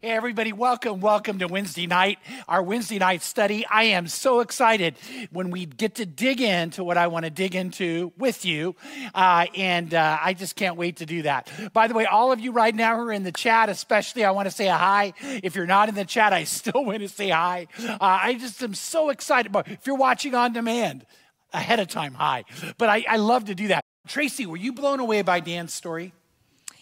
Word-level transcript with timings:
Hey, 0.00 0.10
everybody, 0.10 0.52
welcome. 0.52 1.00
Welcome 1.00 1.40
to 1.40 1.48
Wednesday 1.48 1.88
night, 1.88 2.20
our 2.46 2.62
Wednesday 2.62 3.00
night 3.00 3.20
study. 3.20 3.66
I 3.66 3.82
am 3.82 4.06
so 4.06 4.38
excited 4.38 4.94
when 5.32 5.50
we 5.50 5.66
get 5.66 5.96
to 5.96 6.06
dig 6.06 6.40
into 6.40 6.84
what 6.84 6.96
I 6.96 7.08
want 7.08 7.24
to 7.24 7.30
dig 7.30 7.56
into 7.56 8.12
with 8.16 8.44
you. 8.44 8.76
Uh, 9.12 9.46
and 9.56 9.92
uh, 9.92 10.18
I 10.22 10.34
just 10.34 10.54
can't 10.54 10.76
wait 10.76 10.98
to 10.98 11.06
do 11.06 11.22
that. 11.22 11.50
By 11.72 11.88
the 11.88 11.94
way, 11.94 12.06
all 12.06 12.30
of 12.30 12.38
you 12.38 12.52
right 12.52 12.72
now 12.72 12.94
who 12.94 13.08
are 13.08 13.12
in 13.12 13.24
the 13.24 13.32
chat, 13.32 13.70
especially, 13.70 14.24
I 14.24 14.30
want 14.30 14.46
to 14.46 14.54
say 14.54 14.68
a 14.68 14.76
hi. 14.76 15.14
If 15.20 15.56
you're 15.56 15.66
not 15.66 15.88
in 15.88 15.96
the 15.96 16.04
chat, 16.04 16.32
I 16.32 16.44
still 16.44 16.84
want 16.84 17.00
to 17.00 17.08
say 17.08 17.30
hi. 17.30 17.66
Uh, 17.84 17.96
I 18.00 18.34
just 18.34 18.62
am 18.62 18.74
so 18.74 19.08
excited. 19.08 19.50
But 19.50 19.66
if 19.66 19.84
you're 19.84 19.96
watching 19.96 20.32
on 20.32 20.52
demand, 20.52 21.06
ahead 21.52 21.80
of 21.80 21.88
time, 21.88 22.14
hi. 22.14 22.44
But 22.76 22.88
I, 22.88 23.04
I 23.08 23.16
love 23.16 23.46
to 23.46 23.54
do 23.56 23.66
that. 23.66 23.82
Tracy, 24.06 24.46
were 24.46 24.56
you 24.56 24.72
blown 24.72 25.00
away 25.00 25.22
by 25.22 25.40
Dan's 25.40 25.74
story? 25.74 26.12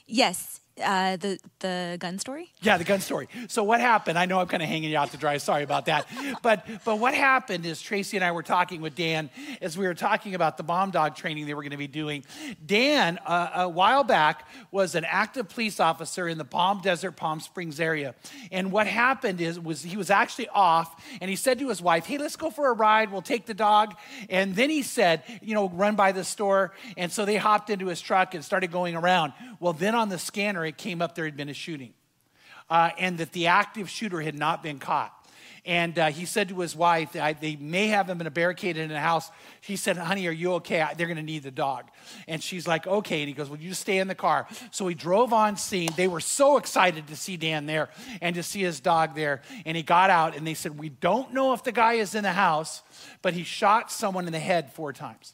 Yes. 0.06 0.60
Uh, 0.82 1.16
the 1.16 1.38
the 1.60 1.96
gun 1.98 2.18
story. 2.18 2.52
Yeah, 2.60 2.76
the 2.76 2.84
gun 2.84 3.00
story. 3.00 3.28
So 3.48 3.64
what 3.64 3.80
happened? 3.80 4.18
I 4.18 4.26
know 4.26 4.40
I'm 4.40 4.46
kind 4.46 4.62
of 4.62 4.68
hanging 4.68 4.90
you 4.90 4.98
out 4.98 5.10
to 5.12 5.16
dry. 5.16 5.38
Sorry 5.38 5.62
about 5.62 5.86
that. 5.86 6.06
but 6.42 6.66
but 6.84 6.98
what 6.98 7.14
happened 7.14 7.64
is 7.64 7.80
Tracy 7.80 8.18
and 8.18 8.24
I 8.24 8.32
were 8.32 8.42
talking 8.42 8.82
with 8.82 8.94
Dan 8.94 9.30
as 9.62 9.78
we 9.78 9.86
were 9.86 9.94
talking 9.94 10.34
about 10.34 10.58
the 10.58 10.62
bomb 10.62 10.90
dog 10.90 11.16
training 11.16 11.46
they 11.46 11.54
were 11.54 11.62
going 11.62 11.70
to 11.70 11.78
be 11.78 11.86
doing. 11.86 12.24
Dan, 12.64 13.18
uh, 13.24 13.50
a 13.54 13.68
while 13.70 14.04
back, 14.04 14.46
was 14.70 14.94
an 14.94 15.06
active 15.06 15.48
police 15.48 15.80
officer 15.80 16.28
in 16.28 16.36
the 16.36 16.44
Palm 16.44 16.82
Desert, 16.82 17.12
Palm 17.12 17.40
Springs 17.40 17.80
area. 17.80 18.14
And 18.52 18.70
what 18.70 18.86
happened 18.86 19.40
is 19.40 19.58
was 19.58 19.82
he 19.82 19.96
was 19.96 20.10
actually 20.10 20.48
off, 20.48 21.02
and 21.22 21.30
he 21.30 21.36
said 21.36 21.58
to 21.60 21.70
his 21.70 21.80
wife, 21.80 22.04
"Hey, 22.04 22.18
let's 22.18 22.36
go 22.36 22.50
for 22.50 22.68
a 22.70 22.74
ride. 22.74 23.10
We'll 23.10 23.22
take 23.22 23.46
the 23.46 23.54
dog." 23.54 23.94
And 24.28 24.54
then 24.54 24.68
he 24.68 24.82
said, 24.82 25.22
"You 25.40 25.54
know, 25.54 25.70
run 25.70 25.96
by 25.96 26.12
the 26.12 26.22
store." 26.22 26.74
And 26.98 27.10
so 27.10 27.24
they 27.24 27.36
hopped 27.36 27.70
into 27.70 27.86
his 27.86 28.02
truck 28.02 28.34
and 28.34 28.44
started 28.44 28.70
going 28.70 28.94
around. 28.94 29.32
Well, 29.58 29.72
then 29.72 29.94
on 29.94 30.10
the 30.10 30.18
scanner 30.18 30.65
it 30.66 30.76
came 30.76 31.00
up 31.00 31.14
there 31.14 31.24
had 31.24 31.36
been 31.36 31.48
a 31.48 31.54
shooting 31.54 31.94
uh, 32.70 32.90
and 32.98 33.18
that 33.18 33.32
the 33.32 33.46
active 33.48 33.88
shooter 33.88 34.20
had 34.20 34.34
not 34.34 34.62
been 34.62 34.78
caught. 34.78 35.12
And 35.64 35.98
uh, 35.98 36.10
he 36.10 36.26
said 36.26 36.50
to 36.50 36.60
his 36.60 36.76
wife, 36.76 37.12
they 37.12 37.56
may 37.56 37.88
have 37.88 38.08
him 38.08 38.20
in 38.20 38.28
a 38.28 38.30
barricaded 38.30 38.88
in 38.88 38.96
a 38.96 39.00
house. 39.00 39.32
He 39.60 39.74
said, 39.74 39.96
Honey, 39.96 40.28
are 40.28 40.32
you 40.32 40.52
okay? 40.54 40.86
They're 40.96 41.08
going 41.08 41.16
to 41.16 41.24
need 41.24 41.42
the 41.42 41.50
dog. 41.50 41.90
And 42.28 42.40
she's 42.40 42.68
like, 42.68 42.86
Okay. 42.86 43.22
And 43.22 43.28
he 43.28 43.34
goes, 43.34 43.50
Well, 43.50 43.58
you 43.58 43.70
just 43.70 43.80
stay 43.80 43.98
in 43.98 44.06
the 44.06 44.14
car. 44.14 44.46
So 44.70 44.86
he 44.86 44.94
drove 44.94 45.32
on 45.32 45.56
scene. 45.56 45.88
They 45.96 46.06
were 46.06 46.20
so 46.20 46.56
excited 46.56 47.08
to 47.08 47.16
see 47.16 47.36
Dan 47.36 47.66
there 47.66 47.88
and 48.20 48.36
to 48.36 48.44
see 48.44 48.60
his 48.60 48.78
dog 48.78 49.16
there. 49.16 49.42
And 49.64 49.76
he 49.76 49.82
got 49.82 50.08
out 50.08 50.36
and 50.36 50.46
they 50.46 50.54
said, 50.54 50.78
We 50.78 50.88
don't 50.88 51.34
know 51.34 51.52
if 51.52 51.64
the 51.64 51.72
guy 51.72 51.94
is 51.94 52.14
in 52.14 52.22
the 52.22 52.32
house, 52.32 52.82
but 53.20 53.34
he 53.34 53.42
shot 53.42 53.90
someone 53.90 54.26
in 54.28 54.32
the 54.32 54.38
head 54.38 54.72
four 54.72 54.92
times. 54.92 55.32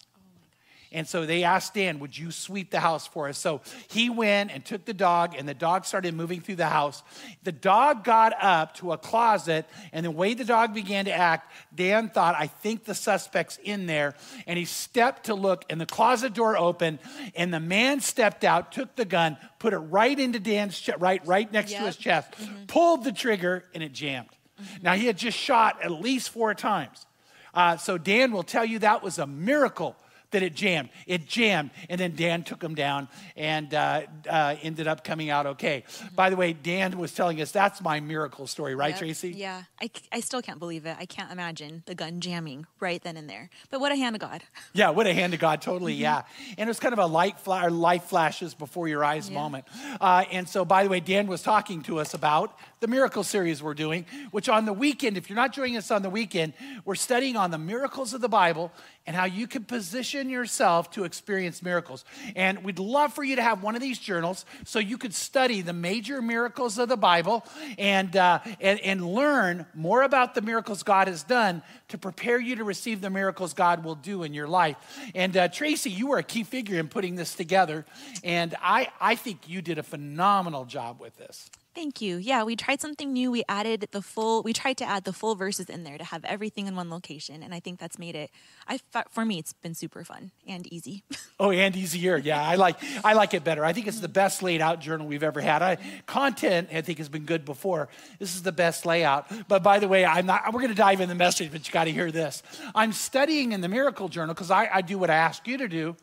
And 0.92 1.08
so 1.08 1.26
they 1.26 1.44
asked 1.44 1.74
Dan, 1.74 1.98
Would 2.00 2.16
you 2.16 2.30
sweep 2.30 2.70
the 2.70 2.80
house 2.80 3.06
for 3.06 3.28
us? 3.28 3.38
So 3.38 3.60
he 3.88 4.10
went 4.10 4.52
and 4.52 4.64
took 4.64 4.84
the 4.84 4.94
dog, 4.94 5.34
and 5.36 5.48
the 5.48 5.54
dog 5.54 5.84
started 5.84 6.14
moving 6.14 6.40
through 6.40 6.56
the 6.56 6.66
house. 6.66 7.02
The 7.42 7.52
dog 7.52 8.04
got 8.04 8.32
up 8.40 8.74
to 8.76 8.92
a 8.92 8.98
closet, 8.98 9.66
and 9.92 10.04
the 10.04 10.10
way 10.10 10.34
the 10.34 10.44
dog 10.44 10.74
began 10.74 11.06
to 11.06 11.12
act, 11.12 11.52
Dan 11.74 12.08
thought, 12.08 12.34
I 12.38 12.46
think 12.46 12.84
the 12.84 12.94
suspect's 12.94 13.58
in 13.62 13.86
there. 13.86 14.14
And 14.46 14.58
he 14.58 14.64
stepped 14.64 15.24
to 15.26 15.34
look, 15.34 15.64
and 15.70 15.80
the 15.80 15.86
closet 15.86 16.34
door 16.34 16.56
opened, 16.56 16.98
and 17.34 17.52
the 17.52 17.60
man 17.60 18.00
stepped 18.00 18.44
out, 18.44 18.72
took 18.72 18.94
the 18.96 19.04
gun, 19.04 19.36
put 19.58 19.72
it 19.72 19.78
right 19.78 20.18
into 20.18 20.38
Dan's 20.38 20.78
chest, 20.78 20.98
right, 21.00 21.26
right 21.26 21.50
next 21.52 21.72
yep. 21.72 21.80
to 21.80 21.86
his 21.86 21.96
chest, 21.96 22.32
mm-hmm. 22.32 22.64
pulled 22.66 23.04
the 23.04 23.12
trigger, 23.12 23.64
and 23.74 23.82
it 23.82 23.92
jammed. 23.92 24.28
Mm-hmm. 24.60 24.82
Now, 24.82 24.94
he 24.94 25.06
had 25.06 25.16
just 25.16 25.38
shot 25.38 25.82
at 25.82 25.90
least 25.90 26.30
four 26.30 26.54
times. 26.54 27.06
Uh, 27.54 27.76
so 27.76 27.98
Dan 27.98 28.32
will 28.32 28.42
tell 28.42 28.64
you 28.64 28.78
that 28.78 29.02
was 29.02 29.18
a 29.18 29.26
miracle 29.26 29.96
that 30.32 30.42
it 30.42 30.54
jammed. 30.54 30.90
It 31.06 31.26
jammed, 31.26 31.70
and 31.88 32.00
then 32.00 32.14
Dan 32.14 32.42
took 32.42 32.62
him 32.62 32.74
down 32.74 33.08
and 33.36 33.72
uh, 33.72 34.02
uh, 34.28 34.56
ended 34.62 34.88
up 34.88 35.04
coming 35.04 35.30
out 35.30 35.46
okay. 35.46 35.84
Mm-hmm. 35.86 36.14
By 36.14 36.30
the 36.30 36.36
way, 36.36 36.52
Dan 36.52 36.98
was 36.98 37.14
telling 37.14 37.40
us 37.40 37.52
that's 37.52 37.80
my 37.80 38.00
miracle 38.00 38.46
story, 38.46 38.74
right, 38.74 38.90
yep. 38.90 38.98
Tracy? 38.98 39.30
Yeah, 39.30 39.62
I, 39.80 39.90
I 40.10 40.20
still 40.20 40.42
can't 40.42 40.58
believe 40.58 40.86
it. 40.86 40.96
I 40.98 41.06
can't 41.06 41.30
imagine 41.30 41.82
the 41.86 41.94
gun 41.94 42.20
jamming 42.20 42.66
right 42.80 43.02
then 43.02 43.16
and 43.16 43.28
there. 43.28 43.50
But 43.70 43.80
what 43.80 43.92
a 43.92 43.96
hand 43.96 44.16
of 44.16 44.20
God. 44.20 44.42
Yeah, 44.74 44.90
what 44.90 45.06
a 45.06 45.12
hand 45.12 45.34
of 45.34 45.40
God, 45.40 45.60
totally, 45.60 45.92
mm-hmm. 45.92 46.02
yeah. 46.02 46.22
And 46.56 46.66
it 46.66 46.70
was 46.70 46.80
kind 46.80 46.94
of 46.94 46.98
a 46.98 47.06
light 47.06 47.38
fla- 47.38 47.68
life 47.68 48.04
flashes 48.04 48.54
before 48.54 48.88
your 48.88 49.04
eyes 49.04 49.28
yeah. 49.28 49.34
moment. 49.34 49.64
Uh, 50.00 50.24
and 50.30 50.48
so, 50.48 50.64
by 50.64 50.82
the 50.82 50.88
way, 50.88 51.00
Dan 51.00 51.26
was 51.26 51.42
talking 51.42 51.82
to 51.82 51.98
us 51.98 52.14
about 52.14 52.56
the 52.82 52.88
miracle 52.88 53.22
series 53.22 53.62
we're 53.62 53.74
doing, 53.74 54.04
which 54.32 54.48
on 54.48 54.64
the 54.64 54.72
weekend, 54.72 55.16
if 55.16 55.30
you're 55.30 55.36
not 55.36 55.52
joining 55.52 55.76
us 55.76 55.92
on 55.92 56.02
the 56.02 56.10
weekend, 56.10 56.52
we're 56.84 56.96
studying 56.96 57.36
on 57.36 57.52
the 57.52 57.58
miracles 57.58 58.12
of 58.12 58.20
the 58.20 58.28
Bible 58.28 58.72
and 59.06 59.14
how 59.14 59.24
you 59.24 59.46
can 59.46 59.62
position 59.62 60.28
yourself 60.28 60.90
to 60.90 61.04
experience 61.04 61.62
miracles. 61.62 62.04
And 62.34 62.64
we'd 62.64 62.80
love 62.80 63.12
for 63.12 63.22
you 63.22 63.36
to 63.36 63.42
have 63.42 63.62
one 63.62 63.76
of 63.76 63.80
these 63.80 64.00
journals 64.00 64.44
so 64.64 64.80
you 64.80 64.98
could 64.98 65.14
study 65.14 65.60
the 65.60 65.72
major 65.72 66.20
miracles 66.20 66.76
of 66.76 66.88
the 66.88 66.96
Bible 66.96 67.44
and, 67.78 68.16
uh, 68.16 68.40
and, 68.60 68.80
and 68.80 69.06
learn 69.06 69.64
more 69.74 70.02
about 70.02 70.34
the 70.34 70.42
miracles 70.42 70.82
God 70.82 71.06
has 71.06 71.22
done 71.22 71.62
to 71.92 71.98
prepare 71.98 72.40
you 72.40 72.56
to 72.56 72.64
receive 72.64 73.00
the 73.00 73.10
miracles 73.10 73.54
God 73.54 73.84
will 73.84 73.94
do 73.94 74.22
in 74.22 74.34
your 74.34 74.48
life. 74.48 74.76
And 75.14 75.36
uh, 75.36 75.48
Tracy, 75.48 75.90
you 75.90 76.08
were 76.08 76.18
a 76.18 76.22
key 76.22 76.42
figure 76.42 76.78
in 76.78 76.88
putting 76.88 77.16
this 77.16 77.34
together, 77.34 77.84
and 78.24 78.54
I, 78.60 78.88
I 79.00 79.14
think 79.14 79.48
you 79.48 79.62
did 79.62 79.78
a 79.78 79.82
phenomenal 79.82 80.64
job 80.64 81.00
with 81.00 81.16
this. 81.18 81.50
Thank 81.74 82.02
you. 82.02 82.18
Yeah, 82.18 82.44
we 82.44 82.54
tried 82.54 82.82
something 82.82 83.14
new. 83.14 83.30
We 83.30 83.44
added 83.48 83.88
the 83.92 84.02
full, 84.02 84.42
we 84.42 84.52
tried 84.52 84.76
to 84.78 84.84
add 84.84 85.04
the 85.04 85.12
full 85.12 85.34
verses 85.34 85.70
in 85.70 85.84
there 85.84 85.96
to 85.96 86.04
have 86.04 86.22
everything 86.26 86.66
in 86.66 86.76
one 86.76 86.90
location. 86.90 87.42
And 87.42 87.54
I 87.54 87.60
think 87.60 87.80
that's 87.80 87.98
made 87.98 88.14
it, 88.14 88.30
I 88.68 88.78
for 89.10 89.24
me, 89.24 89.38
it's 89.38 89.54
been 89.54 89.74
super 89.74 90.04
fun 90.04 90.32
and 90.46 90.66
easy. 90.72 91.02
Oh, 91.40 91.50
and 91.50 91.74
easier. 91.74 92.18
Yeah, 92.18 92.40
I 92.40 92.54
like, 92.54 92.76
I 93.02 93.14
like 93.14 93.34
it 93.34 93.42
better. 93.42 93.64
I 93.64 93.72
think 93.72 93.88
it's 93.88 93.98
the 93.98 94.06
best 94.06 94.44
laid 94.44 94.60
out 94.60 94.80
journal 94.80 95.08
we've 95.08 95.24
ever 95.24 95.40
had. 95.40 95.60
I, 95.60 95.76
content, 96.06 96.68
I 96.72 96.82
think, 96.82 96.98
has 96.98 97.08
been 97.08 97.24
good 97.24 97.44
before. 97.44 97.88
This 98.20 98.36
is 98.36 98.44
the 98.44 98.52
best 98.52 98.86
layout. 98.86 99.26
But 99.48 99.64
by 99.64 99.80
the 99.80 99.88
way, 99.88 100.04
I'm 100.04 100.26
not, 100.26 100.44
we're 100.52 100.60
going 100.60 100.68
to 100.68 100.76
dive 100.76 101.00
in 101.00 101.08
the 101.08 101.16
message, 101.16 101.50
but 101.50 101.66
you 101.66 101.72
got 101.82 101.86
to 101.86 101.92
hear 101.92 102.12
this. 102.12 102.44
I'm 102.76 102.92
studying 102.92 103.50
in 103.50 103.60
the 103.60 103.68
Miracle 103.68 104.08
Journal 104.08 104.34
because 104.34 104.52
I, 104.52 104.68
I 104.72 104.82
do 104.82 104.98
what 104.98 105.10
I 105.10 105.16
ask 105.16 105.48
you 105.48 105.58
to 105.58 105.66
do. 105.66 105.96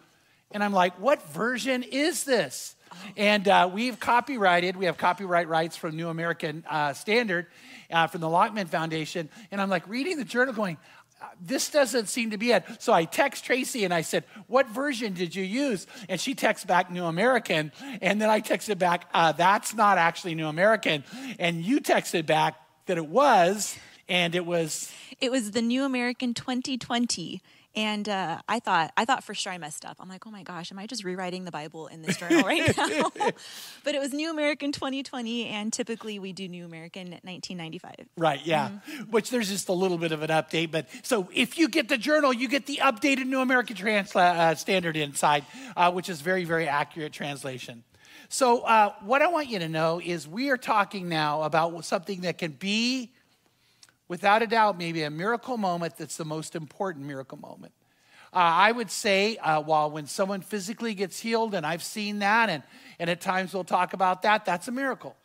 And 0.51 0.61
I'm 0.61 0.73
like, 0.73 0.99
what 0.99 1.25
version 1.29 1.83
is 1.83 2.25
this? 2.25 2.75
And 3.15 3.47
uh, 3.47 3.69
we've 3.71 3.97
copyrighted, 3.97 4.75
we 4.75 4.87
have 4.87 4.97
copyright 4.97 5.47
rights 5.47 5.77
from 5.77 5.95
New 5.95 6.09
American 6.09 6.65
uh, 6.69 6.91
Standard 6.91 7.47
uh, 7.89 8.07
from 8.07 8.19
the 8.19 8.27
Lockman 8.27 8.67
Foundation. 8.67 9.29
And 9.51 9.61
I'm 9.61 9.69
like 9.69 9.87
reading 9.87 10.17
the 10.17 10.25
journal 10.25 10.53
going, 10.53 10.75
uh, 11.21 11.27
this 11.39 11.69
doesn't 11.69 12.09
seem 12.09 12.31
to 12.31 12.37
be 12.37 12.51
it. 12.51 12.65
So 12.79 12.91
I 12.91 13.05
text 13.05 13.45
Tracy 13.45 13.85
and 13.85 13.93
I 13.93 14.01
said, 14.01 14.25
What 14.47 14.67
version 14.67 15.13
did 15.13 15.33
you 15.33 15.45
use? 15.45 15.87
And 16.09 16.19
she 16.19 16.35
texts 16.35 16.65
back 16.65 16.91
New 16.91 17.05
American. 17.05 17.71
And 18.01 18.21
then 18.21 18.29
I 18.29 18.41
texted 18.41 18.79
back, 18.79 19.09
uh, 19.13 19.31
That's 19.31 19.73
not 19.73 19.97
actually 19.97 20.35
New 20.35 20.47
American. 20.47 21.05
And 21.37 21.63
you 21.63 21.79
texted 21.79 22.25
back 22.25 22.55
that 22.87 22.97
it 22.97 23.07
was, 23.07 23.77
and 24.09 24.35
it 24.35 24.45
was. 24.45 24.91
It 25.21 25.31
was 25.31 25.51
the 25.51 25.61
New 25.61 25.85
American 25.85 26.33
2020. 26.33 27.41
And 27.75 28.09
uh, 28.09 28.41
I 28.49 28.59
thought, 28.59 28.91
I 28.97 29.05
thought 29.05 29.23
for 29.23 29.35
sure 29.35 29.53
I 29.53 29.59
messed 29.59 29.85
up. 29.85 29.97
I'm 29.99 30.09
like, 30.09 30.25
oh 30.25 30.31
my 30.31 30.41
gosh, 30.41 30.71
am 30.71 30.79
I 30.79 30.87
just 30.87 31.03
rewriting 31.03 31.45
the 31.45 31.51
Bible 31.51 31.85
in 31.85 32.01
this 32.01 32.17
journal 32.17 32.41
right 32.41 32.75
now? 32.77 33.11
but 33.83 33.95
it 33.95 33.99
was 33.99 34.11
New 34.11 34.31
American 34.31 34.71
2020, 34.71 35.45
and 35.45 35.71
typically 35.71 36.17
we 36.17 36.33
do 36.33 36.47
New 36.47 36.65
American 36.65 37.11
1995. 37.11 38.07
Right, 38.17 38.43
yeah. 38.43 38.69
Mm-hmm. 38.69 39.11
Which 39.11 39.29
there's 39.29 39.49
just 39.49 39.69
a 39.69 39.73
little 39.73 39.99
bit 39.99 40.11
of 40.11 40.23
an 40.23 40.29
update. 40.29 40.71
But 40.71 40.87
so 41.03 41.29
if 41.31 41.59
you 41.59 41.69
get 41.69 41.89
the 41.89 41.97
journal, 41.97 42.33
you 42.33 42.47
get 42.47 42.65
the 42.65 42.77
updated 42.77 43.27
New 43.27 43.39
American 43.39 43.75
Transla- 43.75 44.35
uh, 44.35 44.55
Standard 44.55 44.97
inside, 44.97 45.45
uh, 45.77 45.91
which 45.91 46.09
is 46.09 46.21
very, 46.21 46.45
very 46.45 46.67
accurate 46.67 47.13
translation. 47.13 47.83
So 48.29 48.61
uh, 48.61 48.93
what 49.01 49.21
I 49.21 49.27
want 49.27 49.47
you 49.47 49.59
to 49.59 49.69
know 49.69 50.01
is 50.03 50.27
we 50.27 50.49
are 50.49 50.57
talking 50.57 51.07
now 51.07 51.43
about 51.43 51.85
something 51.85 52.21
that 52.21 52.39
can 52.39 52.51
be 52.51 53.11
without 54.09 54.41
a 54.41 54.47
doubt, 54.47 54.77
maybe 54.77 55.03
a 55.03 55.09
miracle 55.09 55.57
moment 55.57 55.95
that's 55.97 56.17
the 56.17 56.25
most 56.25 56.55
important 56.55 57.05
miracle 57.05 57.37
moment. 57.37 57.71
Uh, 58.33 58.37
I 58.37 58.71
would 58.73 58.91
say, 58.91 59.37
uh, 59.37 59.61
while 59.61 59.89
when 59.89 60.05
someone 60.05 60.41
physically 60.41 60.93
gets 60.93 61.19
healed, 61.19 61.55
and 61.55 61.65
I've 61.65 61.81
seen 61.81 62.19
that, 62.19 62.49
and, 62.49 62.61
and 62.99 63.09
at 63.09 63.21
times 63.21 63.53
we'll 63.53 63.63
talk 63.63 63.93
about 63.93 64.23
that, 64.23 64.45
that's 64.45 64.67
a 64.67 64.71
miracle. 64.71 65.15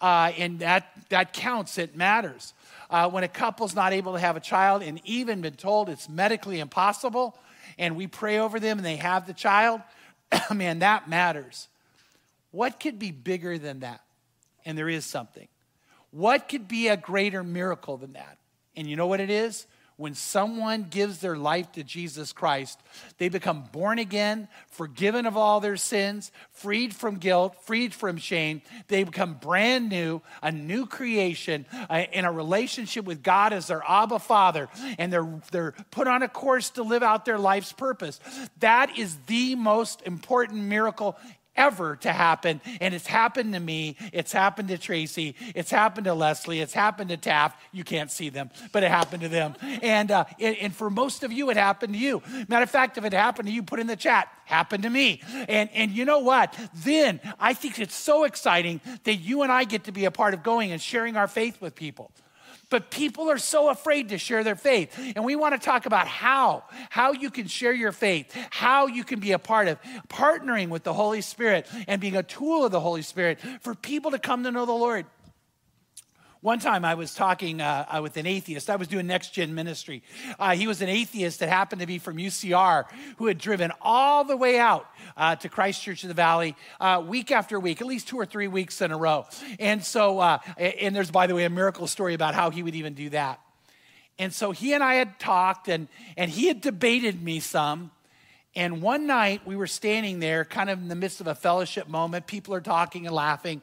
Uh, 0.00 0.32
and 0.38 0.60
that, 0.60 0.90
that 1.10 1.32
counts, 1.32 1.76
it 1.76 1.94
matters. 1.94 2.54
Uh, 2.88 3.08
when 3.10 3.22
a 3.22 3.28
couple's 3.28 3.74
not 3.74 3.92
able 3.92 4.14
to 4.14 4.18
have 4.18 4.36
a 4.36 4.40
child 4.40 4.82
and 4.82 5.00
even 5.04 5.42
been 5.42 5.54
told 5.54 5.88
it's 5.88 6.08
medically 6.08 6.58
impossible, 6.58 7.36
and 7.78 7.96
we 7.96 8.06
pray 8.06 8.38
over 8.38 8.58
them 8.58 8.78
and 8.78 8.86
they 8.86 8.96
have 8.96 9.26
the 9.26 9.34
child, 9.34 9.80
man, 10.54 10.80
that 10.80 11.08
matters. 11.08 11.68
What 12.50 12.80
could 12.80 12.98
be 12.98 13.12
bigger 13.12 13.58
than 13.58 13.80
that? 13.80 14.00
And 14.64 14.76
there 14.76 14.88
is 14.88 15.04
something. 15.04 15.46
What 16.10 16.48
could 16.48 16.68
be 16.68 16.88
a 16.88 16.96
greater 16.96 17.44
miracle 17.44 17.96
than 17.96 18.14
that? 18.14 18.38
And 18.76 18.88
you 18.88 18.96
know 18.96 19.06
what 19.06 19.20
it 19.20 19.30
is? 19.30 19.66
When 19.96 20.14
someone 20.14 20.86
gives 20.88 21.18
their 21.18 21.36
life 21.36 21.72
to 21.72 21.84
Jesus 21.84 22.32
Christ, 22.32 22.80
they 23.18 23.28
become 23.28 23.64
born 23.70 23.98
again, 23.98 24.48
forgiven 24.70 25.26
of 25.26 25.36
all 25.36 25.60
their 25.60 25.76
sins, 25.76 26.32
freed 26.52 26.94
from 26.94 27.16
guilt, 27.16 27.54
freed 27.66 27.92
from 27.92 28.16
shame. 28.16 28.62
They 28.88 29.04
become 29.04 29.34
brand 29.34 29.90
new, 29.90 30.22
a 30.42 30.50
new 30.50 30.86
creation 30.86 31.66
uh, 31.90 32.04
in 32.14 32.24
a 32.24 32.32
relationship 32.32 33.04
with 33.04 33.22
God 33.22 33.52
as 33.52 33.66
their 33.66 33.82
Abba 33.86 34.20
Father, 34.20 34.70
and 34.98 35.12
they're, 35.12 35.42
they're 35.52 35.74
put 35.90 36.08
on 36.08 36.22
a 36.22 36.28
course 36.28 36.70
to 36.70 36.82
live 36.82 37.02
out 37.02 37.26
their 37.26 37.38
life's 37.38 37.74
purpose. 37.74 38.20
That 38.60 38.96
is 38.96 39.18
the 39.26 39.54
most 39.54 40.00
important 40.06 40.62
miracle 40.62 41.18
ever 41.56 41.96
to 41.96 42.12
happen. 42.12 42.60
And 42.80 42.94
it's 42.94 43.06
happened 43.06 43.54
to 43.54 43.60
me. 43.60 43.96
It's 44.12 44.32
happened 44.32 44.68
to 44.68 44.78
Tracy. 44.78 45.34
It's 45.54 45.70
happened 45.70 46.04
to 46.04 46.14
Leslie. 46.14 46.60
It's 46.60 46.72
happened 46.72 47.10
to 47.10 47.16
Taft. 47.16 47.60
You 47.72 47.84
can't 47.84 48.10
see 48.10 48.28
them, 48.28 48.50
but 48.72 48.82
it 48.82 48.90
happened 48.90 49.22
to 49.22 49.28
them. 49.28 49.54
And, 49.82 50.10
uh, 50.10 50.24
and, 50.38 50.56
and 50.56 50.74
for 50.74 50.90
most 50.90 51.22
of 51.22 51.32
you, 51.32 51.50
it 51.50 51.56
happened 51.56 51.94
to 51.94 51.98
you. 51.98 52.22
Matter 52.48 52.62
of 52.62 52.70
fact, 52.70 52.98
if 52.98 53.04
it 53.04 53.12
happened 53.12 53.48
to 53.48 53.54
you, 53.54 53.62
put 53.62 53.80
in 53.80 53.86
the 53.86 53.96
chat, 53.96 54.28
happened 54.44 54.82
to 54.84 54.90
me. 54.90 55.22
And, 55.48 55.70
and 55.74 55.90
you 55.90 56.04
know 56.04 56.20
what? 56.20 56.56
Then 56.74 57.20
I 57.38 57.54
think 57.54 57.78
it's 57.78 57.94
so 57.94 58.24
exciting 58.24 58.80
that 59.04 59.16
you 59.16 59.42
and 59.42 59.52
I 59.52 59.64
get 59.64 59.84
to 59.84 59.92
be 59.92 60.04
a 60.04 60.10
part 60.10 60.34
of 60.34 60.42
going 60.42 60.72
and 60.72 60.80
sharing 60.80 61.16
our 61.16 61.28
faith 61.28 61.60
with 61.60 61.74
people. 61.74 62.10
But 62.70 62.90
people 62.90 63.28
are 63.30 63.38
so 63.38 63.68
afraid 63.68 64.08
to 64.10 64.18
share 64.18 64.42
their 64.44 64.56
faith. 64.56 64.98
And 65.16 65.24
we 65.24 65.36
want 65.36 65.54
to 65.54 65.58
talk 65.58 65.86
about 65.86 66.06
how, 66.06 66.64
how 66.88 67.12
you 67.12 67.30
can 67.30 67.48
share 67.48 67.72
your 67.72 67.92
faith, 67.92 68.34
how 68.50 68.86
you 68.86 69.04
can 69.04 69.20
be 69.20 69.32
a 69.32 69.38
part 69.38 69.68
of 69.68 69.78
partnering 70.08 70.68
with 70.68 70.84
the 70.84 70.94
Holy 70.94 71.20
Spirit 71.20 71.66
and 71.88 72.00
being 72.00 72.16
a 72.16 72.22
tool 72.22 72.64
of 72.64 72.72
the 72.72 72.80
Holy 72.80 73.02
Spirit 73.02 73.40
for 73.60 73.74
people 73.74 74.12
to 74.12 74.18
come 74.18 74.44
to 74.44 74.50
know 74.50 74.64
the 74.64 74.72
Lord. 74.72 75.06
One 76.42 76.58
time 76.58 76.86
I 76.86 76.94
was 76.94 77.12
talking 77.12 77.60
uh, 77.60 78.00
with 78.02 78.16
an 78.16 78.24
atheist. 78.24 78.70
I 78.70 78.76
was 78.76 78.88
doing 78.88 79.06
next 79.06 79.34
gen 79.34 79.54
ministry. 79.54 80.02
Uh, 80.38 80.54
he 80.54 80.66
was 80.66 80.80
an 80.80 80.88
atheist 80.88 81.40
that 81.40 81.50
happened 81.50 81.82
to 81.82 81.86
be 81.86 81.98
from 81.98 82.16
UCR 82.16 82.86
who 83.18 83.26
had 83.26 83.36
driven 83.36 83.70
all 83.82 84.24
the 84.24 84.38
way 84.38 84.58
out 84.58 84.86
uh, 85.18 85.36
to 85.36 85.50
Christ 85.50 85.82
Church 85.82 86.02
of 86.02 86.08
the 86.08 86.14
Valley 86.14 86.56
uh, 86.80 87.04
week 87.06 87.30
after 87.30 87.60
week, 87.60 87.82
at 87.82 87.86
least 87.86 88.08
two 88.08 88.16
or 88.16 88.24
three 88.24 88.48
weeks 88.48 88.80
in 88.80 88.90
a 88.90 88.96
row. 88.96 89.26
And 89.58 89.84
so, 89.84 90.18
uh, 90.18 90.38
and 90.56 90.96
there's, 90.96 91.10
by 91.10 91.26
the 91.26 91.34
way, 91.34 91.44
a 91.44 91.50
miracle 91.50 91.86
story 91.86 92.14
about 92.14 92.34
how 92.34 92.48
he 92.48 92.62
would 92.62 92.74
even 92.74 92.94
do 92.94 93.10
that. 93.10 93.38
And 94.18 94.32
so 94.32 94.52
he 94.52 94.72
and 94.72 94.82
I 94.82 94.94
had 94.94 95.18
talked, 95.18 95.68
and, 95.68 95.88
and 96.16 96.30
he 96.30 96.46
had 96.46 96.62
debated 96.62 97.22
me 97.22 97.40
some. 97.40 97.90
And 98.56 98.80
one 98.80 99.06
night 99.06 99.46
we 99.46 99.56
were 99.56 99.66
standing 99.66 100.20
there, 100.20 100.46
kind 100.46 100.70
of 100.70 100.78
in 100.78 100.88
the 100.88 100.94
midst 100.94 101.20
of 101.20 101.26
a 101.26 101.34
fellowship 101.34 101.86
moment. 101.86 102.26
People 102.26 102.54
are 102.54 102.62
talking 102.62 103.06
and 103.06 103.14
laughing. 103.14 103.60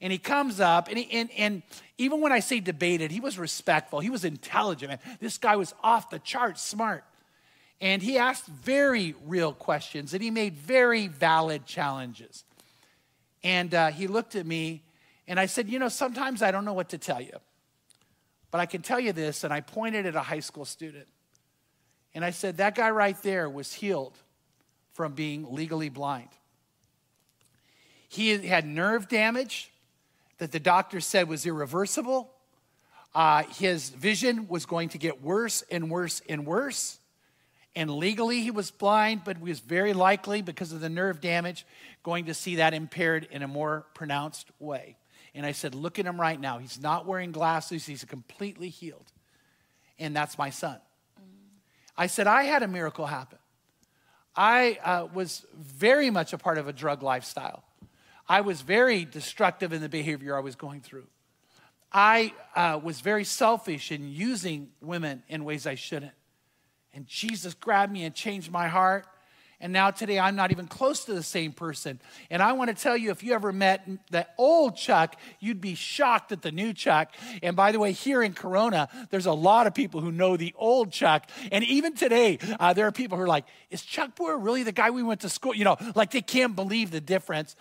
And 0.00 0.12
he 0.12 0.18
comes 0.18 0.60
up, 0.60 0.88
and, 0.88 0.96
he, 0.96 1.10
and, 1.10 1.28
and 1.36 1.62
even 1.96 2.20
when 2.20 2.30
I 2.30 2.38
say 2.38 2.60
debated, 2.60 3.10
he 3.10 3.18
was 3.18 3.36
respectful. 3.38 3.98
He 3.98 4.10
was 4.10 4.24
intelligent. 4.24 4.90
Man. 4.90 4.98
This 5.20 5.38
guy 5.38 5.56
was 5.56 5.74
off 5.82 6.10
the 6.10 6.20
charts 6.20 6.62
smart. 6.62 7.04
And 7.80 8.02
he 8.02 8.18
asked 8.18 8.46
very 8.46 9.14
real 9.26 9.52
questions, 9.52 10.14
and 10.14 10.22
he 10.22 10.30
made 10.30 10.54
very 10.56 11.08
valid 11.08 11.66
challenges. 11.66 12.44
And 13.42 13.74
uh, 13.74 13.88
he 13.88 14.06
looked 14.06 14.36
at 14.36 14.46
me, 14.46 14.82
and 15.26 15.38
I 15.38 15.46
said, 15.46 15.68
You 15.68 15.78
know, 15.78 15.88
sometimes 15.88 16.42
I 16.42 16.50
don't 16.50 16.64
know 16.64 16.72
what 16.72 16.90
to 16.90 16.98
tell 16.98 17.20
you. 17.20 17.36
But 18.50 18.60
I 18.60 18.66
can 18.66 18.82
tell 18.82 18.98
you 18.98 19.12
this, 19.12 19.44
and 19.44 19.52
I 19.52 19.60
pointed 19.60 20.06
at 20.06 20.16
a 20.16 20.22
high 20.22 20.40
school 20.40 20.64
student. 20.64 21.06
And 22.14 22.24
I 22.24 22.30
said, 22.30 22.56
That 22.56 22.74
guy 22.74 22.90
right 22.90 23.20
there 23.22 23.48
was 23.48 23.72
healed 23.72 24.16
from 24.94 25.12
being 25.12 25.52
legally 25.52 25.88
blind. 25.88 26.28
He 28.08 28.46
had 28.46 28.66
nerve 28.66 29.08
damage 29.08 29.70
that 30.38 30.52
the 30.52 30.60
doctor 30.60 31.00
said 31.00 31.28
was 31.28 31.46
irreversible. 31.46 32.32
Uh, 33.14 33.42
his 33.58 33.90
vision 33.90 34.48
was 34.48 34.66
going 34.66 34.90
to 34.90 34.98
get 34.98 35.22
worse 35.22 35.62
and 35.70 35.90
worse 35.90 36.22
and 36.28 36.46
worse. 36.46 36.98
And 37.74 37.90
legally, 37.90 38.40
he 38.40 38.50
was 38.50 38.70
blind, 38.70 39.22
but 39.24 39.36
he 39.36 39.42
was 39.42 39.60
very 39.60 39.92
likely, 39.92 40.42
because 40.42 40.72
of 40.72 40.80
the 40.80 40.88
nerve 40.88 41.20
damage, 41.20 41.64
going 42.02 42.26
to 42.26 42.34
see 42.34 42.56
that 42.56 42.74
impaired 42.74 43.28
in 43.30 43.42
a 43.42 43.48
more 43.48 43.86
pronounced 43.94 44.50
way. 44.58 44.96
And 45.34 45.46
I 45.46 45.52
said, 45.52 45.74
Look 45.74 45.98
at 45.98 46.06
him 46.06 46.20
right 46.20 46.40
now. 46.40 46.58
He's 46.58 46.80
not 46.80 47.06
wearing 47.06 47.32
glasses, 47.32 47.86
he's 47.86 48.04
completely 48.04 48.68
healed. 48.68 49.12
And 49.98 50.14
that's 50.14 50.38
my 50.38 50.50
son. 50.50 50.78
I 51.96 52.06
said, 52.06 52.28
I 52.28 52.44
had 52.44 52.62
a 52.62 52.68
miracle 52.68 53.06
happen. 53.06 53.38
I 54.36 54.78
uh, 54.84 55.08
was 55.12 55.44
very 55.56 56.10
much 56.10 56.32
a 56.32 56.38
part 56.38 56.58
of 56.58 56.68
a 56.68 56.72
drug 56.72 57.02
lifestyle. 57.02 57.64
I 58.28 58.42
was 58.42 58.60
very 58.60 59.04
destructive 59.04 59.72
in 59.72 59.80
the 59.80 59.88
behavior 59.88 60.36
I 60.36 60.40
was 60.40 60.54
going 60.54 60.80
through. 60.80 61.06
I 61.90 62.34
uh, 62.54 62.78
was 62.82 63.00
very 63.00 63.24
selfish 63.24 63.90
in 63.90 64.10
using 64.10 64.68
women 64.82 65.22
in 65.28 65.44
ways 65.44 65.66
I 65.66 65.74
shouldn't. 65.74 66.12
And 66.92 67.06
Jesus 67.06 67.54
grabbed 67.54 67.92
me 67.92 68.04
and 68.04 68.14
changed 68.14 68.50
my 68.50 68.68
heart. 68.68 69.06
And 69.60 69.72
now 69.72 69.90
today 69.90 70.20
I'm 70.20 70.36
not 70.36 70.52
even 70.52 70.68
close 70.68 71.04
to 71.06 71.14
the 71.14 71.22
same 71.22 71.52
person. 71.52 72.00
And 72.30 72.40
I 72.40 72.52
want 72.52 72.68
to 72.68 72.80
tell 72.80 72.96
you 72.96 73.10
if 73.10 73.24
you 73.24 73.32
ever 73.32 73.52
met 73.52 73.88
the 74.10 74.24
old 74.36 74.76
Chuck, 74.76 75.16
you'd 75.40 75.60
be 75.60 75.74
shocked 75.74 76.30
at 76.30 76.42
the 76.42 76.52
new 76.52 76.72
Chuck. 76.72 77.12
And 77.42 77.56
by 77.56 77.72
the 77.72 77.80
way, 77.80 77.90
here 77.90 78.22
in 78.22 78.34
Corona, 78.34 78.88
there's 79.10 79.26
a 79.26 79.32
lot 79.32 79.66
of 79.66 79.74
people 79.74 80.00
who 80.00 80.12
know 80.12 80.36
the 80.36 80.54
old 80.56 80.92
Chuck. 80.92 81.28
And 81.50 81.64
even 81.64 81.94
today, 81.94 82.38
uh, 82.60 82.72
there 82.72 82.86
are 82.86 82.92
people 82.92 83.18
who 83.18 83.24
are 83.24 83.28
like, 83.28 83.46
is 83.70 83.82
Chuck 83.82 84.14
Booher 84.14 84.36
really 84.40 84.62
the 84.62 84.70
guy 84.70 84.90
we 84.90 85.02
went 85.02 85.22
to 85.22 85.28
school? 85.28 85.54
You 85.54 85.64
know, 85.64 85.76
like 85.96 86.12
they 86.12 86.22
can't 86.22 86.54
believe 86.54 86.92
the 86.92 87.00
difference. 87.00 87.56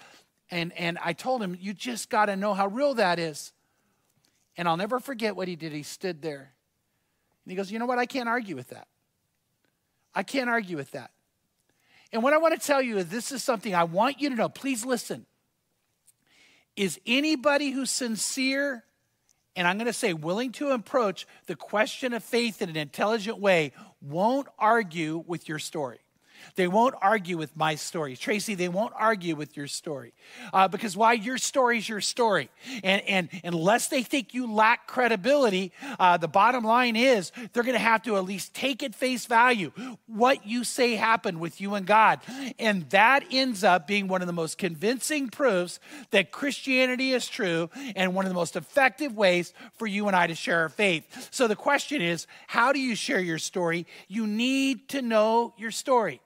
And, 0.50 0.72
and 0.74 0.98
I 1.04 1.14
told 1.14 1.42
him, 1.42 1.58
You 1.60 1.74
just 1.74 2.10
got 2.10 2.28
to 2.28 2.36
know 2.36 2.54
how 2.54 2.68
real 2.68 2.94
that 2.96 3.20
is. 3.20 3.54
And 4.56 4.68
I'll 4.68 4.78
never 4.78 5.00
forget 5.00 5.36
what 5.36 5.48
he 5.48 5.56
did. 5.56 5.72
He 5.72 5.84
stood 5.84 6.22
there. 6.22 6.54
And 7.46 7.52
he 7.52 7.56
goes, 7.56 7.72
You 7.72 7.80
know 7.80 7.86
what? 7.86 8.00
I 8.00 8.06
can't 8.06 8.30
argue 8.30 8.56
with 8.56 8.70
that. 8.70 8.88
I 10.16 10.24
can't 10.24 10.50
argue 10.50 10.78
with 10.78 10.92
that. 10.92 11.12
And 12.12 12.24
what 12.24 12.34
I 12.34 12.38
want 12.38 12.60
to 12.60 12.66
tell 12.66 12.82
you 12.82 12.98
is 12.98 13.08
this 13.08 13.32
is 13.32 13.44
something 13.44 13.76
I 13.76 13.84
want 13.84 14.22
you 14.22 14.30
to 14.30 14.36
know. 14.36 14.50
Please 14.50 14.86
listen. 14.86 15.26
Is 16.76 17.00
anybody 17.06 17.72
who's 17.72 17.92
sincere, 17.92 18.84
and 19.56 19.68
I'm 19.68 19.78
going 19.78 19.88
to 19.88 19.94
say 19.94 20.14
willing 20.14 20.52
to 20.54 20.72
approach 20.72 21.28
the 21.48 21.56
question 21.56 22.14
of 22.14 22.24
faith 22.24 22.62
in 22.62 22.70
an 22.70 22.78
intelligent 22.78 23.40
way, 23.40 23.74
won't 24.02 24.48
argue 24.58 25.24
with 25.28 25.50
your 25.50 25.60
story? 25.60 26.00
They 26.56 26.68
won't 26.68 26.96
argue 27.02 27.38
with 27.38 27.56
my 27.56 27.76
story. 27.76 28.16
Tracy, 28.16 28.56
they 28.56 28.70
won't 28.70 28.94
argue 28.96 29.36
with 29.36 29.56
your 29.56 29.68
story. 29.68 30.14
Uh, 30.54 30.68
because 30.68 30.96
why? 30.96 31.14
Your 31.14 31.38
story 31.38 31.78
is 31.78 31.88
your 31.88 32.02
story. 32.02 32.50
And, 32.84 33.02
and 33.04 33.30
unless 33.44 33.88
they 33.88 34.04
think 34.04 34.34
you 34.34 34.52
lack 34.52 34.88
credibility, 34.88 35.72
uh, 36.00 36.18
the 36.18 36.28
bottom 36.28 36.64
line 36.64 36.96
is 36.96 37.32
they're 37.54 37.64
going 37.64 37.74
to 37.74 37.80
have 37.80 38.04
to 38.04 38.18
at 38.18 38.26
least 38.26 38.54
take 38.54 38.84
at 38.84 38.96
face 38.96 39.26
value 39.26 39.72
what 40.08 40.46
you 40.46 40.64
say 40.64 40.96
happened 40.96 41.40
with 41.40 41.60
you 41.62 41.76
and 41.76 41.86
God. 41.86 42.20
And 42.60 42.90
that 42.92 43.26
ends 43.32 43.64
up 43.64 43.88
being 43.88 44.08
one 44.08 44.22
of 44.22 44.28
the 44.28 44.34
most 44.34 44.58
convincing 44.58 45.30
proofs 45.30 45.80
that 46.12 46.32
Christianity 46.32 47.14
is 47.14 47.28
true 47.28 47.70
and 47.96 48.14
one 48.14 48.26
of 48.26 48.30
the 48.30 48.36
most 48.36 48.56
effective 48.56 49.16
ways 49.16 49.54
for 49.78 49.88
you 49.88 50.08
and 50.08 50.16
I 50.16 50.28
to 50.28 50.36
share 50.36 50.60
our 50.60 50.70
faith. 50.70 51.30
So 51.32 51.48
the 51.48 51.56
question 51.56 52.02
is 52.02 52.28
how 52.48 52.72
do 52.74 52.80
you 52.80 52.96
share 52.96 53.20
your 53.20 53.40
story? 53.40 53.86
You 54.08 54.28
need 54.28 54.90
to 54.90 55.02
know 55.02 55.54
your 55.58 55.72
story. 55.72 56.22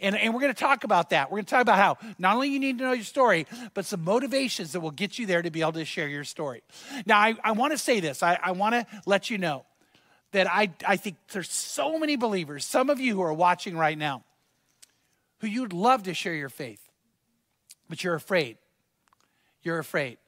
And, 0.00 0.16
and 0.16 0.32
we're 0.32 0.40
going 0.40 0.54
to 0.54 0.60
talk 0.60 0.84
about 0.84 1.10
that. 1.10 1.30
We're 1.30 1.38
going 1.38 1.46
to 1.46 1.50
talk 1.50 1.62
about 1.62 1.78
how 1.78 2.12
not 2.18 2.36
only 2.36 2.50
you 2.50 2.60
need 2.60 2.78
to 2.78 2.84
know 2.84 2.92
your 2.92 3.04
story, 3.04 3.46
but 3.74 3.84
some 3.84 4.04
motivations 4.04 4.72
that 4.72 4.80
will 4.80 4.92
get 4.92 5.18
you 5.18 5.26
there 5.26 5.42
to 5.42 5.50
be 5.50 5.60
able 5.60 5.72
to 5.72 5.84
share 5.84 6.06
your 6.06 6.24
story. 6.24 6.62
Now, 7.04 7.18
I, 7.18 7.34
I 7.42 7.52
want 7.52 7.72
to 7.72 7.78
say 7.78 7.98
this. 7.98 8.22
I, 8.22 8.38
I 8.40 8.52
want 8.52 8.74
to 8.74 8.86
let 9.06 9.28
you 9.28 9.38
know 9.38 9.64
that 10.32 10.46
I, 10.48 10.70
I 10.86 10.96
think 10.96 11.16
there's 11.32 11.50
so 11.50 11.98
many 11.98 12.16
believers, 12.16 12.64
some 12.64 12.90
of 12.90 13.00
you 13.00 13.14
who 13.14 13.22
are 13.22 13.32
watching 13.32 13.76
right 13.76 13.98
now, 13.98 14.22
who 15.40 15.46
you'd 15.46 15.72
love 15.72 16.04
to 16.04 16.14
share 16.14 16.34
your 16.34 16.48
faith, 16.48 16.82
but 17.88 18.04
you're 18.04 18.14
afraid. 18.14 18.58
You're 19.62 19.78
afraid. 19.78 20.18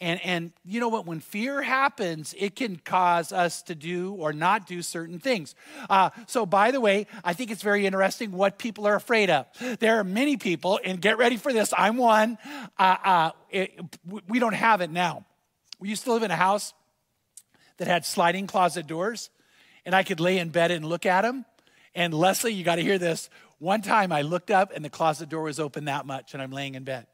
And, 0.00 0.18
and 0.24 0.52
you 0.64 0.80
know 0.80 0.88
what? 0.88 1.04
When 1.04 1.20
fear 1.20 1.60
happens, 1.60 2.34
it 2.38 2.56
can 2.56 2.76
cause 2.76 3.32
us 3.32 3.60
to 3.64 3.74
do 3.74 4.14
or 4.14 4.32
not 4.32 4.66
do 4.66 4.80
certain 4.80 5.18
things. 5.18 5.54
Uh, 5.90 6.08
so, 6.26 6.46
by 6.46 6.70
the 6.70 6.80
way, 6.80 7.06
I 7.22 7.34
think 7.34 7.50
it's 7.50 7.62
very 7.62 7.84
interesting 7.84 8.32
what 8.32 8.58
people 8.58 8.86
are 8.86 8.94
afraid 8.94 9.28
of. 9.28 9.46
There 9.78 10.00
are 10.00 10.04
many 10.04 10.38
people, 10.38 10.80
and 10.82 11.02
get 11.02 11.18
ready 11.18 11.36
for 11.36 11.52
this. 11.52 11.74
I'm 11.76 11.98
one. 11.98 12.38
Uh, 12.78 12.96
uh, 13.04 13.30
it, 13.50 13.78
we 14.26 14.38
don't 14.38 14.54
have 14.54 14.80
it 14.80 14.90
now. 14.90 15.26
We 15.78 15.90
used 15.90 16.04
to 16.04 16.12
live 16.14 16.22
in 16.22 16.30
a 16.30 16.36
house 16.36 16.72
that 17.76 17.86
had 17.86 18.06
sliding 18.06 18.46
closet 18.46 18.86
doors, 18.86 19.28
and 19.84 19.94
I 19.94 20.02
could 20.02 20.18
lay 20.18 20.38
in 20.38 20.48
bed 20.48 20.70
and 20.70 20.86
look 20.86 21.04
at 21.04 21.22
them. 21.22 21.44
And 21.94 22.14
Leslie, 22.14 22.54
you 22.54 22.64
got 22.64 22.76
to 22.76 22.82
hear 22.82 22.96
this. 22.98 23.28
One 23.58 23.82
time 23.82 24.12
I 24.12 24.22
looked 24.22 24.50
up, 24.50 24.72
and 24.74 24.82
the 24.82 24.90
closet 24.90 25.28
door 25.28 25.42
was 25.42 25.60
open 25.60 25.84
that 25.84 26.06
much, 26.06 26.32
and 26.32 26.42
I'm 26.42 26.52
laying 26.52 26.74
in 26.74 26.84
bed 26.84 27.06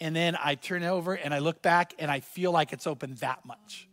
and 0.00 0.14
then 0.14 0.36
I 0.42 0.54
turn 0.54 0.82
over 0.82 1.14
and 1.14 1.32
I 1.32 1.38
look 1.38 1.62
back 1.62 1.94
and 1.98 2.10
I 2.10 2.20
feel 2.20 2.52
like 2.52 2.72
it's 2.72 2.86
open 2.86 3.14
that 3.16 3.44
much. 3.44 3.88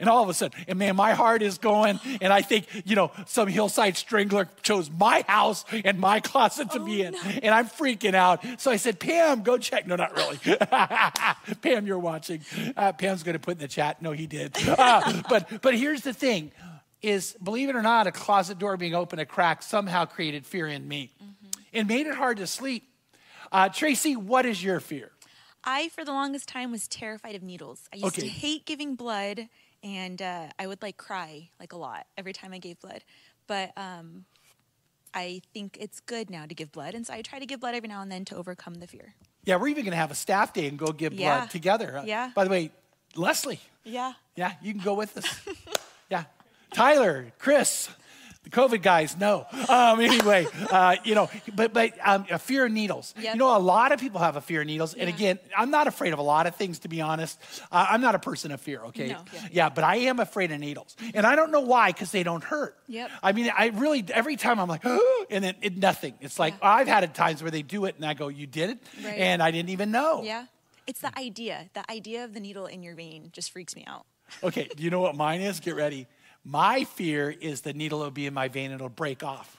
And 0.00 0.08
all 0.08 0.22
of 0.22 0.28
a 0.28 0.34
sudden, 0.34 0.64
and 0.68 0.78
man, 0.78 0.94
my 0.94 1.12
heart 1.14 1.42
is 1.42 1.58
going, 1.58 1.98
and 2.20 2.32
I 2.32 2.40
think, 2.40 2.66
you 2.84 2.94
know, 2.94 3.10
some 3.26 3.48
hillside 3.48 3.96
strangler 3.96 4.48
chose 4.62 4.88
my 4.88 5.24
house 5.26 5.64
and 5.72 5.98
my 5.98 6.20
closet 6.20 6.70
to 6.70 6.80
oh, 6.80 6.84
be 6.84 7.02
in. 7.02 7.14
No. 7.14 7.20
And 7.42 7.52
I'm 7.52 7.66
freaking 7.66 8.14
out. 8.14 8.44
So 8.58 8.70
I 8.70 8.76
said, 8.76 9.00
Pam, 9.00 9.42
go 9.42 9.58
check. 9.58 9.88
No, 9.88 9.96
not 9.96 10.16
really. 10.16 10.38
Pam, 11.62 11.84
you're 11.84 11.98
watching. 11.98 12.42
Uh, 12.76 12.92
Pam's 12.92 13.24
going 13.24 13.32
to 13.32 13.40
put 13.40 13.52
in 13.52 13.58
the 13.58 13.66
chat. 13.66 14.00
No, 14.00 14.12
he 14.12 14.28
did. 14.28 14.56
Uh, 14.68 15.22
but, 15.28 15.62
but 15.62 15.74
here's 15.74 16.02
the 16.02 16.12
thing 16.12 16.52
is, 17.02 17.36
believe 17.42 17.68
it 17.68 17.74
or 17.74 17.82
not, 17.82 18.06
a 18.06 18.12
closet 18.12 18.58
door 18.58 18.76
being 18.76 18.94
open 18.94 19.18
a 19.18 19.26
crack 19.26 19.62
somehow 19.62 20.04
created 20.04 20.46
fear 20.46 20.68
in 20.68 20.86
me. 20.86 21.10
Mm-hmm. 21.16 21.60
It 21.72 21.86
made 21.86 22.06
it 22.06 22.14
hard 22.14 22.36
to 22.36 22.46
sleep. 22.46 22.84
Uh, 23.50 23.68
Tracy, 23.68 24.14
what 24.14 24.46
is 24.46 24.62
your 24.62 24.78
fear? 24.78 25.10
I, 25.68 25.90
for 25.90 26.02
the 26.02 26.12
longest 26.12 26.48
time, 26.48 26.70
was 26.70 26.88
terrified 26.88 27.34
of 27.34 27.42
needles. 27.42 27.88
I 27.92 27.96
used 27.96 28.18
okay. 28.18 28.22
to 28.22 28.28
hate 28.28 28.64
giving 28.64 28.94
blood, 28.94 29.48
and 29.82 30.20
uh, 30.22 30.46
I 30.58 30.66
would 30.66 30.80
like 30.80 30.96
cry 30.96 31.50
like 31.60 31.74
a 31.74 31.76
lot 31.76 32.06
every 32.16 32.32
time 32.32 32.54
I 32.54 32.58
gave 32.58 32.80
blood. 32.80 33.04
But 33.46 33.72
um, 33.76 34.24
I 35.12 35.42
think 35.52 35.76
it's 35.78 36.00
good 36.00 36.30
now 36.30 36.46
to 36.46 36.54
give 36.54 36.72
blood, 36.72 36.94
and 36.94 37.06
so 37.06 37.12
I 37.12 37.20
try 37.20 37.38
to 37.38 37.44
give 37.44 37.60
blood 37.60 37.74
every 37.74 37.88
now 37.88 38.00
and 38.00 38.10
then 38.10 38.24
to 38.26 38.36
overcome 38.36 38.76
the 38.76 38.86
fear. 38.86 39.14
Yeah, 39.44 39.56
we're 39.56 39.68
even 39.68 39.84
going 39.84 39.92
to 39.92 39.98
have 39.98 40.10
a 40.10 40.14
staff 40.14 40.54
day 40.54 40.66
and 40.68 40.78
go 40.78 40.90
give 40.90 41.12
Yeah. 41.12 41.40
blood 41.40 41.50
together. 41.50 42.02
Yeah. 42.06 42.30
By 42.34 42.44
the 42.44 42.50
way, 42.50 42.70
Leslie, 43.14 43.60
Yeah. 43.84 44.14
yeah, 44.36 44.52
you 44.62 44.72
can 44.72 44.82
go 44.82 44.94
with 44.94 45.18
us. 45.18 45.48
yeah. 46.10 46.24
Tyler, 46.72 47.32
Chris, 47.38 47.90
the 48.44 48.50
COVID 48.50 48.82
guys, 48.82 49.16
no. 49.16 49.46
Um, 49.68 50.00
anyway, 50.00 50.46
uh, 50.70 50.96
you 51.04 51.14
know, 51.14 51.28
but 51.54 51.72
but 51.72 51.94
um, 52.02 52.24
a 52.30 52.38
fear 52.38 52.66
of 52.66 52.72
needles. 52.72 53.14
Yep. 53.20 53.34
You 53.34 53.38
know, 53.38 53.56
a 53.56 53.58
lot 53.58 53.92
of 53.92 54.00
people 54.00 54.20
have 54.20 54.36
a 54.36 54.40
fear 54.40 54.60
of 54.60 54.66
needles. 54.66 54.94
And 54.94 55.08
again, 55.08 55.38
I'm 55.56 55.70
not 55.70 55.86
afraid 55.86 56.12
of 56.12 56.18
a 56.18 56.22
lot 56.22 56.46
of 56.46 56.54
things, 56.56 56.78
to 56.80 56.88
be 56.88 57.00
honest. 57.00 57.40
Uh, 57.70 57.86
I'm 57.90 58.00
not 58.00 58.14
a 58.14 58.18
person 58.18 58.50
of 58.52 58.60
fear, 58.60 58.82
okay? 58.86 59.08
No, 59.08 59.24
yeah. 59.32 59.48
yeah, 59.50 59.68
but 59.68 59.84
I 59.84 59.96
am 59.96 60.20
afraid 60.20 60.50
of 60.52 60.60
needles. 60.60 60.96
And 61.14 61.26
I 61.26 61.36
don't 61.36 61.50
know 61.50 61.60
why, 61.60 61.92
because 61.92 62.10
they 62.10 62.22
don't 62.22 62.44
hurt. 62.44 62.76
Yep. 62.86 63.10
I 63.22 63.32
mean, 63.32 63.50
I 63.56 63.68
really, 63.68 64.04
every 64.12 64.36
time 64.36 64.60
I'm 64.60 64.68
like, 64.68 64.84
and 65.30 65.44
then 65.44 65.54
it, 65.60 65.76
nothing. 65.76 66.14
It's 66.20 66.38
like, 66.38 66.54
Yeah. 66.54 66.68
I've 66.68 66.88
had 66.88 67.04
it 67.04 67.14
times 67.14 67.42
where 67.42 67.50
they 67.50 67.62
do 67.62 67.84
it 67.84 67.96
and 67.96 68.04
I 68.04 68.14
go, 68.14 68.28
you 68.28 68.46
did 68.46 68.70
it? 68.70 68.78
Right. 69.04 69.18
And 69.18 69.42
I 69.42 69.50
didn't 69.50 69.70
even 69.70 69.90
know. 69.90 70.22
Yeah. 70.22 70.46
It's 70.86 71.00
the 71.00 71.16
idea. 71.18 71.68
The 71.74 71.88
idea 71.90 72.24
of 72.24 72.32
the 72.32 72.40
needle 72.40 72.64
in 72.66 72.82
your 72.82 72.94
vein 72.94 73.28
just 73.32 73.50
freaks 73.50 73.76
me 73.76 73.84
out. 73.86 74.06
Okay, 74.42 74.68
do 74.76 74.82
you 74.82 74.90
know 74.90 75.00
what 75.00 75.16
mine 75.16 75.40
is? 75.40 75.60
Get 75.60 75.74
ready. 75.74 76.06
My 76.44 76.84
fear 76.84 77.30
is 77.30 77.60
the 77.60 77.72
needle 77.72 78.00
will 78.00 78.10
be 78.10 78.26
in 78.26 78.34
my 78.34 78.48
vein 78.48 78.66
and 78.66 78.76
it'll 78.76 78.88
break 78.88 79.22
off. 79.22 79.57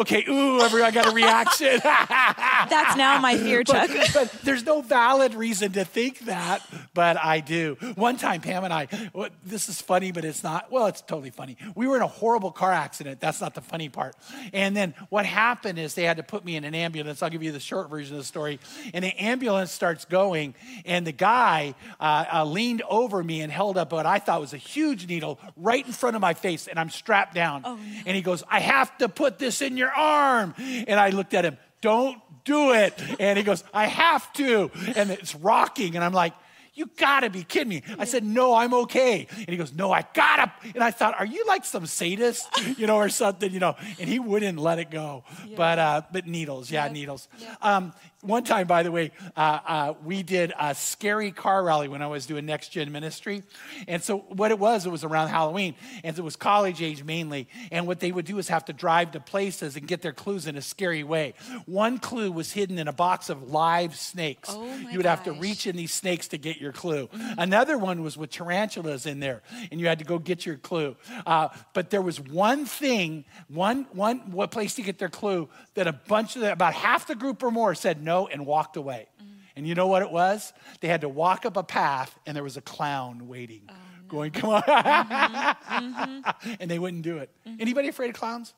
Okay, 0.00 0.24
ooh, 0.28 0.60
everyone 0.60 0.92
got 0.92 1.06
a 1.06 1.10
reaction. 1.10 1.80
That's 1.82 2.96
now 2.96 3.18
my 3.18 3.36
fear, 3.36 3.64
Chuck. 3.64 3.90
but, 3.92 4.10
but 4.14 4.32
there's 4.44 4.64
no 4.64 4.80
valid 4.80 5.34
reason 5.34 5.72
to 5.72 5.84
think 5.84 6.20
that, 6.20 6.62
but 6.94 7.16
I 7.16 7.40
do. 7.40 7.76
One 7.96 8.16
time, 8.16 8.40
Pam 8.40 8.62
and 8.62 8.72
I, 8.72 8.86
well, 9.12 9.28
this 9.44 9.68
is 9.68 9.82
funny, 9.82 10.12
but 10.12 10.24
it's 10.24 10.44
not, 10.44 10.70
well, 10.70 10.86
it's 10.86 11.00
totally 11.00 11.30
funny. 11.30 11.56
We 11.74 11.88
were 11.88 11.96
in 11.96 12.02
a 12.02 12.06
horrible 12.08 12.52
car 12.52 12.70
accident. 12.72 13.18
That's 13.18 13.40
not 13.40 13.54
the 13.54 13.60
funny 13.60 13.88
part. 13.88 14.14
And 14.52 14.76
then 14.76 14.94
what 15.08 15.26
happened 15.26 15.80
is 15.80 15.94
they 15.94 16.04
had 16.04 16.18
to 16.18 16.22
put 16.22 16.44
me 16.44 16.54
in 16.54 16.62
an 16.64 16.76
ambulance. 16.76 17.20
I'll 17.20 17.30
give 17.30 17.42
you 17.42 17.50
the 17.50 17.58
short 17.58 17.90
version 17.90 18.14
of 18.14 18.20
the 18.20 18.26
story. 18.26 18.60
And 18.94 19.04
the 19.04 19.20
ambulance 19.20 19.72
starts 19.72 20.04
going, 20.04 20.54
and 20.84 21.06
the 21.06 21.12
guy 21.12 21.74
uh, 21.98 22.24
uh, 22.32 22.44
leaned 22.44 22.82
over 22.88 23.24
me 23.24 23.40
and 23.40 23.50
held 23.50 23.76
up 23.76 23.92
what 23.92 24.06
I 24.06 24.20
thought 24.20 24.40
was 24.40 24.52
a 24.52 24.58
huge 24.58 25.08
needle 25.08 25.40
right 25.56 25.84
in 25.84 25.92
front 25.92 26.14
of 26.14 26.22
my 26.22 26.34
face, 26.34 26.68
and 26.68 26.78
I'm 26.78 26.90
strapped 26.90 27.34
down. 27.34 27.62
Oh, 27.64 27.74
no. 27.74 27.82
And 28.06 28.14
he 28.14 28.22
goes, 28.22 28.44
I 28.48 28.60
have 28.60 28.96
to 28.98 29.08
put 29.08 29.38
this 29.38 29.60
in 29.60 29.76
your 29.76 29.87
arm. 29.94 30.54
And 30.58 30.98
I 30.98 31.10
looked 31.10 31.34
at 31.34 31.44
him, 31.44 31.56
don't 31.80 32.18
do 32.44 32.72
it. 32.72 32.94
And 33.20 33.38
he 33.38 33.44
goes, 33.44 33.62
I 33.72 33.86
have 33.86 34.32
to. 34.34 34.70
And 34.96 35.10
it's 35.10 35.34
rocking. 35.34 35.96
And 35.96 36.04
I'm 36.04 36.12
like, 36.12 36.34
you 36.78 36.88
gotta 36.96 37.28
be 37.28 37.42
kidding 37.42 37.68
me. 37.68 37.82
I 37.98 38.04
said, 38.04 38.22
no, 38.22 38.54
I'm 38.54 38.72
okay. 38.72 39.26
And 39.36 39.48
he 39.48 39.56
goes, 39.56 39.72
no, 39.74 39.90
I 39.90 40.04
gotta. 40.14 40.52
And 40.74 40.82
I 40.82 40.92
thought, 40.92 41.18
are 41.18 41.26
you 41.26 41.44
like 41.46 41.64
some 41.64 41.86
sadist, 41.86 42.46
you 42.78 42.86
know, 42.86 42.96
or 42.96 43.08
something, 43.08 43.52
you 43.52 43.58
know? 43.58 43.74
And 43.98 44.08
he 44.08 44.18
wouldn't 44.20 44.58
let 44.58 44.78
it 44.78 44.90
go. 44.90 45.24
But, 45.56 45.78
uh, 45.78 46.02
but 46.12 46.26
needles, 46.26 46.70
yeah, 46.70 46.84
Yep. 46.84 46.92
needles. 46.92 47.28
Yep. 47.40 47.56
Um, 47.62 47.92
one 48.20 48.42
time, 48.42 48.66
by 48.66 48.82
the 48.82 48.90
way, 48.90 49.12
uh, 49.36 49.58
uh, 49.66 49.94
we 50.04 50.24
did 50.24 50.52
a 50.58 50.74
scary 50.74 51.30
car 51.30 51.62
rally 51.62 51.86
when 51.86 52.02
I 52.02 52.08
was 52.08 52.26
doing 52.26 52.46
Next 52.46 52.70
Gen 52.70 52.90
Ministry. 52.90 53.44
And 53.86 54.02
so, 54.02 54.18
what 54.18 54.50
it 54.50 54.58
was, 54.58 54.86
it 54.86 54.90
was 54.90 55.04
around 55.04 55.28
Halloween. 55.28 55.76
And 56.02 56.18
it 56.18 56.22
was 56.22 56.34
college 56.34 56.82
age 56.82 57.04
mainly. 57.04 57.48
And 57.70 57.86
what 57.86 58.00
they 58.00 58.10
would 58.10 58.24
do 58.24 58.38
is 58.38 58.48
have 58.48 58.64
to 58.66 58.72
drive 58.72 59.12
to 59.12 59.20
places 59.20 59.76
and 59.76 59.86
get 59.86 60.02
their 60.02 60.12
clues 60.12 60.48
in 60.48 60.56
a 60.56 60.62
scary 60.62 61.04
way. 61.04 61.34
One 61.66 61.98
clue 61.98 62.32
was 62.32 62.52
hidden 62.52 62.78
in 62.78 62.88
a 62.88 62.92
box 62.92 63.30
of 63.30 63.50
live 63.52 63.94
snakes. 63.94 64.48
Oh, 64.52 64.76
you 64.90 64.96
would 64.96 65.06
have 65.06 65.22
to 65.24 65.32
reach 65.32 65.66
in 65.68 65.76
these 65.76 65.92
snakes 65.92 66.26
to 66.28 66.38
get 66.38 66.60
your 66.60 66.67
clue. 66.72 67.08
Another 67.36 67.78
one 67.78 68.02
was 68.02 68.16
with 68.16 68.30
tarantulas 68.30 69.06
in 69.06 69.20
there, 69.20 69.42
and 69.70 69.80
you 69.80 69.86
had 69.86 69.98
to 69.98 70.04
go 70.04 70.18
get 70.18 70.46
your 70.46 70.56
clue. 70.56 70.96
Uh, 71.26 71.48
but 71.74 71.90
there 71.90 72.02
was 72.02 72.20
one 72.20 72.66
thing, 72.66 73.24
one, 73.48 73.86
one 73.92 74.30
what 74.30 74.50
place 74.50 74.74
to 74.74 74.82
get 74.82 74.98
their 74.98 75.08
clue 75.08 75.48
that 75.74 75.86
a 75.86 75.92
bunch 75.92 76.36
of 76.36 76.42
the, 76.42 76.52
about 76.52 76.74
half 76.74 77.06
the 77.06 77.14
group 77.14 77.42
or 77.42 77.50
more 77.50 77.74
said 77.74 78.02
no 78.02 78.26
and 78.26 78.46
walked 78.46 78.76
away. 78.76 79.08
And 79.56 79.66
you 79.66 79.74
know 79.74 79.88
what 79.88 80.02
it 80.02 80.12
was? 80.12 80.52
They 80.80 80.86
had 80.86 81.00
to 81.00 81.08
walk 81.08 81.44
up 81.44 81.56
a 81.56 81.64
path, 81.64 82.16
and 82.26 82.36
there 82.36 82.44
was 82.44 82.56
a 82.56 82.60
clown 82.60 83.26
waiting, 83.26 83.62
oh, 83.68 83.74
going, 84.06 84.30
"Come 84.30 84.50
on!" 84.50 84.62
Mm-hmm, 84.62 85.74
mm-hmm. 85.74 86.50
and 86.60 86.70
they 86.70 86.78
wouldn't 86.78 87.02
do 87.02 87.18
it. 87.18 87.30
Mm-hmm. 87.44 87.60
Anybody 87.60 87.88
afraid 87.88 88.10
of 88.10 88.14
clowns? 88.14 88.54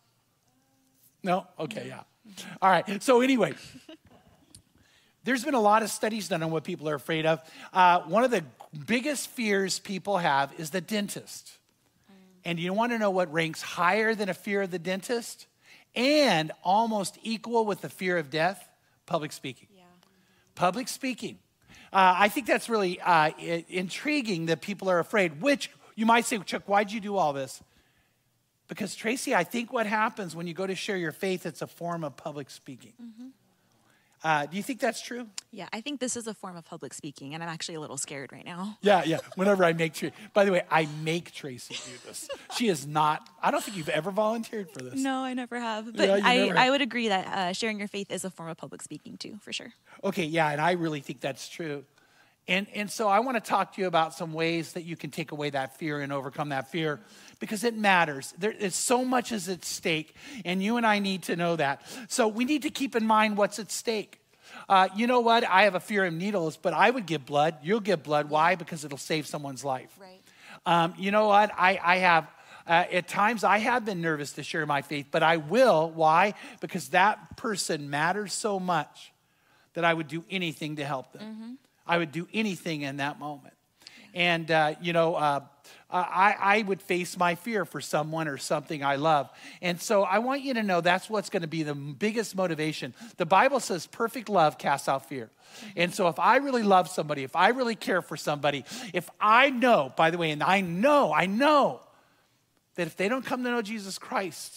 No? 1.23 1.47
Okay, 1.59 1.87
yeah. 1.88 2.02
All 2.61 2.71
right. 2.71 3.02
So 3.02 3.23
anyway, 3.23 3.55
there's 5.30 5.44
been 5.44 5.54
a 5.54 5.60
lot 5.60 5.84
of 5.84 5.90
studies 5.90 6.26
done 6.26 6.42
on 6.42 6.50
what 6.50 6.64
people 6.64 6.88
are 6.88 6.96
afraid 6.96 7.25
of. 7.25 7.40
Uh, 7.72 8.00
one 8.00 8.25
of 8.25 8.32
the 8.32 8.42
biggest 8.84 9.28
fears 9.28 9.78
people 9.78 10.18
have 10.18 10.52
is 10.58 10.70
the 10.70 10.80
dentist. 10.80 11.52
And 12.44 12.58
you 12.58 12.72
want 12.72 12.90
to 12.90 12.99
know 12.99 13.10
what 13.12 13.32
ranks 13.32 13.62
higher 13.62 14.12
than 14.16 14.28
a 14.28 14.34
fear 14.34 14.62
of 14.62 14.72
the 14.72 14.78
dentist 14.80 15.46
and 15.94 16.50
almost 16.64 17.16
equal 17.22 17.64
with 17.64 17.80
the 17.80 17.88
fear 17.88 18.18
of 18.18 18.28
death? 18.28 18.68
Public 19.06 19.30
speaking. 19.30 19.68
Yeah. 19.72 19.84
Public 20.56 20.88
speaking. 20.88 21.38
Uh, 21.92 22.12
I 22.18 22.28
think 22.28 22.49
that's 22.49 22.68
really 22.68 23.00
uh, 23.00 23.30
i- 23.38 23.64
intriguing 23.68 24.46
that 24.46 24.60
people 24.60 24.90
are 24.90 24.99
afraid, 24.99 25.40
which 25.40 25.70
you 25.94 26.06
might 26.06 26.25
say, 26.25 26.38
Chuck, 26.38 26.64
why'd 26.66 26.90
you 26.90 27.00
do 27.00 27.16
all 27.16 27.32
this? 27.32 27.62
Because, 28.66 28.96
Tracy, 28.96 29.32
I 29.32 29.44
think 29.44 29.72
what 29.72 29.87
happens 29.87 30.34
when 30.34 30.49
you 30.49 30.54
go 30.54 30.66
to 30.66 30.75
share 30.75 30.96
your 30.96 31.12
faith, 31.12 31.46
it's 31.46 31.62
a 31.62 31.68
form 31.68 32.02
of 32.02 32.16
public 32.16 32.50
speaking. 32.50 32.94
Uh, 34.23 34.45
do 34.47 34.57
you 34.57 34.62
think 34.62 34.81
that's 34.81 35.00
true? 35.00 35.27
Yeah, 35.50 35.69
I 35.73 35.81
think 35.81 35.99
this 35.99 36.15
is 36.17 36.27
a 36.27 36.35
form 36.35 36.57
of 36.57 36.65
public 36.65 36.93
speaking, 36.93 37.33
and 37.33 37.43
I'm 37.43 37.49
actually 37.49 37.77
a 37.77 37.81
little 37.81 37.97
scared 37.97 38.33
right 38.33 38.45
now. 38.45 38.77
Yeah, 38.83 39.03
yeah. 39.05 39.19
Whenever 39.37 39.65
I 39.65 39.73
make 39.73 39.95
Tracy, 39.95 40.15
by 40.35 40.45
the 40.45 40.53
way, 40.53 40.62
I 40.71 40.87
make 41.03 41.33
Tracy 41.33 41.75
do 41.75 41.99
this. 42.07 42.29
She 42.57 42.69
is 42.69 42.87
not. 42.87 43.29
I 43.43 43.50
don't 43.50 43.65
think 43.65 43.77
you've 43.79 43.89
ever 43.89 44.11
volunteered 44.11 44.71
for 44.71 44.83
this. 44.83 44.95
No, 45.00 45.25
I 45.25 45.33
never 45.33 45.59
have. 45.59 45.97
But 45.97 46.09
Yeah, 46.09 46.21
I, 46.23 46.35
have. 46.35 46.57
I 46.57 46.71
would 46.71 46.83
agree 46.83 47.09
that 47.09 47.27
uh, 47.27 47.53
sharing 47.55 47.79
your 47.79 47.89
faith 47.89 48.11
is 48.11 48.25
a 48.25 48.31
form 48.31 48.50
of 48.50 48.59
public 48.59 48.83
speaking 48.83 49.17
too, 49.17 49.39
for 49.41 49.53
sure. 49.53 49.73
Okay, 50.05 50.25
yeah, 50.25 50.50
and 50.50 50.61
I 50.61 50.73
really 50.73 51.00
think 51.00 51.21
that's 51.21 51.49
true. 51.49 51.85
And, 52.50 52.66
and 52.75 52.90
so 52.90 53.07
I 53.07 53.21
want 53.21 53.37
to 53.37 53.40
talk 53.40 53.76
to 53.76 53.80
you 53.80 53.87
about 53.87 54.12
some 54.12 54.33
ways 54.33 54.73
that 54.73 54.83
you 54.83 54.97
can 54.97 55.12
take 55.12 55.30
away 55.30 55.50
that 55.50 55.78
fear 55.78 56.00
and 56.00 56.12
overcome 56.12 56.49
that 56.49 56.69
fear 56.69 56.99
because 57.38 57.62
it 57.62 57.76
matters. 57.76 58.35
There 58.38 58.50
is 58.50 58.75
so 58.75 59.04
much 59.04 59.30
is 59.30 59.49
at 59.49 59.64
stake, 59.64 60.16
and 60.45 60.61
you 60.61 60.76
and 60.76 60.85
I 60.85 60.99
need 60.99 61.23
to 61.25 61.37
know 61.37 61.54
that. 61.54 61.80
So 62.09 62.26
we 62.26 62.45
need 62.45 62.62
to 62.62 62.71
keep 62.71 62.97
in 62.97 63.07
mind 63.07 63.37
what's 63.37 63.61
at 63.61 63.71
stake. 63.71 64.21
Uh, 64.69 64.88
you 64.97 65.07
know 65.07 65.21
what? 65.21 65.45
I 65.45 65.62
have 65.62 65.76
a 65.76 65.80
fear 65.80 66.04
of 66.04 66.12
needles, 66.12 66.57
but 66.57 66.75
I 66.75 66.90
would 66.90 67.07
give 67.07 67.25
blood. 67.25 67.54
You'll 67.62 67.78
give 67.78 68.02
blood. 68.02 68.28
Why? 68.28 68.57
Because 68.57 68.85
it'll 68.85 68.99
save 68.99 69.28
someone's 69.28 69.64
life. 69.64 69.97
Right. 70.00 70.21
Um, 70.66 70.95
you 70.99 71.12
know 71.12 71.28
what? 71.28 71.52
I, 71.57 71.78
I 71.80 71.97
have, 71.99 72.26
uh, 72.66 72.85
at 72.90 73.07
times, 73.07 73.45
I 73.45 73.59
have 73.59 73.85
been 73.85 74.00
nervous 74.00 74.33
to 74.33 74.42
share 74.42 74.66
my 74.66 74.83
faith, 74.83 75.07
but 75.12 75.23
I 75.23 75.37
will. 75.37 75.88
Why? 75.92 76.35
Because 76.61 76.88
that 76.88 77.37
person 77.37 77.90
matters 77.90 78.33
so 78.33 78.59
much 78.59 79.12
that 79.75 79.85
I 79.85 79.95
would 79.95 80.09
do 80.09 80.25
anything 80.28 80.76
to 80.76 80.85
help 80.85 81.12
them. 81.12 81.59
I 81.90 81.99
would 81.99 82.12
do 82.12 82.28
anything 82.32 82.82
in 82.82 82.99
that 82.99 83.18
moment. 83.18 83.54
And, 84.14 84.49
uh, 84.49 84.75
you 84.80 84.92
know, 84.92 85.16
uh, 85.16 85.40
I, 85.90 86.37
I 86.38 86.62
would 86.62 86.80
face 86.80 87.18
my 87.18 87.35
fear 87.35 87.64
for 87.64 87.80
someone 87.80 88.28
or 88.28 88.38
something 88.38 88.85
I 88.85 88.94
love. 88.94 89.28
And 89.61 89.80
so 89.80 90.04
I 90.04 90.20
want 90.20 90.42
you 90.42 90.54
to 90.54 90.62
know 90.62 90.80
that's 90.80 91.11
what's 91.11 91.30
going 91.30 91.42
to 91.42 91.49
be 91.49 91.64
the 91.64 91.75
biggest 91.75 92.37
motivation. 92.37 92.94
The 93.16 93.26
Bible 93.26 93.59
says 93.59 93.88
perfect 93.88 94.28
love 94.28 94.56
casts 94.56 94.88
out 94.88 95.09
fear. 95.09 95.30
And 95.76 95.92
so 95.92 96.06
if 96.06 96.20
I 96.20 96.37
really 96.37 96.62
love 96.62 96.88
somebody, 96.88 97.25
if 97.25 97.35
I 97.35 97.49
really 97.49 97.75
care 97.75 98.02
for 98.02 98.16
somebody, 98.16 98.64
if 98.94 99.11
I 99.20 99.50
know, 99.50 99.92
by 99.97 100.12
the 100.12 100.18
way, 100.18 100.30
and 100.30 100.44
I 100.44 100.61
know, 100.61 101.12
I 101.12 101.26
know 101.26 101.80
that 102.76 102.87
if 102.87 102.97
they 102.97 103.09
don't 103.09 103.25
come 103.25 103.42
to 103.42 103.50
know 103.50 103.62
Jesus 103.62 103.99
Christ, 103.99 104.54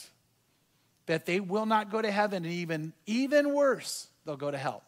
that 1.07 1.25
they 1.25 1.39
will 1.39 1.65
not 1.65 1.91
go 1.91 1.99
to 1.99 2.11
heaven 2.11 2.45
and 2.45 2.53
even, 2.53 2.93
even 3.07 3.55
worse, 3.55 4.07
they'll 4.23 4.37
go 4.37 4.51
to 4.51 4.57
hell 4.57 4.83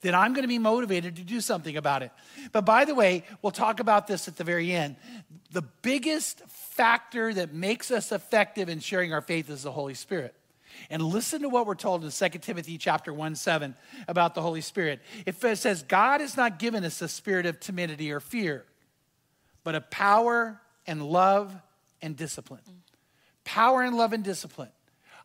then 0.00 0.14
I'm 0.14 0.32
going 0.32 0.42
to 0.42 0.48
be 0.48 0.58
motivated 0.58 1.16
to 1.16 1.22
do 1.22 1.40
something 1.40 1.76
about 1.76 2.02
it. 2.02 2.12
But 2.52 2.64
by 2.64 2.84
the 2.84 2.94
way, 2.94 3.24
we'll 3.42 3.50
talk 3.50 3.80
about 3.80 4.06
this 4.06 4.28
at 4.28 4.36
the 4.36 4.44
very 4.44 4.72
end. 4.72 4.96
The 5.50 5.62
biggest 5.62 6.40
factor 6.48 7.34
that 7.34 7.52
makes 7.52 7.90
us 7.90 8.12
effective 8.12 8.68
in 8.68 8.78
sharing 8.78 9.12
our 9.12 9.20
faith 9.20 9.50
is 9.50 9.62
the 9.62 9.72
Holy 9.72 9.94
Spirit. 9.94 10.34
And 10.90 11.02
listen 11.02 11.42
to 11.42 11.48
what 11.48 11.66
we're 11.66 11.74
told 11.74 12.04
in 12.04 12.10
2 12.10 12.28
Timothy 12.38 12.78
chapter 12.78 13.12
1 13.12 13.34
7 13.34 13.74
about 14.06 14.34
the 14.36 14.42
Holy 14.42 14.60
Spirit. 14.60 15.00
It 15.26 15.36
says, 15.58 15.82
God 15.82 16.20
has 16.20 16.36
not 16.36 16.60
given 16.60 16.84
us 16.84 17.02
a 17.02 17.08
spirit 17.08 17.46
of 17.46 17.58
timidity 17.58 18.12
or 18.12 18.20
fear, 18.20 18.64
but 19.64 19.74
of 19.74 19.90
power 19.90 20.60
and 20.86 21.02
love 21.02 21.54
and 22.00 22.16
discipline. 22.16 22.60
Power 23.44 23.82
and 23.82 23.96
love 23.96 24.12
and 24.12 24.22
discipline. 24.22 24.70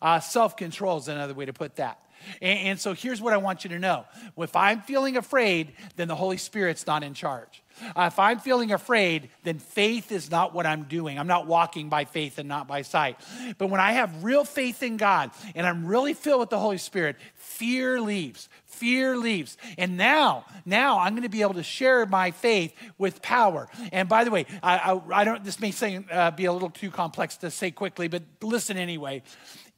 Uh, 0.02 0.18
Self 0.18 0.56
control 0.56 0.98
is 0.98 1.08
another 1.08 1.34
way 1.34 1.44
to 1.44 1.52
put 1.52 1.76
that. 1.76 2.00
And, 2.40 2.58
and 2.60 2.80
so 2.80 2.94
here's 2.94 3.20
what 3.20 3.32
I 3.32 3.38
want 3.38 3.64
you 3.64 3.70
to 3.70 3.78
know. 3.78 4.04
If 4.36 4.56
I'm 4.56 4.80
feeling 4.82 5.16
afraid, 5.16 5.72
then 5.96 6.08
the 6.08 6.16
Holy 6.16 6.36
Spirit's 6.36 6.86
not 6.86 7.02
in 7.02 7.14
charge. 7.14 7.62
Uh, 7.96 8.04
if 8.12 8.18
I'm 8.18 8.38
feeling 8.38 8.72
afraid, 8.72 9.30
then 9.42 9.58
faith 9.58 10.12
is 10.12 10.30
not 10.30 10.54
what 10.54 10.66
I'm 10.66 10.84
doing. 10.84 11.18
I'm 11.18 11.26
not 11.26 11.46
walking 11.46 11.88
by 11.88 12.04
faith 12.04 12.38
and 12.38 12.48
not 12.48 12.68
by 12.68 12.82
sight. 12.82 13.18
But 13.58 13.68
when 13.68 13.80
I 13.80 13.92
have 13.92 14.22
real 14.22 14.44
faith 14.44 14.82
in 14.82 14.96
God 14.96 15.30
and 15.54 15.66
I'm 15.66 15.84
really 15.84 16.14
filled 16.14 16.40
with 16.40 16.50
the 16.50 16.58
Holy 16.58 16.78
Spirit, 16.78 17.16
fear 17.34 18.00
leaves. 18.00 18.48
Fear 18.66 19.16
leaves. 19.16 19.56
And 19.76 19.96
now, 19.96 20.44
now 20.64 21.00
I'm 21.00 21.14
going 21.14 21.22
to 21.22 21.28
be 21.28 21.42
able 21.42 21.54
to 21.54 21.62
share 21.62 22.06
my 22.06 22.30
faith 22.30 22.74
with 22.98 23.22
power. 23.22 23.68
And 23.92 24.08
by 24.08 24.24
the 24.24 24.30
way, 24.30 24.46
I, 24.62 24.78
I, 24.78 25.20
I 25.20 25.24
don't, 25.24 25.44
this 25.44 25.60
may 25.60 25.70
say, 25.70 26.04
uh, 26.10 26.30
be 26.30 26.44
a 26.44 26.52
little 26.52 26.70
too 26.70 26.90
complex 26.90 27.36
to 27.38 27.50
say 27.50 27.70
quickly, 27.70 28.08
but 28.08 28.22
listen 28.40 28.76
anyway. 28.76 29.22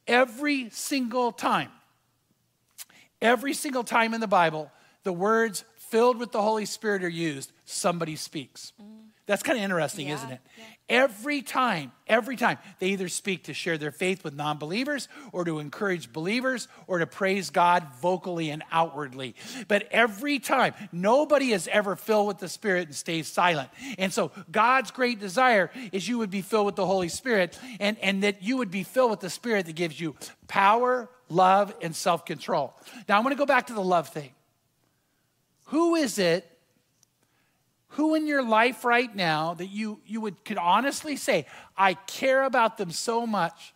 Every 0.06 0.70
single 0.70 1.32
time 1.32 1.70
Every 3.20 3.54
single 3.54 3.84
time 3.84 4.14
in 4.14 4.20
the 4.20 4.26
Bible, 4.26 4.70
the 5.04 5.12
words 5.12 5.64
filled 5.76 6.18
with 6.18 6.32
the 6.32 6.42
Holy 6.42 6.66
Spirit 6.66 7.04
are 7.04 7.08
used, 7.08 7.52
somebody 7.64 8.16
speaks. 8.16 8.72
That's 9.26 9.42
kind 9.42 9.58
of 9.58 9.64
interesting, 9.64 10.06
Yeah, 10.06 10.14
isn't 10.14 10.30
it? 10.30 10.40
yeah. 10.56 10.64
Every 10.88 11.42
time, 11.42 11.90
every 12.06 12.36
time, 12.36 12.58
they 12.78 12.90
either 12.90 13.08
speak 13.08 13.44
to 13.44 13.54
share 13.54 13.76
their 13.76 13.90
faith 13.90 14.22
with 14.22 14.34
non 14.34 14.58
believers 14.58 15.08
or 15.32 15.44
to 15.44 15.58
encourage 15.58 16.12
believers 16.12 16.68
or 16.86 17.00
to 17.00 17.08
praise 17.08 17.50
God 17.50 17.88
vocally 18.00 18.50
and 18.50 18.62
outwardly. 18.70 19.34
But 19.66 19.88
every 19.90 20.38
time, 20.38 20.74
nobody 20.92 21.50
is 21.50 21.66
ever 21.66 21.96
filled 21.96 22.28
with 22.28 22.38
the 22.38 22.48
Spirit 22.48 22.86
and 22.86 22.94
stays 22.94 23.26
silent. 23.26 23.68
And 23.98 24.12
so, 24.12 24.30
God's 24.52 24.92
great 24.92 25.18
desire 25.18 25.72
is 25.90 26.06
you 26.06 26.18
would 26.18 26.30
be 26.30 26.42
filled 26.42 26.66
with 26.66 26.76
the 26.76 26.86
Holy 26.86 27.08
Spirit 27.08 27.58
and, 27.80 27.98
and 27.98 28.22
that 28.22 28.44
you 28.44 28.58
would 28.58 28.70
be 28.70 28.84
filled 28.84 29.10
with 29.10 29.20
the 29.20 29.30
Spirit 29.30 29.66
that 29.66 29.74
gives 29.74 30.00
you 30.00 30.14
power, 30.46 31.10
love, 31.28 31.74
and 31.82 31.94
self 31.94 32.24
control. 32.24 32.74
Now, 33.08 33.16
I'm 33.16 33.22
going 33.22 33.34
to 33.34 33.38
go 33.38 33.46
back 33.46 33.68
to 33.68 33.74
the 33.74 33.82
love 33.82 34.08
thing. 34.08 34.30
Who 35.66 35.96
is 35.96 36.18
it 36.18 36.50
who 37.96 38.14
in 38.14 38.26
your 38.26 38.42
life 38.42 38.84
right 38.84 39.14
now 39.14 39.54
that 39.54 39.68
you, 39.68 40.00
you 40.06 40.20
would 40.20 40.44
could 40.44 40.58
honestly 40.58 41.16
say, 41.16 41.46
I 41.76 41.94
care 41.94 42.44
about 42.44 42.76
them 42.76 42.90
so 42.90 43.26
much, 43.26 43.74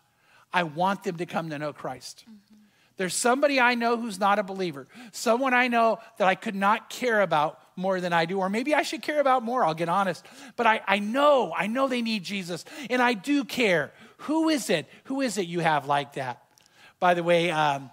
I 0.53 0.63
want 0.63 1.03
them 1.03 1.17
to 1.17 1.25
come 1.25 1.49
to 1.49 1.57
know 1.57 1.73
Christ? 1.73 2.23
Mm-hmm. 2.29 2.55
There's 2.97 3.15
somebody 3.15 3.59
I 3.59 3.73
know 3.73 3.97
who's 3.97 4.19
not 4.19 4.37
a 4.37 4.43
believer, 4.43 4.87
someone 5.11 5.55
I 5.55 5.69
know 5.69 5.97
that 6.19 6.27
I 6.27 6.35
could 6.35 6.53
not 6.53 6.89
care 6.89 7.21
about 7.21 7.59
more 7.75 7.99
than 7.99 8.13
I 8.13 8.25
do, 8.25 8.37
or 8.37 8.47
maybe 8.47 8.75
I 8.75 8.83
should 8.83 9.01
care 9.01 9.19
about 9.19 9.41
more, 9.41 9.65
I'll 9.65 9.73
get 9.73 9.89
honest. 9.89 10.23
But 10.55 10.67
I, 10.67 10.81
I 10.87 10.99
know, 10.99 11.51
I 11.57 11.65
know 11.65 11.87
they 11.87 12.03
need 12.03 12.23
Jesus, 12.23 12.63
and 12.91 13.01
I 13.01 13.13
do 13.13 13.43
care. 13.43 13.91
Who 14.17 14.49
is 14.49 14.69
it? 14.69 14.87
Who 15.05 15.21
is 15.21 15.39
it 15.39 15.47
you 15.47 15.61
have 15.61 15.87
like 15.87 16.13
that? 16.13 16.40
By 17.01 17.15
the 17.15 17.23
way, 17.23 17.49
um, 17.49 17.89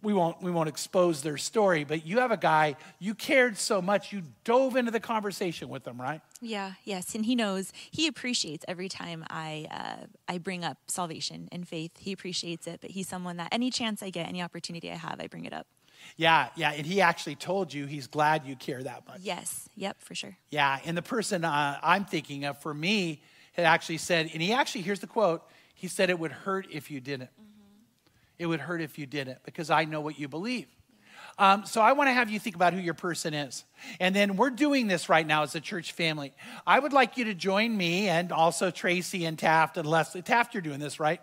we 0.00 0.14
won't 0.14 0.40
we 0.40 0.52
won't 0.52 0.68
expose 0.68 1.22
their 1.22 1.36
story, 1.36 1.82
but 1.82 2.06
you 2.06 2.20
have 2.20 2.30
a 2.30 2.36
guy 2.36 2.76
you 3.00 3.12
cared 3.12 3.58
so 3.58 3.82
much 3.82 4.12
you 4.12 4.22
dove 4.44 4.76
into 4.76 4.92
the 4.92 5.00
conversation 5.00 5.68
with 5.68 5.82
them, 5.82 6.00
right? 6.00 6.20
Yeah, 6.40 6.74
yes, 6.84 7.16
and 7.16 7.26
he 7.26 7.34
knows. 7.34 7.72
He 7.90 8.06
appreciates 8.06 8.64
every 8.68 8.88
time 8.88 9.24
I 9.28 9.66
uh, 9.72 10.06
I 10.28 10.38
bring 10.38 10.64
up 10.64 10.78
salvation 10.86 11.48
and 11.50 11.66
faith. 11.66 11.98
He 11.98 12.12
appreciates 12.12 12.68
it, 12.68 12.80
but 12.80 12.90
he's 12.92 13.08
someone 13.08 13.38
that 13.38 13.48
any 13.50 13.72
chance 13.72 14.04
I 14.04 14.10
get, 14.10 14.28
any 14.28 14.40
opportunity 14.40 14.88
I 14.88 14.96
have, 14.96 15.20
I 15.20 15.26
bring 15.26 15.46
it 15.46 15.52
up. 15.52 15.66
Yeah, 16.16 16.50
yeah, 16.54 16.70
and 16.70 16.86
he 16.86 17.00
actually 17.00 17.34
told 17.34 17.74
you 17.74 17.86
he's 17.86 18.06
glad 18.06 18.46
you 18.46 18.54
care 18.54 18.84
that 18.84 19.04
much. 19.08 19.18
Yes, 19.20 19.68
yep, 19.74 20.00
for 20.00 20.14
sure. 20.14 20.36
Yeah, 20.50 20.78
and 20.84 20.96
the 20.96 21.02
person 21.02 21.44
uh, 21.44 21.80
I'm 21.82 22.04
thinking 22.04 22.44
of 22.44 22.58
for 22.58 22.72
me 22.72 23.20
had 23.54 23.64
actually 23.64 23.98
said, 23.98 24.30
and 24.32 24.40
he 24.40 24.52
actually 24.52 24.82
here's 24.82 25.00
the 25.00 25.08
quote. 25.08 25.42
He 25.74 25.88
said 25.88 26.08
it 26.08 26.20
would 26.20 26.30
hurt 26.30 26.68
if 26.70 26.88
you 26.88 27.00
didn't. 27.00 27.30
It 28.38 28.46
would 28.46 28.60
hurt 28.60 28.80
if 28.80 28.98
you 28.98 29.06
didn't 29.06 29.38
because 29.44 29.70
I 29.70 29.84
know 29.84 30.00
what 30.00 30.18
you 30.18 30.28
believe. 30.28 30.66
Um, 31.38 31.66
so 31.66 31.80
I 31.80 31.92
want 31.92 32.08
to 32.08 32.12
have 32.12 32.30
you 32.30 32.38
think 32.38 32.54
about 32.54 32.74
who 32.74 32.80
your 32.80 32.94
person 32.94 33.34
is. 33.34 33.64
And 33.98 34.14
then 34.14 34.36
we're 34.36 34.50
doing 34.50 34.86
this 34.86 35.08
right 35.08 35.26
now 35.26 35.42
as 35.42 35.54
a 35.54 35.60
church 35.60 35.92
family. 35.92 36.32
I 36.66 36.78
would 36.78 36.92
like 36.92 37.16
you 37.16 37.24
to 37.24 37.34
join 37.34 37.76
me 37.76 38.08
and 38.08 38.30
also 38.30 38.70
Tracy 38.70 39.24
and 39.24 39.38
Taft 39.38 39.76
and 39.76 39.88
Leslie. 39.88 40.22
Taft, 40.22 40.54
you're 40.54 40.62
doing 40.62 40.78
this, 40.78 41.00
right? 41.00 41.20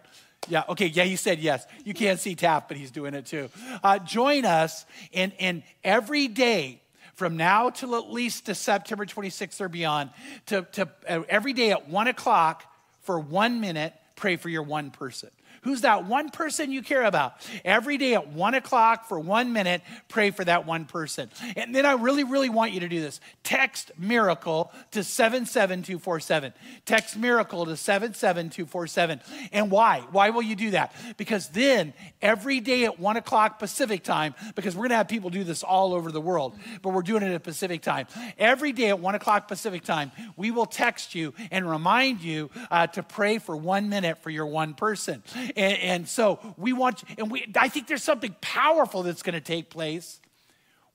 Yeah, 0.48 0.64
okay, 0.70 0.88
yeah, 0.88 1.04
he 1.04 1.16
said 1.16 1.40
yes. 1.40 1.66
You 1.86 1.94
can't 1.94 2.20
see 2.20 2.36
Taft, 2.36 2.68
but 2.68 2.76
he's 2.76 2.92
doing 2.92 3.14
it 3.14 3.26
too. 3.26 3.50
Uh, 3.84 4.00
join 4.00 4.44
us 4.44 4.86
in, 5.12 5.32
in 5.38 5.64
every 5.84 6.28
day 6.28 6.82
from 7.14 7.38
now 7.38 7.70
till 7.70 7.96
at 7.96 8.12
least 8.12 8.48
to 8.48 8.56
September 8.56 9.06
26th 9.06 9.62
or 9.62 9.70
beyond, 9.70 10.10
to, 10.48 10.64
to 10.74 10.90
uh, 11.08 11.22
every 11.30 11.54
day 11.54 11.72
at 11.72 11.88
one 11.88 12.08
o'clock 12.08 12.64
for 13.02 13.20
one 13.20 13.62
minute, 13.62 13.94
pray 14.16 14.36
for 14.36 14.50
your 14.50 14.64
one 14.64 14.92
person. 14.92 15.30
Who's 15.62 15.82
that 15.82 16.06
one 16.06 16.30
person 16.30 16.72
you 16.72 16.82
care 16.82 17.04
about? 17.04 17.36
Every 17.64 17.98
day 17.98 18.16
at 18.16 18.28
one 18.30 18.56
o'clock 18.56 19.08
for 19.08 19.20
one 19.20 19.54
minute, 19.54 19.84
pray 20.08 20.32
for 20.32 20.44
that 20.44 20.66
one 20.66 20.86
person. 20.86 21.30
And 21.56 21.76
then 21.76 21.86
I 21.86 21.94
really, 21.94 22.24
really 22.24 22.50
want 22.50 22.72
you 22.72 22.80
to 22.80 22.90
do 22.90 23.00
this. 23.00 23.20
Text 23.44 23.92
miracle 23.98 24.72
to 24.92 25.04
77247. 25.04 26.54
Text 26.86 27.16
miracle 27.16 27.66
to 27.68 27.78
77247. 27.78 29.22
And 29.52 29.70
why? 29.70 30.04
Why 30.12 30.32
will 30.32 30.42
you 30.42 30.56
do 30.56 30.72
that? 30.72 30.96
Because 31.18 31.50
then 31.50 31.94
every 32.24 32.60
day 32.60 32.86
at 32.86 33.00
one 33.00 33.18
o'clock 33.18 33.60
Pacific 33.60 34.04
time, 34.04 34.34
because 34.56 34.76
we're 34.76 34.82
going 34.82 34.90
to 34.92 34.96
have 34.96 35.08
people 35.08 35.30
do 35.30 35.44
this 35.44 35.62
all 35.62 35.94
over 35.94 36.12
the 36.12 36.22
world, 36.22 36.58
but 36.82 36.90
we're 36.92 37.04
doing 37.04 37.22
it 37.22 37.34
at 37.34 37.44
Pacific 37.44 37.84
time. 37.84 38.08
Every 38.40 38.72
day 38.72 38.90
at 38.90 39.00
one 39.00 39.14
o'clock 39.14 39.48
Pacific 39.48 39.84
time, 39.84 40.12
we 40.36 40.50
will 40.50 40.66
text 40.66 41.14
you 41.14 41.36
and 41.52 41.70
remind 41.70 42.22
you 42.22 42.50
uh, 42.72 42.88
to 42.88 43.04
pray 43.04 43.38
for 43.38 43.56
one 43.56 43.90
minute 43.90 44.24
for 44.24 44.32
your 44.32 44.48
one 44.48 44.74
person. 44.74 45.22
And, 45.56 45.78
and 45.78 46.10
so 46.10 46.40
we 46.58 46.74
want, 46.74 47.04
and 47.18 47.32
we, 47.32 47.52
I 47.56 47.70
think 47.70 47.88
there's 47.88 48.04
something 48.04 48.36
powerful 48.42 49.04
that's 49.04 49.24
going 49.24 49.34
to 49.34 49.42
take 49.42 49.70
place 49.70 50.20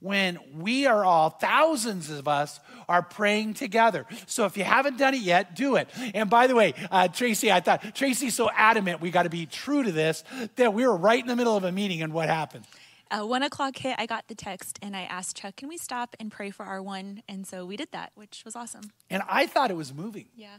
when 0.01 0.38
we 0.55 0.87
are 0.87 1.05
all, 1.05 1.31
thousands 1.31 2.11
of 2.11 2.29
us, 2.29 2.61
are 2.88 3.03
praying 3.03 3.55
together. 3.55 4.07
So 4.27 4.45
if 4.45 4.57
you 4.57 4.64
haven't 4.64 4.99
done 4.99 5.14
it 5.14 5.23
yet, 5.23 5.57
do 5.57 5.77
it. 5.77 5.88
And 6.14 6.29
by 6.29 6.47
the 6.47 6.55
way, 6.55 6.75
uh, 6.90 7.09
Tracy, 7.09 7.51
I 7.51 7.61
thought 7.61 7.95
Tracy's 7.95 8.35
so 8.35 8.51
adamant 8.55 9.01
we 9.01 9.11
got 9.11 9.23
to 9.23 9.31
be 9.31 9.47
true 9.47 9.83
to 9.83 9.90
this 9.90 10.23
that 10.57 10.75
we 10.75 10.87
were 10.87 10.97
right 10.97 11.21
in 11.21 11.27
the 11.27 11.37
middle 11.37 11.57
of 11.57 11.64
a 11.64 11.73
meeting 11.73 12.03
and 12.03 12.12
what 12.12 12.29
happened? 12.29 12.66
Uh, 13.11 13.25
one 13.25 13.42
o'clock 13.42 13.77
hit, 13.77 13.95
I 13.99 14.07
got 14.07 14.27
the 14.29 14.35
text 14.35 14.79
and 14.83 14.97
I 14.97 15.03
asked 15.03 15.37
Chuck, 15.37 15.57
can 15.57 15.69
we 15.69 15.79
stop 15.79 16.16
and 16.19 16.31
pray 16.31 16.51
for 16.51 16.66
our 16.66 16.83
one? 16.83 17.23
And 17.29 17.47
so 17.47 17.64
we 17.64 17.77
did 17.77 17.88
that, 17.92 18.11
which 18.14 18.42
was 18.45 18.57
awesome. 18.57 18.90
And 19.09 19.23
I 19.29 19.47
thought 19.47 19.71
it 19.71 19.77
was 19.77 19.95
moving. 19.95 20.27
Yeah. 20.37 20.59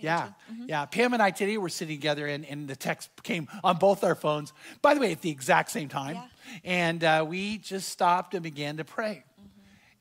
Yeah, 0.00 0.30
yeah. 0.66 0.84
Pam 0.86 1.12
and 1.14 1.22
I 1.22 1.30
today 1.30 1.56
were 1.58 1.68
sitting 1.68 1.96
together, 1.96 2.26
and, 2.26 2.44
and 2.46 2.66
the 2.68 2.76
text 2.76 3.10
came 3.22 3.48
on 3.62 3.76
both 3.76 4.02
our 4.04 4.14
phones. 4.14 4.52
By 4.82 4.94
the 4.94 5.00
way, 5.00 5.12
at 5.12 5.20
the 5.22 5.30
exact 5.30 5.70
same 5.70 5.88
time, 5.88 6.16
Yeah. 6.16 6.26
and 6.64 7.04
uh, 7.04 7.24
we 7.28 7.58
just 7.58 7.88
stopped 7.88 8.34
and 8.34 8.42
began 8.42 8.76
to 8.78 8.84
pray. 8.84 9.24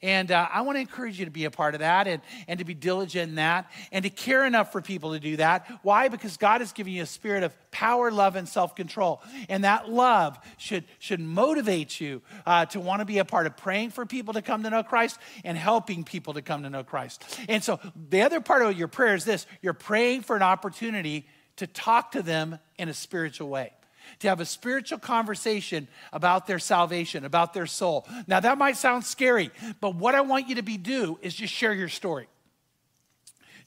And 0.01 0.31
uh, 0.31 0.47
I 0.51 0.61
want 0.61 0.77
to 0.77 0.79
encourage 0.79 1.19
you 1.19 1.25
to 1.25 1.31
be 1.31 1.43
a 1.43 1.51
part 1.51 1.75
of 1.75 1.79
that 1.79 2.07
and, 2.07 2.21
and 2.47 2.59
to 2.59 2.65
be 2.65 2.73
diligent 2.73 3.29
in 3.29 3.35
that 3.35 3.69
and 3.91 4.03
to 4.03 4.09
care 4.09 4.45
enough 4.45 4.71
for 4.71 4.81
people 4.81 5.11
to 5.11 5.19
do 5.19 5.37
that. 5.37 5.69
Why? 5.81 6.07
Because 6.07 6.37
God 6.37 6.61
has 6.61 6.71
given 6.71 6.93
you 6.93 7.03
a 7.03 7.05
spirit 7.05 7.43
of 7.43 7.53
power, 7.71 8.09
love, 8.09 8.37
and 8.37 8.47
self 8.47 8.75
control. 8.75 9.21
And 9.49 9.65
that 9.65 9.89
love 9.89 10.39
should, 10.57 10.85
should 10.99 11.19
motivate 11.19 11.99
you 11.99 12.21
uh, 12.45 12.65
to 12.67 12.79
want 12.79 13.01
to 13.01 13.05
be 13.05 13.17
a 13.17 13.25
part 13.25 13.45
of 13.45 13.57
praying 13.57 13.89
for 13.89 14.05
people 14.05 14.35
to 14.35 14.41
come 14.41 14.63
to 14.63 14.69
know 14.69 14.83
Christ 14.83 15.19
and 15.43 15.57
helping 15.57 16.05
people 16.05 16.33
to 16.35 16.41
come 16.41 16.63
to 16.63 16.69
know 16.69 16.83
Christ. 16.83 17.39
And 17.49 17.61
so 17.61 17.79
the 18.09 18.21
other 18.21 18.39
part 18.39 18.61
of 18.61 18.77
your 18.77 18.87
prayer 18.87 19.15
is 19.15 19.25
this 19.25 19.45
you're 19.61 19.73
praying 19.73 20.21
for 20.21 20.35
an 20.37 20.43
opportunity 20.43 21.27
to 21.57 21.67
talk 21.67 22.13
to 22.13 22.21
them 22.21 22.57
in 22.77 22.87
a 22.87 22.93
spiritual 22.93 23.49
way 23.49 23.73
to 24.19 24.27
have 24.27 24.39
a 24.39 24.45
spiritual 24.45 24.99
conversation 24.99 25.87
about 26.11 26.47
their 26.47 26.59
salvation, 26.59 27.25
about 27.25 27.53
their 27.53 27.65
soul. 27.65 28.07
Now, 28.27 28.39
that 28.39 28.57
might 28.57 28.77
sound 28.77 29.05
scary, 29.05 29.51
but 29.79 29.95
what 29.95 30.15
I 30.15 30.21
want 30.21 30.49
you 30.49 30.55
to 30.55 30.63
be 30.63 30.77
do 30.77 31.19
is 31.21 31.33
just 31.33 31.53
share 31.53 31.73
your 31.73 31.89
story. 31.89 32.27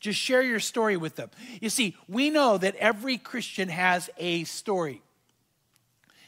Just 0.00 0.18
share 0.18 0.42
your 0.42 0.58
story 0.58 0.96
with 0.96 1.14
them. 1.14 1.30
You 1.60 1.70
see, 1.70 1.96
we 2.08 2.28
know 2.28 2.58
that 2.58 2.74
every 2.76 3.18
Christian 3.18 3.68
has 3.68 4.10
a 4.18 4.42
story. 4.44 5.00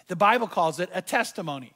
The 0.07 0.17
Bible 0.17 0.47
calls 0.47 0.79
it 0.79 0.91
a 0.95 1.03
testimony. 1.03 1.73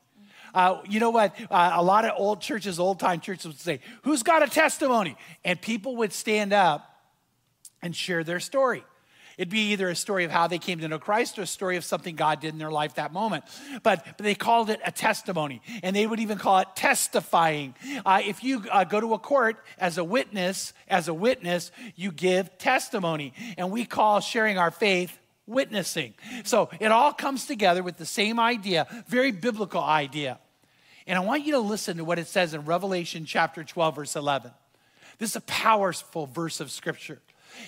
Uh, 0.55 0.81
you 0.88 1.01
know 1.01 1.11
what? 1.11 1.35
Uh, 1.51 1.72
a 1.74 1.83
lot 1.83 2.05
of 2.05 2.12
old 2.16 2.40
churches, 2.40 2.79
old 2.79 3.01
time 3.01 3.20
churches 3.20 3.46
would 3.46 3.59
say, 3.59 3.81
Who's 4.03 4.22
got 4.22 4.42
a 4.42 4.46
testimony? 4.46 5.16
And 5.44 5.61
people 5.61 5.96
would 5.96 6.12
stand 6.12 6.53
up 6.53 6.88
and 7.83 7.94
share 7.94 8.24
their 8.24 8.40
story. 8.40 8.85
It'd 9.38 9.48
be 9.48 9.70
either 9.70 9.88
a 9.88 9.94
story 9.94 10.24
of 10.24 10.33
how 10.33 10.48
they 10.48 10.59
came 10.59 10.81
to 10.81 10.88
know 10.88 10.98
Christ 10.98 11.38
or 11.38 11.42
a 11.42 11.46
story 11.46 11.77
of 11.77 11.85
something 11.85 12.16
God 12.16 12.40
did 12.40 12.53
in 12.53 12.59
their 12.59 12.72
life 12.72 12.94
that 12.94 13.12
moment. 13.12 13.44
But, 13.85 14.05
but 14.05 14.18
they 14.18 14.35
called 14.35 14.68
it 14.68 14.81
a 14.85 14.90
testimony, 14.90 15.62
and 15.85 15.94
they 15.94 16.09
would 16.09 16.18
even 16.18 16.38
call 16.38 16.59
it 16.59 16.68
testifying. 16.74 17.77
Uh, 18.05 18.20
if 18.27 18.42
you 18.42 18.64
uh, 18.70 18.83
go 18.83 19.01
to 19.01 19.14
a 19.14 19.18
court 19.18 19.64
as 19.79 19.96
a 19.96 20.03
witness, 20.03 20.72
as 20.88 21.07
a 21.07 21.14
witness, 21.14 21.70
you 21.94 22.11
give 22.11 22.59
testimony, 22.59 23.33
and 23.57 23.70
we 23.70 23.85
call 23.85 24.18
sharing 24.18 24.59
our 24.59 24.72
faith 24.72 25.16
witnessing. 25.46 26.14
So 26.42 26.68
it 26.81 26.90
all 26.90 27.12
comes 27.12 27.46
together 27.46 27.85
with 27.85 27.96
the 27.96 28.07
same 28.07 28.40
idea, 28.40 28.88
very 29.07 29.31
biblical 29.31 29.83
idea. 29.83 30.40
And 31.07 31.16
I 31.16 31.20
want 31.22 31.46
you 31.46 31.53
to 31.53 31.61
listen 31.61 31.96
to 31.98 32.05
what 32.05 32.18
it 32.18 32.27
says 32.27 32.55
in 32.55 32.64
Revelation 32.64 33.24
chapter 33.24 33.62
12, 33.62 33.94
verse 33.94 34.16
11. 34.16 34.51
This 35.18 35.31
is 35.31 35.37
a 35.37 35.40
powerful 35.42 36.27
verse 36.27 36.61
of 36.61 36.72
scripture. 36.72 37.20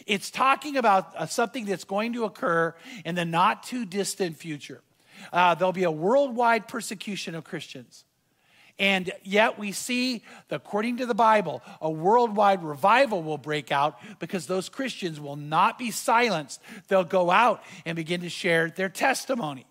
It's 0.06 0.30
talking 0.30 0.76
about 0.76 1.14
uh, 1.16 1.26
something 1.26 1.64
that's 1.64 1.84
going 1.84 2.12
to 2.14 2.24
occur 2.24 2.74
in 3.04 3.14
the 3.14 3.24
not 3.24 3.62
too 3.62 3.84
distant 3.84 4.36
future. 4.36 4.82
Uh, 5.32 5.54
there'll 5.54 5.72
be 5.72 5.84
a 5.84 5.90
worldwide 5.90 6.68
persecution 6.68 7.34
of 7.34 7.44
Christians. 7.44 8.04
And 8.78 9.12
yet 9.22 9.58
we 9.58 9.72
see, 9.72 10.24
according 10.50 10.96
to 10.98 11.06
the 11.06 11.14
Bible, 11.14 11.62
a 11.82 11.90
worldwide 11.90 12.64
revival 12.64 13.22
will 13.22 13.36
break 13.36 13.70
out 13.70 13.98
because 14.18 14.46
those 14.46 14.70
Christians 14.70 15.20
will 15.20 15.36
not 15.36 15.78
be 15.78 15.90
silenced. 15.90 16.62
They'll 16.88 17.04
go 17.04 17.30
out 17.30 17.62
and 17.84 17.94
begin 17.94 18.22
to 18.22 18.30
share 18.30 18.70
their 18.70 18.88
testimony. 18.88 19.66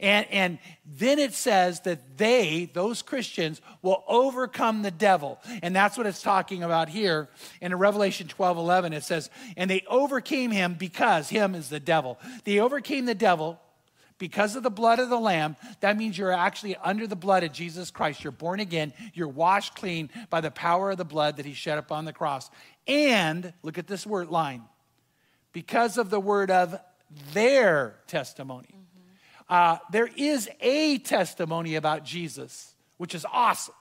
And, 0.00 0.26
and 0.30 0.58
then 0.86 1.18
it 1.18 1.34
says 1.34 1.80
that 1.80 2.18
they, 2.18 2.70
those 2.72 3.02
Christians, 3.02 3.60
will 3.82 4.04
overcome 4.08 4.82
the 4.82 4.90
devil. 4.90 5.38
And 5.62 5.74
that's 5.74 5.96
what 5.96 6.06
it's 6.06 6.22
talking 6.22 6.62
about 6.62 6.88
here. 6.88 7.28
in 7.60 7.74
Revelation 7.74 8.28
12 8.28 8.58
11, 8.58 8.92
it 8.92 9.04
says, 9.04 9.30
And 9.56 9.70
they 9.70 9.84
overcame 9.88 10.50
him 10.50 10.74
because, 10.74 11.28
him 11.28 11.54
is 11.54 11.68
the 11.68 11.80
devil. 11.80 12.18
They 12.44 12.58
overcame 12.58 13.06
the 13.06 13.14
devil 13.14 13.60
because 14.22 14.54
of 14.54 14.62
the 14.62 14.70
blood 14.70 15.00
of 15.00 15.08
the 15.08 15.18
Lamb, 15.18 15.56
that 15.80 15.96
means 15.96 16.16
you're 16.16 16.30
actually 16.30 16.76
under 16.76 17.08
the 17.08 17.16
blood 17.16 17.42
of 17.42 17.52
Jesus 17.52 17.90
Christ. 17.90 18.22
You're 18.22 18.30
born 18.30 18.60
again. 18.60 18.92
You're 19.14 19.26
washed 19.26 19.74
clean 19.74 20.10
by 20.30 20.40
the 20.40 20.52
power 20.52 20.92
of 20.92 20.98
the 20.98 21.04
blood 21.04 21.38
that 21.38 21.44
he 21.44 21.54
shed 21.54 21.76
upon 21.76 22.04
the 22.04 22.12
cross. 22.12 22.48
And, 22.86 23.52
look 23.64 23.78
at 23.78 23.88
this 23.88 24.06
word 24.06 24.28
line, 24.28 24.62
because 25.52 25.98
of 25.98 26.08
the 26.08 26.20
word 26.20 26.52
of 26.52 26.78
their 27.32 27.96
testimony. 28.06 28.81
Uh, 29.48 29.78
there 29.90 30.08
is 30.16 30.48
a 30.60 30.98
testimony 30.98 31.76
about 31.76 32.04
Jesus, 32.04 32.74
which 32.96 33.14
is 33.14 33.26
awesome. 33.32 33.74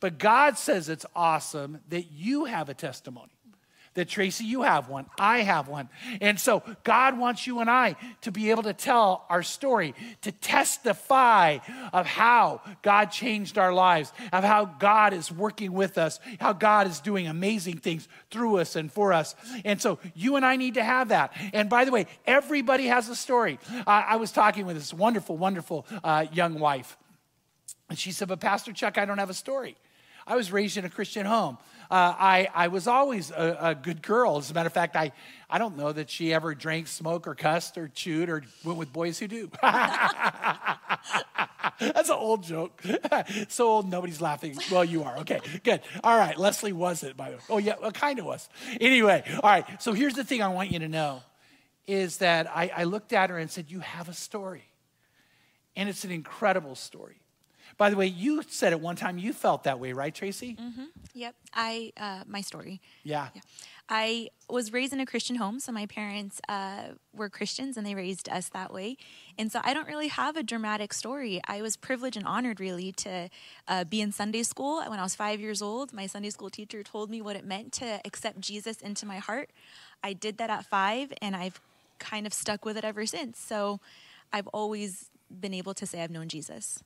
But 0.00 0.18
God 0.18 0.58
says 0.58 0.88
it's 0.88 1.06
awesome 1.14 1.80
that 1.88 2.12
you 2.12 2.44
have 2.44 2.68
a 2.68 2.74
testimony 2.74 3.33
that 3.94 4.08
Tracy, 4.08 4.44
you 4.44 4.62
have 4.62 4.88
one, 4.88 5.06
I 5.18 5.40
have 5.40 5.68
one. 5.68 5.88
And 6.20 6.38
so 6.38 6.62
God 6.82 7.18
wants 7.18 7.46
you 7.46 7.60
and 7.60 7.70
I 7.70 7.96
to 8.22 8.32
be 8.32 8.50
able 8.50 8.64
to 8.64 8.72
tell 8.72 9.24
our 9.30 9.42
story, 9.42 9.94
to 10.22 10.32
testify 10.32 11.58
of 11.92 12.06
how 12.06 12.60
God 12.82 13.06
changed 13.06 13.56
our 13.56 13.72
lives, 13.72 14.12
of 14.32 14.44
how 14.44 14.64
God 14.64 15.12
is 15.12 15.30
working 15.30 15.72
with 15.72 15.96
us, 15.96 16.18
how 16.40 16.52
God 16.52 16.86
is 16.86 17.00
doing 17.00 17.26
amazing 17.26 17.78
things 17.78 18.08
through 18.30 18.58
us 18.58 18.76
and 18.76 18.92
for 18.92 19.12
us. 19.12 19.34
And 19.64 19.80
so 19.80 19.98
you 20.14 20.36
and 20.36 20.44
I 20.44 20.56
need 20.56 20.74
to 20.74 20.84
have 20.84 21.08
that. 21.08 21.32
And 21.52 21.70
by 21.70 21.84
the 21.84 21.92
way, 21.92 22.06
everybody 22.26 22.86
has 22.86 23.08
a 23.08 23.16
story. 23.16 23.58
I 23.86 24.16
was 24.16 24.32
talking 24.32 24.66
with 24.66 24.76
this 24.76 24.92
wonderful, 24.92 25.36
wonderful 25.36 25.86
uh, 26.02 26.26
young 26.32 26.58
wife. 26.58 26.96
And 27.88 27.98
she 27.98 28.12
said, 28.12 28.28
But 28.28 28.40
Pastor 28.40 28.72
Chuck, 28.72 28.98
I 28.98 29.04
don't 29.04 29.18
have 29.18 29.30
a 29.30 29.34
story. 29.34 29.76
I 30.26 30.36
was 30.36 30.50
raised 30.50 30.76
in 30.76 30.84
a 30.84 30.90
Christian 30.90 31.26
home 31.26 31.58
uh, 31.90 32.14
I, 32.18 32.48
I 32.54 32.68
was 32.68 32.86
always 32.86 33.30
a, 33.30 33.58
a, 33.60 33.74
good 33.74 34.02
girl. 34.02 34.38
As 34.38 34.50
a 34.50 34.54
matter 34.54 34.66
of 34.66 34.72
fact, 34.72 34.96
I, 34.96 35.12
I 35.48 35.58
don't 35.58 35.76
know 35.76 35.92
that 35.92 36.08
she 36.10 36.32
ever 36.32 36.54
drank, 36.54 36.86
smoked, 36.88 37.26
or 37.26 37.34
cussed, 37.34 37.76
or 37.76 37.88
chewed, 37.88 38.28
or 38.28 38.42
went 38.64 38.78
with 38.78 38.92
boys 38.92 39.18
who 39.18 39.28
do. 39.28 39.50
That's 41.80 42.08
an 42.08 42.16
old 42.16 42.42
joke. 42.42 42.82
so 43.48 43.68
old, 43.68 43.90
nobody's 43.90 44.20
laughing. 44.20 44.56
Well, 44.70 44.84
you 44.84 45.02
are. 45.02 45.18
Okay, 45.18 45.40
good. 45.62 45.80
All 46.02 46.16
right, 46.16 46.38
Leslie 46.38 46.72
wasn't, 46.72 47.16
by 47.16 47.30
the 47.30 47.36
way. 47.36 47.42
Oh, 47.50 47.58
yeah, 47.58 47.74
well, 47.80 47.92
kind 47.92 48.18
of 48.18 48.24
was. 48.24 48.48
Anyway, 48.80 49.22
all 49.42 49.50
right, 49.50 49.82
so 49.82 49.92
here's 49.92 50.14
the 50.14 50.24
thing 50.24 50.42
I 50.42 50.48
want 50.48 50.70
you 50.70 50.78
to 50.80 50.88
know 50.88 51.22
is 51.86 52.18
that 52.18 52.50
I, 52.54 52.70
I 52.74 52.84
looked 52.84 53.12
at 53.12 53.30
her 53.30 53.38
and 53.38 53.50
said, 53.50 53.70
You 53.70 53.80
have 53.80 54.08
a 54.08 54.14
story. 54.14 54.64
And 55.76 55.88
it's 55.88 56.04
an 56.04 56.12
incredible 56.12 56.76
story. 56.76 57.16
By 57.76 57.90
the 57.90 57.96
way, 57.96 58.06
you 58.06 58.42
said 58.48 58.72
at 58.72 58.80
one 58.80 58.96
time 58.96 59.18
you 59.18 59.32
felt 59.32 59.64
that 59.64 59.80
way, 59.80 59.92
right, 59.92 60.14
Tracy? 60.14 60.56
Mm-hmm. 60.60 60.84
Yep. 61.14 61.34
I 61.54 61.92
uh, 61.96 62.24
my 62.26 62.40
story. 62.40 62.80
Yeah. 63.02 63.28
yeah. 63.34 63.40
I 63.88 64.30
was 64.48 64.72
raised 64.72 64.92
in 64.94 65.00
a 65.00 65.06
Christian 65.06 65.36
home, 65.36 65.60
so 65.60 65.70
my 65.70 65.84
parents 65.84 66.40
uh, 66.48 66.94
were 67.14 67.28
Christians 67.28 67.76
and 67.76 67.86
they 67.86 67.94
raised 67.94 68.28
us 68.30 68.48
that 68.50 68.72
way. 68.72 68.96
And 69.38 69.52
so 69.52 69.60
I 69.62 69.74
don't 69.74 69.86
really 69.86 70.08
have 70.08 70.36
a 70.36 70.42
dramatic 70.42 70.94
story. 70.94 71.40
I 71.46 71.60
was 71.60 71.76
privileged 71.76 72.16
and 72.16 72.26
honored, 72.26 72.60
really, 72.60 72.92
to 72.92 73.28
uh, 73.68 73.84
be 73.84 74.00
in 74.00 74.10
Sunday 74.10 74.42
school. 74.42 74.82
When 74.88 74.98
I 74.98 75.02
was 75.02 75.14
five 75.14 75.38
years 75.38 75.60
old, 75.60 75.92
my 75.92 76.06
Sunday 76.06 76.30
school 76.30 76.48
teacher 76.48 76.82
told 76.82 77.10
me 77.10 77.20
what 77.20 77.36
it 77.36 77.44
meant 77.44 77.72
to 77.74 78.00
accept 78.06 78.40
Jesus 78.40 78.80
into 78.80 79.04
my 79.04 79.18
heart. 79.18 79.50
I 80.02 80.14
did 80.14 80.38
that 80.38 80.48
at 80.48 80.64
five, 80.64 81.12
and 81.20 81.36
I've 81.36 81.60
kind 81.98 82.26
of 82.26 82.32
stuck 82.32 82.64
with 82.64 82.78
it 82.78 82.84
ever 82.84 83.04
since. 83.04 83.38
So 83.38 83.80
I've 84.32 84.48
always 84.48 85.10
been 85.30 85.54
able 85.54 85.74
to 85.74 85.86
say 85.86 86.02
I've 86.02 86.10
known 86.10 86.28
Jesus. 86.28 86.82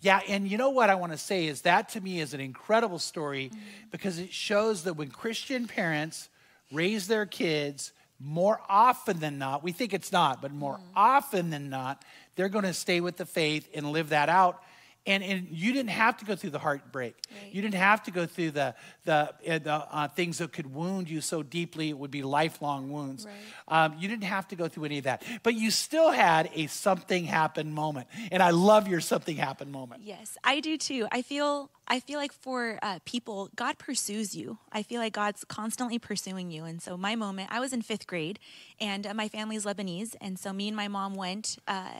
Yeah, 0.00 0.20
and 0.28 0.48
you 0.48 0.58
know 0.58 0.70
what 0.70 0.90
I 0.90 0.94
want 0.94 1.12
to 1.12 1.18
say 1.18 1.46
is 1.46 1.62
that 1.62 1.90
to 1.90 2.00
me 2.00 2.20
is 2.20 2.34
an 2.34 2.40
incredible 2.40 2.98
story 2.98 3.50
mm-hmm. 3.52 3.60
because 3.90 4.18
it 4.18 4.32
shows 4.32 4.84
that 4.84 4.94
when 4.94 5.10
Christian 5.10 5.66
parents 5.66 6.28
raise 6.72 7.06
their 7.06 7.26
kids, 7.26 7.92
more 8.18 8.60
often 8.68 9.20
than 9.20 9.38
not, 9.38 9.62
we 9.62 9.72
think 9.72 9.92
it's 9.92 10.12
not, 10.12 10.40
but 10.40 10.52
more 10.52 10.74
mm-hmm. 10.74 10.90
often 10.96 11.50
than 11.50 11.70
not, 11.70 12.04
they're 12.36 12.48
going 12.48 12.64
to 12.64 12.74
stay 12.74 13.00
with 13.00 13.16
the 13.16 13.26
faith 13.26 13.68
and 13.74 13.92
live 13.92 14.10
that 14.10 14.28
out 14.28 14.62
and, 15.06 15.22
and 15.22 15.48
you 15.50 15.72
didn't 15.72 15.90
have 15.90 16.16
to 16.18 16.24
go 16.24 16.36
through 16.36 16.50
the 16.50 16.58
heartbreak. 16.58 17.16
Right. 17.30 17.52
You 17.52 17.60
didn't 17.60 17.74
have 17.74 18.04
to 18.04 18.10
go 18.10 18.26
through 18.26 18.52
the, 18.52 18.74
the, 19.04 19.34
uh, 19.48 19.58
the 19.58 19.72
uh, 19.72 20.08
things 20.08 20.38
that 20.38 20.52
could 20.52 20.72
wound 20.72 21.10
you 21.10 21.20
so 21.20 21.42
deeply, 21.42 21.88
it 21.88 21.98
would 21.98 22.10
be 22.10 22.22
lifelong 22.22 22.90
wounds. 22.90 23.26
Right. 23.26 23.84
Um, 23.84 23.96
you 23.98 24.06
didn't 24.08 24.24
have 24.24 24.46
to 24.48 24.56
go 24.56 24.68
through 24.68 24.84
any 24.84 24.98
of 24.98 25.04
that. 25.04 25.24
But 25.42 25.54
you 25.54 25.70
still 25.70 26.12
had 26.12 26.50
a 26.54 26.68
something 26.68 27.24
happen 27.24 27.72
moment. 27.72 28.06
And 28.30 28.42
I 28.42 28.50
love 28.50 28.86
your 28.86 29.00
something 29.00 29.36
happen 29.36 29.72
moment. 29.72 30.02
Yes, 30.04 30.38
I 30.44 30.60
do 30.60 30.78
too. 30.78 31.08
I 31.10 31.22
feel, 31.22 31.70
I 31.88 31.98
feel 31.98 32.18
like 32.18 32.32
for 32.32 32.78
uh, 32.82 33.00
people, 33.04 33.50
God 33.56 33.78
pursues 33.78 34.36
you. 34.36 34.58
I 34.70 34.84
feel 34.84 35.00
like 35.00 35.14
God's 35.14 35.44
constantly 35.44 35.98
pursuing 35.98 36.50
you. 36.52 36.64
And 36.64 36.80
so 36.80 36.96
my 36.96 37.16
moment, 37.16 37.48
I 37.50 37.58
was 37.58 37.72
in 37.72 37.82
fifth 37.82 38.06
grade, 38.06 38.38
and 38.80 39.06
uh, 39.06 39.14
my 39.14 39.28
family's 39.28 39.64
Lebanese. 39.64 40.14
And 40.20 40.38
so 40.38 40.52
me 40.52 40.68
and 40.68 40.76
my 40.76 40.86
mom 40.86 41.14
went 41.14 41.58
uh, 41.66 41.90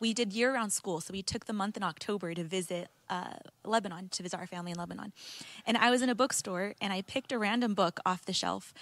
we 0.00 0.14
did 0.14 0.32
year 0.32 0.52
round 0.52 0.72
school. 0.72 1.00
So 1.00 1.12
we 1.12 1.22
took 1.22 1.44
the 1.44 1.52
month 1.52 1.76
in 1.76 1.82
October 1.82 2.34
to 2.34 2.42
visit 2.42 2.88
uh, 3.08 3.34
Lebanon, 3.64 4.08
to 4.08 4.22
visit 4.22 4.38
our 4.38 4.46
family 4.46 4.72
in 4.72 4.78
Lebanon. 4.78 5.12
And 5.66 5.76
I 5.76 5.90
was 5.90 6.00
in 6.00 6.08
a 6.08 6.14
bookstore 6.14 6.74
and 6.80 6.92
I 6.92 7.02
picked 7.02 7.32
a 7.32 7.38
random 7.38 7.74
book 7.74 8.00
off 8.06 8.24
the 8.24 8.32
shelf 8.32 8.72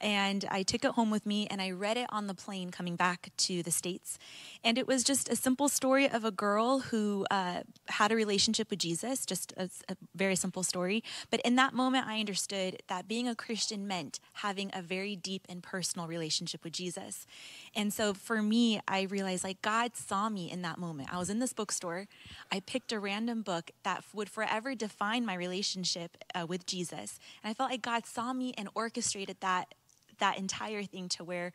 and 0.00 0.44
I 0.50 0.62
took 0.62 0.84
it 0.84 0.92
home 0.92 1.10
with 1.10 1.24
me 1.24 1.46
and 1.50 1.62
I 1.62 1.70
read 1.70 1.96
it 1.96 2.06
on 2.10 2.26
the 2.26 2.34
plane 2.34 2.70
coming 2.70 2.96
back 2.96 3.30
to 3.38 3.62
the 3.62 3.70
States. 3.70 4.18
And 4.62 4.76
it 4.76 4.86
was 4.86 5.02
just 5.02 5.28
a 5.30 5.36
simple 5.36 5.68
story 5.68 6.08
of 6.08 6.24
a 6.24 6.30
girl 6.30 6.80
who 6.80 7.26
uh, 7.30 7.62
had 7.88 8.12
a 8.12 8.16
relationship 8.16 8.68
with 8.70 8.78
Jesus, 8.78 9.24
just 9.24 9.52
a, 9.56 9.70
a, 9.88 9.96
very 10.14 10.36
simple 10.36 10.62
story. 10.62 11.02
But 11.30 11.40
in 11.40 11.56
that 11.56 11.72
moment, 11.72 12.06
I 12.06 12.20
understood 12.20 12.82
that 12.88 13.08
being 13.08 13.28
a 13.28 13.34
Christian 13.34 13.86
meant 13.86 14.20
having 14.34 14.70
a 14.74 14.82
very 14.82 15.16
deep 15.16 15.46
and 15.48 15.62
personal 15.62 16.06
relationship 16.06 16.64
with 16.64 16.72
Jesus. 16.72 17.26
And 17.74 17.92
so 17.92 18.12
for 18.12 18.42
me, 18.42 18.80
I 18.86 19.02
realized 19.02 19.44
like 19.44 19.62
God 19.62 19.96
saw 19.96 20.28
me 20.28 20.50
in 20.50 20.62
that 20.62 20.78
moment. 20.78 21.12
I 21.12 21.18
was 21.18 21.30
in 21.30 21.38
this 21.38 21.52
bookstore, 21.52 22.06
I 22.52 22.60
picked 22.60 22.92
a 22.92 23.00
random 23.00 23.42
book 23.42 23.70
that 23.82 24.04
would 24.12 24.28
forever 24.28 24.74
define 24.74 25.24
my 25.24 25.34
relationship 25.34 26.16
uh, 26.34 26.46
with 26.46 26.66
Jesus. 26.66 27.18
And 27.42 27.50
I 27.50 27.54
felt 27.54 27.70
like 27.70 27.82
God 27.82 28.06
saw 28.06 28.32
me 28.32 28.52
and 28.58 28.68
orchestrated 28.74 29.38
that 29.40 29.74
that 30.18 30.38
entire 30.38 30.82
thing 30.82 31.08
to 31.10 31.24
where 31.24 31.52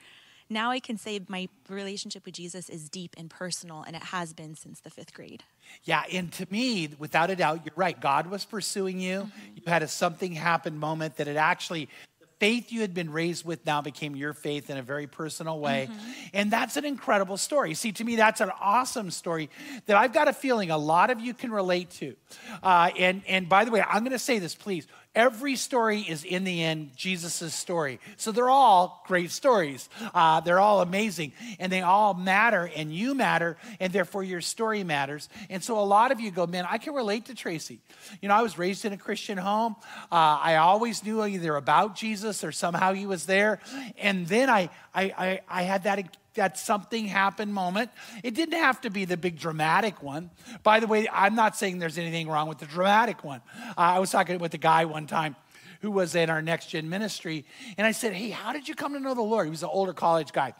now 0.51 0.69
I 0.71 0.81
can 0.81 0.97
say 0.97 1.21
my 1.29 1.47
relationship 1.69 2.25
with 2.25 2.33
Jesus 2.33 2.69
is 2.69 2.89
deep 2.89 3.15
and 3.17 3.29
personal, 3.29 3.83
and 3.83 3.95
it 3.95 4.03
has 4.03 4.33
been 4.33 4.53
since 4.55 4.81
the 4.81 4.89
fifth 4.89 5.13
grade. 5.13 5.43
Yeah, 5.85 6.03
and 6.11 6.31
to 6.33 6.47
me, 6.49 6.89
without 6.99 7.29
a 7.29 7.37
doubt, 7.37 7.61
you're 7.65 7.73
right. 7.77 7.99
God 7.99 8.27
was 8.27 8.43
pursuing 8.43 8.99
you. 8.99 9.19
Mm-hmm. 9.19 9.53
You 9.55 9.61
had 9.67 9.81
a 9.81 9.87
something 9.87 10.33
happen 10.33 10.77
moment 10.77 11.15
that 11.15 11.29
it 11.29 11.37
actually 11.37 11.87
the 12.19 12.27
faith 12.39 12.69
you 12.69 12.81
had 12.81 12.93
been 12.93 13.13
raised 13.13 13.45
with 13.45 13.65
now 13.65 13.81
became 13.81 14.13
your 14.13 14.33
faith 14.33 14.69
in 14.69 14.77
a 14.77 14.81
very 14.81 15.07
personal 15.07 15.57
way. 15.57 15.87
Mm-hmm. 15.89 16.11
And 16.33 16.51
that's 16.51 16.75
an 16.75 16.83
incredible 16.83 17.37
story. 17.37 17.73
See, 17.73 17.93
to 17.93 18.03
me, 18.03 18.17
that's 18.17 18.41
an 18.41 18.51
awesome 18.59 19.09
story 19.09 19.49
that 19.85 19.95
I've 19.95 20.11
got 20.11 20.27
a 20.27 20.33
feeling 20.33 20.69
a 20.69 20.77
lot 20.77 21.11
of 21.11 21.21
you 21.21 21.33
can 21.33 21.51
relate 21.51 21.91
to. 21.91 22.13
Uh, 22.61 22.89
and, 22.99 23.21
and 23.25 23.47
by 23.47 23.63
the 23.63 23.71
way, 23.71 23.81
I'm 23.81 24.03
going 24.03 24.11
to 24.11 24.19
say 24.19 24.37
this, 24.37 24.53
please. 24.53 24.85
Every 25.13 25.57
story 25.57 25.99
is 25.99 26.23
in 26.23 26.45
the 26.45 26.63
end 26.63 26.91
Jesus' 26.95 27.53
story. 27.53 27.99
So 28.15 28.31
they're 28.31 28.49
all 28.49 29.03
great 29.07 29.31
stories. 29.31 29.89
Uh, 30.13 30.39
they're 30.39 30.59
all 30.59 30.79
amazing 30.79 31.33
and 31.59 31.69
they 31.69 31.81
all 31.81 32.13
matter 32.13 32.71
and 32.73 32.95
you 32.95 33.13
matter 33.13 33.57
and 33.81 33.91
therefore 33.91 34.23
your 34.23 34.39
story 34.39 34.85
matters. 34.85 35.27
And 35.49 35.61
so 35.61 35.77
a 35.77 35.83
lot 35.83 36.13
of 36.13 36.21
you 36.21 36.31
go, 36.31 36.47
man, 36.47 36.65
I 36.69 36.77
can 36.77 36.93
relate 36.93 37.25
to 37.25 37.35
Tracy. 37.35 37.81
You 38.21 38.29
know, 38.29 38.35
I 38.35 38.41
was 38.41 38.57
raised 38.57 38.85
in 38.85 38.93
a 38.93 38.97
Christian 38.97 39.37
home. 39.37 39.75
Uh, 40.09 40.39
I 40.41 40.55
always 40.55 41.03
knew 41.03 41.21
either 41.25 41.57
about 41.57 41.95
Jesus 41.95 42.45
or 42.45 42.53
somehow 42.53 42.93
he 42.93 43.05
was 43.05 43.25
there. 43.25 43.59
And 43.97 44.25
then 44.27 44.49
I, 44.49 44.69
I, 44.95 45.03
I, 45.17 45.41
I 45.49 45.63
had 45.63 45.83
that 45.83 46.17
that 46.35 46.57
something 46.57 47.05
happened 47.05 47.53
moment. 47.53 47.91
It 48.23 48.35
didn't 48.35 48.59
have 48.59 48.81
to 48.81 48.89
be 48.89 49.05
the 49.05 49.17
big 49.17 49.37
dramatic 49.37 50.01
one. 50.01 50.31
By 50.63 50.79
the 50.79 50.87
way, 50.87 51.07
I'm 51.11 51.35
not 51.35 51.57
saying 51.57 51.79
there's 51.79 51.97
anything 51.97 52.27
wrong 52.29 52.47
with 52.47 52.59
the 52.59 52.65
dramatic 52.65 53.23
one. 53.23 53.41
Uh, 53.69 53.73
I 53.77 53.99
was 53.99 54.11
talking 54.11 54.39
with 54.39 54.53
a 54.53 54.57
guy 54.57 54.85
one 54.85 55.07
time 55.07 55.35
who 55.81 55.91
was 55.91 56.15
in 56.15 56.29
our 56.29 56.41
next 56.41 56.67
gen 56.67 56.89
ministry, 56.89 57.45
and 57.77 57.85
I 57.85 57.91
said, 57.91 58.13
Hey, 58.13 58.29
how 58.29 58.53
did 58.53 58.67
you 58.67 58.75
come 58.75 58.93
to 58.93 58.99
know 58.99 59.13
the 59.13 59.21
Lord? 59.21 59.47
He 59.47 59.51
was 59.51 59.63
an 59.63 59.69
older 59.71 59.93
college 59.93 60.31
guy. 60.31 60.53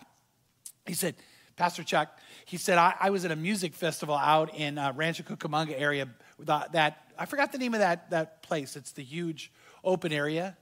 He 0.85 0.93
said, 0.93 1.15
Pastor 1.55 1.83
Chuck, 1.83 2.17
he 2.45 2.57
said, 2.57 2.77
I, 2.77 2.95
I 2.99 3.09
was 3.11 3.23
at 3.23 3.31
a 3.31 3.35
music 3.35 3.75
festival 3.75 4.15
out 4.15 4.55
in 4.55 4.77
uh, 4.77 4.93
Rancho 4.95 5.23
Cucamonga 5.23 5.79
area. 5.79 6.07
That, 6.39 6.71
that 6.71 7.13
I 7.19 7.25
forgot 7.25 7.51
the 7.51 7.59
name 7.59 7.75
of 7.75 7.81
that, 7.81 8.09
that 8.09 8.41
place. 8.41 8.75
It's 8.75 8.91
the 8.93 9.03
huge 9.03 9.51
open 9.83 10.11
area. 10.11 10.57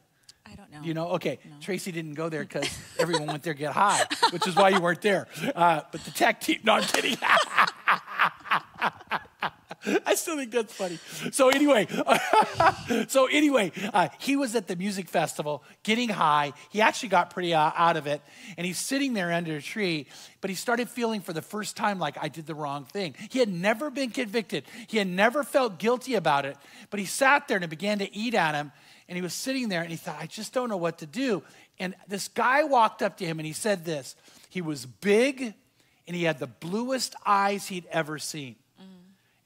I 0.45 0.55
don't 0.55 0.71
know. 0.71 0.81
You 0.81 0.93
know, 0.93 1.09
okay. 1.11 1.39
No. 1.45 1.55
Tracy 1.61 1.91
didn't 1.91 2.13
go 2.13 2.29
there 2.29 2.43
because 2.43 2.67
everyone 2.99 3.27
went 3.27 3.43
there 3.43 3.53
to 3.53 3.59
get 3.59 3.73
high, 3.73 4.05
which 4.31 4.47
is 4.47 4.55
why 4.55 4.69
you 4.69 4.79
weren't 4.79 5.01
there. 5.01 5.27
Uh, 5.55 5.81
but 5.91 6.03
the 6.03 6.11
tech 6.11 6.41
team, 6.41 6.59
no, 6.63 6.73
I'm 6.73 6.83
kidding. 6.83 7.17
I 10.05 10.15
still 10.15 10.35
think 10.35 10.51
that's 10.51 10.73
funny. 10.73 10.99
So 11.31 11.49
anyway, 11.49 11.87
so 13.07 13.27
anyway, 13.27 13.71
uh, 13.93 14.09
he 14.19 14.35
was 14.35 14.55
at 14.55 14.67
the 14.67 14.75
music 14.75 15.07
festival 15.07 15.63
getting 15.83 16.09
high. 16.09 16.53
He 16.69 16.81
actually 16.81 17.09
got 17.09 17.29
pretty 17.29 17.53
uh, 17.53 17.71
out 17.75 17.95
of 17.95 18.05
it, 18.05 18.21
and 18.57 18.67
he's 18.67 18.77
sitting 18.77 19.13
there 19.13 19.31
under 19.31 19.55
a 19.55 19.61
tree. 19.61 20.07
But 20.41 20.49
he 20.49 20.55
started 20.55 20.89
feeling 20.89 21.21
for 21.21 21.31
the 21.31 21.41
first 21.41 21.77
time 21.77 21.97
like 21.97 22.17
I 22.21 22.27
did 22.27 22.45
the 22.45 22.55
wrong 22.55 22.85
thing. 22.85 23.15
He 23.29 23.39
had 23.39 23.49
never 23.49 23.89
been 23.89 24.09
convicted. 24.09 24.65
He 24.87 24.97
had 24.97 25.07
never 25.07 25.43
felt 25.43 25.79
guilty 25.79 26.15
about 26.15 26.45
it. 26.45 26.57
But 26.89 26.99
he 26.99 27.05
sat 27.05 27.47
there 27.47 27.55
and 27.57 27.63
it 27.63 27.69
began 27.69 27.99
to 27.99 28.13
eat 28.13 28.33
at 28.33 28.55
him 28.55 28.71
and 29.09 29.15
he 29.15 29.23
was 29.23 29.33
sitting 29.33 29.69
there 29.69 29.81
and 29.81 29.89
he 29.89 29.97
thought, 29.97 30.17
I 30.19 30.27
just 30.27 30.53
don't 30.53 30.69
know 30.69 30.77
what 30.77 30.99
to 30.99 31.07
do. 31.07 31.41
And 31.79 31.95
this 32.07 32.27
guy 32.27 32.63
walked 32.63 33.01
up 33.01 33.17
to 33.17 33.25
him 33.25 33.39
and 33.39 33.45
he 33.45 33.53
said 33.53 33.83
this. 33.83 34.15
He 34.49 34.61
was 34.61 34.85
big 34.85 35.55
and 36.07 36.15
he 36.15 36.23
had 36.23 36.37
the 36.37 36.47
bluest 36.47 37.15
eyes 37.25 37.67
he'd 37.67 37.87
ever 37.91 38.19
seen. 38.19 38.55
Mm. 38.79 38.83
And 38.83 38.87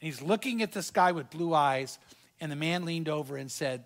he's 0.02 0.21
looking 0.21 0.62
at 0.62 0.73
this 0.73 0.91
guy 0.91 1.13
with 1.13 1.30
blue 1.30 1.54
eyes, 1.54 1.99
and 2.39 2.52
the 2.52 2.56
man 2.56 2.86
leaned 2.86 3.10
over 3.10 3.36
and 3.36 3.52
said, 3.52 3.84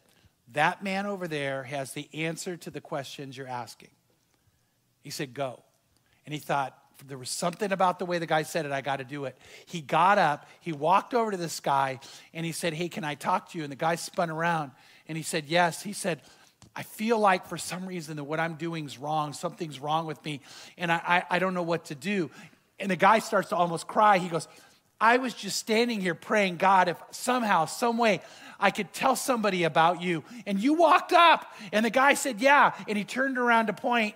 That 0.54 0.84
man 0.84 1.08
over 1.08 1.28
there 1.28 1.63
has 1.63 1.94
the 1.94 2.08
answer 2.13 2.56
to 2.58 2.70
the 2.70 2.82
questions 2.82 3.36
you're 3.36 3.48
asking. 3.48 3.90
He 5.02 5.10
said, 5.10 5.34
Go. 5.34 5.63
And 6.26 6.34
he 6.34 6.40
thought, 6.40 6.78
there 7.08 7.18
was 7.18 7.30
something 7.30 7.72
about 7.72 8.00
the 8.00 8.06
way 8.06 8.18
the 8.18 8.26
guy 8.26 8.44
said 8.44 8.66
it, 8.66 8.72
I 8.72 8.82
got 8.82 8.98
to 8.98 9.04
do 9.04 9.26
it. 9.26 9.38
He 9.66 9.82
got 9.82 10.18
up, 10.18 10.48
he 10.60 10.72
walked 10.72 11.13
over 11.13 11.32
to 11.32 11.38
this 11.38 11.60
guy, 11.60 12.00
and 12.34 12.46
he 12.46 12.52
said, 12.52 12.74
Hey, 12.74 12.90
can 12.90 13.04
I 13.04 13.16
talk 13.16 13.52
to 13.52 13.58
you? 13.58 13.63
And 13.63 13.72
the 13.72 13.78
guy 13.78 13.96
spun 13.96 14.30
around 14.30 14.72
and 15.08 15.17
he 15.17 15.24
said, 15.24 15.46
Yes. 15.48 15.82
He 15.82 15.93
said, 15.93 16.22
I 16.76 16.84
feel 16.84 17.17
like 17.17 17.48
for 17.48 17.58
some 17.58 17.88
reason 17.88 18.17
that 18.17 18.24
what 18.24 18.39
I'm 18.39 18.54
doing 18.56 18.86
is 18.86 18.98
wrong. 19.00 19.34
Something's 19.34 19.80
wrong 19.80 20.06
with 20.06 20.24
me, 20.24 20.41
and 20.78 20.91
I, 20.91 21.02
I, 21.08 21.24
I 21.36 21.39
don't 21.39 21.54
know 21.54 21.63
what 21.63 21.86
to 21.86 21.96
do. 21.96 22.30
And 22.80 22.91
the 22.91 22.96
guy 22.96 23.20
starts 23.20 23.50
to 23.50 23.56
almost 23.56 23.88
cry. 23.88 24.20
He 24.20 24.30
goes, 24.30 24.48
I 25.00 25.17
was 25.17 25.34
just 25.34 25.58
standing 25.58 26.02
here 26.02 26.15
praying, 26.15 26.58
God, 26.58 26.88
if 26.88 26.98
somehow, 27.12 27.65
some 27.65 27.98
way, 27.98 28.22
I 28.60 28.72
could 28.72 28.91
tell 28.93 29.15
somebody 29.15 29.63
about 29.63 30.02
you. 30.02 30.24
And 30.46 30.60
you 30.60 30.74
walked 30.74 31.13
up, 31.13 31.52
and 31.72 31.86
the 31.86 31.89
guy 31.89 32.13
said, 32.13 32.41
Yeah. 32.41 32.74
And 32.88 32.98
he 32.98 33.04
turned 33.04 33.38
around 33.38 33.67
to 33.67 33.74
point. 33.74 34.15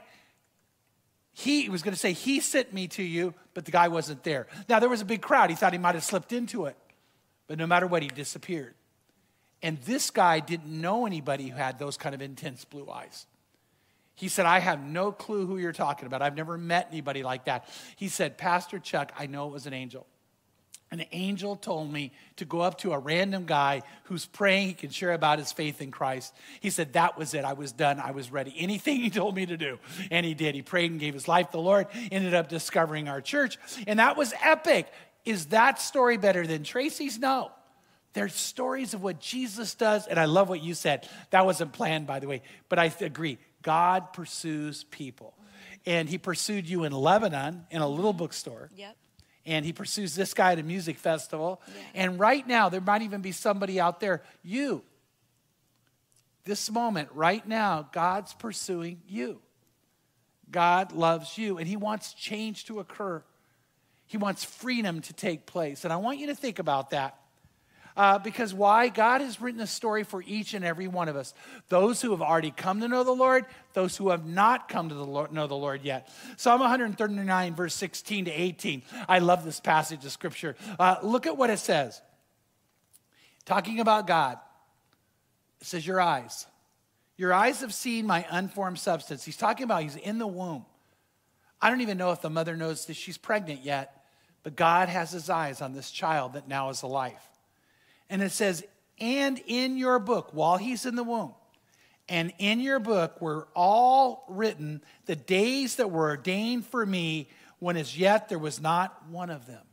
He 1.34 1.70
was 1.70 1.82
going 1.82 1.94
to 1.94 2.00
say, 2.00 2.14
He 2.14 2.40
sent 2.40 2.74
me 2.74 2.88
to 2.90 3.04
you, 3.04 3.34
but 3.54 3.66
the 3.66 3.72
guy 3.72 3.88
wasn't 3.88 4.24
there. 4.24 4.48
Now, 4.70 4.80
there 4.80 4.90
was 4.90 5.02
a 5.02 5.06
big 5.06 5.22
crowd. 5.22 5.50
He 5.50 5.56
thought 5.56 5.74
he 5.74 5.80
might 5.80 5.96
have 5.96 6.04
slipped 6.04 6.34
into 6.34 6.66
it. 6.66 6.76
But 7.48 7.58
no 7.58 7.68
matter 7.68 7.88
what, 7.88 8.02
he 8.02 8.08
disappeared. 8.08 8.74
And 9.64 9.80
this 9.82 10.10
guy 10.10 10.40
didn't 10.40 10.70
know 10.70 11.06
anybody 11.06 11.48
who 11.48 11.56
had 11.56 11.78
those 11.78 11.98
kind 11.98 12.16
of 12.16 12.22
intense 12.22 12.66
blue 12.66 12.90
eyes. 12.90 13.26
He 14.16 14.28
said, 14.28 14.46
I 14.46 14.60
have 14.60 14.84
no 14.84 15.12
clue 15.12 15.48
who 15.48 15.58
you're 15.58 15.72
talking 15.72 16.06
about. 16.06 16.22
I've 16.22 16.36
never 16.36 16.58
met 16.58 16.88
anybody 16.92 17.24
like 17.24 17.46
that. 17.46 17.68
He 17.96 18.08
said, 18.08 18.38
Pastor 18.38 18.80
Chuck, 18.80 19.12
I 19.18 19.26
know 19.26 19.48
it 19.48 19.54
was 19.54 19.66
an 19.66 19.74
angel. 19.74 20.06
An 20.92 21.06
angel 21.14 21.56
told 21.56 21.92
me 21.92 22.12
to 22.36 22.44
go 22.44 22.60
up 22.60 22.80
to 22.80 22.92
a 22.92 23.00
random 23.00 23.46
guy 23.46 23.82
who's 24.04 24.26
praying 24.26 24.68
he 24.68 24.74
can 24.74 24.90
share 24.90 25.14
about 25.14 25.40
his 25.40 25.54
faith 25.54 25.82
in 25.82 25.90
Christ. 25.90 26.36
He 26.60 26.70
said, 26.70 26.94
That 26.94 27.18
was 27.18 27.34
it. 27.34 27.46
I 27.46 27.54
was 27.54 27.72
done. 27.72 27.98
I 28.00 28.12
was 28.12 28.30
ready. 28.30 28.54
Anything 28.58 28.98
he 28.98 29.10
told 29.10 29.34
me 29.34 29.46
to 29.46 29.56
do. 29.56 29.80
And 30.12 30.26
he 30.26 30.34
did. 30.34 30.54
He 30.54 30.62
prayed 30.62 30.92
and 30.92 31.00
gave 31.00 31.14
his 31.14 31.30
life 31.30 31.48
to 31.48 31.52
the 31.54 31.62
Lord, 31.62 31.88
ended 32.12 32.34
up 32.34 32.50
discovering 32.50 33.08
our 33.08 33.22
church. 33.22 33.58
And 33.88 34.00
that 34.00 34.18
was 34.18 34.34
epic. 34.44 34.92
Is 35.24 35.48
that 35.48 35.80
story 35.80 36.18
better 36.18 36.46
than 36.46 36.64
Tracy's? 36.64 37.18
No. 37.18 37.52
There's 38.14 38.34
stories 38.34 38.94
of 38.94 39.02
what 39.02 39.20
Jesus 39.20 39.74
does. 39.74 40.08
And 40.08 40.20
I 40.20 40.26
love 40.26 40.50
what 40.50 40.62
you 40.62 40.74
said. 40.74 41.08
That 41.30 41.46
wasn't 41.46 41.72
planned, 41.72 42.08
by 42.08 42.20
the 42.20 42.28
way, 42.28 42.42
but 42.70 42.80
I 42.80 42.94
agree. 43.00 43.38
God 43.62 44.14
pursues 44.14 44.84
people. 44.86 45.34
And 45.86 46.10
he 46.10 46.18
pursued 46.18 46.70
you 46.70 46.84
in 46.84 46.92
Lebanon 46.92 47.66
in 47.72 47.82
a 47.82 47.88
little 47.88 48.12
mm-hmm. 48.12 48.20
bookstore. 48.20 48.70
Yep. 48.76 48.96
And 49.46 49.66
he 49.66 49.74
pursues 49.74 50.14
this 50.14 50.34
guy 50.34 50.52
at 50.52 50.60
a 50.60 50.64
music 50.64 50.98
festival. 50.98 51.62
Yeah. 51.68 52.04
And 52.04 52.20
right 52.20 52.46
now, 52.46 52.70
there 52.70 52.82
might 52.82 53.02
even 53.02 53.22
be 53.22 53.32
somebody 53.32 53.80
out 53.80 54.00
there, 54.00 54.22
you. 54.44 54.84
This 56.44 56.70
moment, 56.70 57.10
right 57.14 57.48
now, 57.48 57.88
God's 57.92 58.34
pursuing 58.34 59.02
you. 59.08 59.42
God 60.52 60.92
loves 60.92 61.38
you, 61.38 61.58
and 61.58 61.68
he 61.68 61.78
wants 61.78 62.14
change 62.14 62.66
to 62.66 62.80
occur. 62.80 63.24
He 64.06 64.18
wants 64.18 64.44
freedom 64.44 65.02
to 65.02 65.14
take 65.14 65.46
place. 65.46 65.86
And 65.86 65.94
I 65.94 65.96
want 65.98 66.20
you 66.20 66.28
to 66.28 66.36
think 66.36 66.60
about 66.60 66.90
that. 66.92 67.18
Uh, 67.96 68.20
because 68.20 68.54
why? 68.54 68.90
God 68.90 69.22
has 69.22 69.42
written 69.42 69.62
a 69.62 69.68
story 69.68 70.04
for 70.04 70.24
each 70.26 70.54
and 70.54 70.64
every 70.64 70.88
one 70.88 71.10
of 71.10 71.16
us. 71.16 71.34
Those 71.70 72.02
who 72.02 72.12
have 72.12 72.22
already 72.22 72.52
come 72.52 72.82
to 72.82 72.88
know 72.88 73.04
the 73.04 73.12
Lord, 73.12 73.46
those 73.74 73.98
who 73.98 74.10
have 74.10 74.26
not 74.26 74.70
come 74.70 74.90
to 74.90 74.96
the 74.96 75.06
Lord, 75.06 75.32
know 75.32 75.48
the 75.48 75.56
Lord 75.56 75.84
yet. 75.84 76.10
Psalm 76.38 76.62
139, 76.62 77.56
verse 77.56 77.76
16 77.76 78.26
to 78.26 78.32
18. 78.32 78.84
I 79.08 79.20
love 79.20 79.44
this 79.44 79.60
passage 79.60 80.06
of 80.06 80.12
scripture. 80.12 80.56
Uh, 80.80 80.98
look 81.04 81.28
at 81.28 81.38
what 81.38 81.50
it 81.50 81.60
says. 81.60 82.02
Talking 83.46 83.80
about 83.80 84.08
God, 84.08 84.38
it 85.60 85.68
says, 85.68 85.86
Your 85.86 86.00
eyes. 86.00 86.46
Your 87.18 87.34
eyes 87.34 87.62
have 87.62 87.74
seen 87.74 88.08
my 88.08 88.26
unformed 88.32 88.80
substance. 88.80 89.24
He's 89.24 89.38
talking 89.38 89.64
about 89.64 89.84
he's 89.84 89.96
in 89.96 90.18
the 90.18 90.26
womb. 90.26 90.66
I 91.62 91.70
don't 91.70 91.82
even 91.82 91.98
know 91.98 92.12
if 92.12 92.22
the 92.22 92.30
mother 92.30 92.58
knows 92.58 92.86
that 92.86 92.96
she's 92.96 93.18
pregnant 93.18 93.64
yet, 93.64 94.04
but 94.42 94.56
God 94.56 94.90
has 94.90 95.12
his 95.12 95.30
eyes 95.30 95.62
on 95.62 95.74
this 95.74 95.92
child 95.92 96.34
that 96.34 96.48
now 96.48 96.70
is 96.70 96.82
alive. 96.82 97.22
And 98.12 98.22
it 98.22 98.32
says, 98.32 98.64
and 99.00 99.42
in 99.48 99.78
your 99.78 99.98
book, 99.98 100.30
while 100.34 100.58
he's 100.58 100.86
in 100.86 100.96
the 100.96 101.04
womb, 101.04 101.34
and 102.10 102.34
in 102.40 102.60
your 102.60 102.80
book 102.80 103.22
were 103.22 103.48
all 103.56 104.26
written 104.28 104.84
the 105.06 105.16
days 105.16 105.78
that 105.78 105.90
were 105.90 106.10
ordained 106.10 106.66
for 106.66 106.86
me 106.86 107.30
when 107.60 107.78
as 107.78 107.98
yet 107.98 108.28
there 108.28 108.38
was 108.38 108.60
not 108.60 109.08
one 109.10 109.30
of 109.30 109.48
them. 109.48 109.64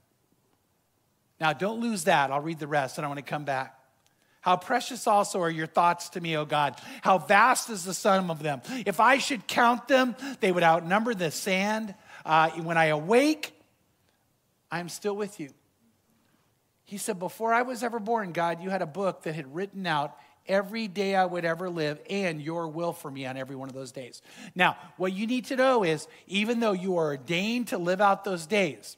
Now, 1.41 1.53
don't 1.53 1.81
lose 1.81 2.05
that. 2.05 2.31
I'll 2.31 2.41
read 2.41 2.61
the 2.61 2.69
rest 2.69 2.97
and 2.97 3.05
I 3.05 3.09
want 3.09 3.19
to 3.19 3.25
come 3.25 3.45
back. 3.45 3.75
How 4.41 4.57
precious 4.57 5.09
also 5.09 5.43
are 5.43 5.51
your 5.51 5.67
thoughts 5.67 6.11
to 6.11 6.21
me, 6.21 6.37
O 6.37 6.45
God. 6.45 6.81
How 7.03 7.19
vast 7.19 7.71
is 7.71 7.85
the 7.85 7.93
sum 7.93 8.31
of 8.31 8.41
them. 8.41 8.63
If 8.87 9.01
I 9.01 9.19
should 9.19 9.49
count 9.49 9.89
them, 9.89 10.15
they 10.39 10.53
would 10.53 10.63
outnumber 10.63 11.13
the 11.13 11.33
sand. 11.33 11.93
Uh, 12.25 12.51
when 12.51 12.79
I 12.79 12.87
awake, 12.87 13.53
I 14.71 14.79
am 14.79 14.89
still 14.89 15.17
with 15.17 15.41
you. 15.41 15.51
He 16.89 16.97
said, 16.97 17.19
Before 17.19 17.53
I 17.53 17.61
was 17.61 17.83
ever 17.83 17.99
born, 17.99 18.33
God, 18.33 18.63
you 18.63 18.71
had 18.71 18.81
a 18.81 18.87
book 18.87 19.25
that 19.25 19.35
had 19.35 19.55
written 19.55 19.87
out 19.87 20.17
every 20.47 20.89
day 20.89 21.15
I 21.15 21.27
would 21.27 21.45
ever 21.45 21.69
live 21.69 22.01
and 22.09 22.41
your 22.41 22.67
will 22.69 22.95
for 22.95 23.11
me 23.11 23.27
on 23.27 23.37
every 23.37 23.57
one 23.57 23.69
of 23.69 23.75
those 23.75 23.93
days. 23.93 24.23
Now, 24.55 24.79
what 24.97 25.13
you 25.13 25.27
need 25.27 25.45
to 25.47 25.57
know 25.57 25.85
is 25.85 26.09
even 26.29 26.61
though 26.61 26.73
you 26.73 26.97
are 26.97 27.09
ordained 27.09 27.69
to 27.69 27.77
live 27.77 28.01
out 28.01 28.25
those 28.25 28.47
days, 28.47 28.97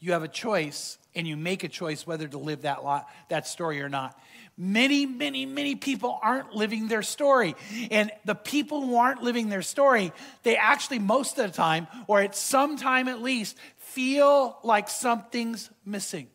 you 0.00 0.12
have 0.12 0.22
a 0.22 0.28
choice 0.28 0.98
and 1.14 1.26
you 1.26 1.34
make 1.34 1.64
a 1.64 1.68
choice 1.68 2.06
whether 2.06 2.28
to 2.28 2.36
live 2.36 2.60
that, 2.62 2.84
lot, 2.84 3.08
that 3.30 3.46
story 3.46 3.80
or 3.80 3.88
not. 3.88 4.20
Many, 4.58 5.06
many, 5.06 5.46
many 5.46 5.76
people 5.76 6.18
aren't 6.22 6.54
living 6.54 6.88
their 6.88 7.02
story. 7.02 7.56
And 7.90 8.12
the 8.26 8.34
people 8.34 8.82
who 8.82 8.96
aren't 8.96 9.22
living 9.22 9.48
their 9.48 9.62
story, 9.62 10.12
they 10.42 10.58
actually, 10.58 10.98
most 10.98 11.38
of 11.38 11.50
the 11.50 11.56
time, 11.56 11.86
or 12.06 12.20
at 12.20 12.36
some 12.36 12.76
time 12.76 13.08
at 13.08 13.22
least, 13.22 13.56
feel 13.78 14.58
like 14.62 14.90
something's 14.90 15.70
missing 15.86 16.28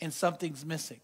and 0.00 0.12
something's 0.12 0.64
missing. 0.64 1.00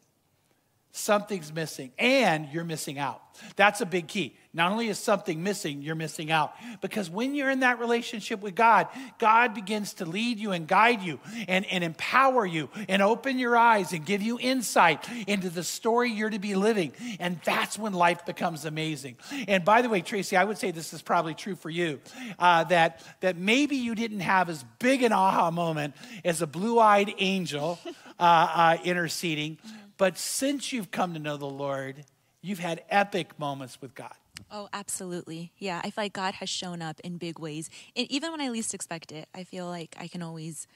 Something's 0.96 1.52
missing, 1.52 1.92
and 1.98 2.48
you're 2.52 2.64
missing 2.64 2.98
out. 2.98 3.20
That's 3.56 3.82
a 3.82 3.86
big 3.86 4.08
key. 4.08 4.34
Not 4.54 4.72
only 4.72 4.88
is 4.88 4.98
something 4.98 5.42
missing, 5.42 5.82
you're 5.82 5.94
missing 5.94 6.30
out. 6.30 6.54
Because 6.80 7.10
when 7.10 7.34
you're 7.34 7.50
in 7.50 7.60
that 7.60 7.78
relationship 7.78 8.40
with 8.40 8.54
God, 8.54 8.88
God 9.18 9.52
begins 9.52 9.92
to 9.94 10.06
lead 10.06 10.38
you 10.38 10.52
and 10.52 10.66
guide 10.66 11.02
you 11.02 11.20
and, 11.46 11.66
and 11.66 11.84
empower 11.84 12.46
you 12.46 12.70
and 12.88 13.02
open 13.02 13.38
your 13.38 13.58
eyes 13.58 13.92
and 13.92 14.06
give 14.06 14.22
you 14.22 14.38
insight 14.40 15.06
into 15.26 15.50
the 15.50 15.62
story 15.62 16.10
you're 16.10 16.30
to 16.30 16.38
be 16.38 16.54
living. 16.54 16.92
And 17.20 17.38
that's 17.44 17.78
when 17.78 17.92
life 17.92 18.24
becomes 18.24 18.64
amazing. 18.64 19.16
And 19.46 19.66
by 19.66 19.82
the 19.82 19.90
way, 19.90 20.00
Tracy, 20.00 20.34
I 20.34 20.44
would 20.44 20.56
say 20.56 20.70
this 20.70 20.94
is 20.94 21.02
probably 21.02 21.34
true 21.34 21.56
for 21.56 21.68
you 21.68 22.00
uh, 22.38 22.64
that, 22.64 23.02
that 23.20 23.36
maybe 23.36 23.76
you 23.76 23.94
didn't 23.94 24.20
have 24.20 24.48
as 24.48 24.64
big 24.78 25.02
an 25.02 25.12
aha 25.12 25.50
moment 25.50 25.94
as 26.24 26.40
a 26.40 26.46
blue 26.46 26.78
eyed 26.78 27.12
angel 27.18 27.78
uh, 28.18 28.22
uh, 28.22 28.78
interceding. 28.82 29.58
But 29.98 30.18
since 30.18 30.72
you've 30.72 30.90
come 30.90 31.14
to 31.14 31.18
know 31.18 31.36
the 31.36 31.46
Lord, 31.46 32.04
you've 32.42 32.58
had 32.58 32.82
epic 32.90 33.38
moments 33.38 33.80
with 33.80 33.94
God. 33.94 34.14
Oh, 34.50 34.68
absolutely. 34.72 35.52
Yeah, 35.58 35.80
I 35.82 35.90
feel 35.90 36.04
like 36.04 36.12
God 36.12 36.34
has 36.34 36.48
shown 36.48 36.82
up 36.82 37.00
in 37.00 37.16
big 37.16 37.38
ways. 37.38 37.70
And 37.96 38.10
even 38.10 38.30
when 38.32 38.40
I 38.40 38.50
least 38.50 38.74
expect 38.74 39.10
it, 39.10 39.28
I 39.34 39.44
feel 39.44 39.66
like 39.66 39.96
I 39.98 40.08
can 40.08 40.22
always, 40.22 40.66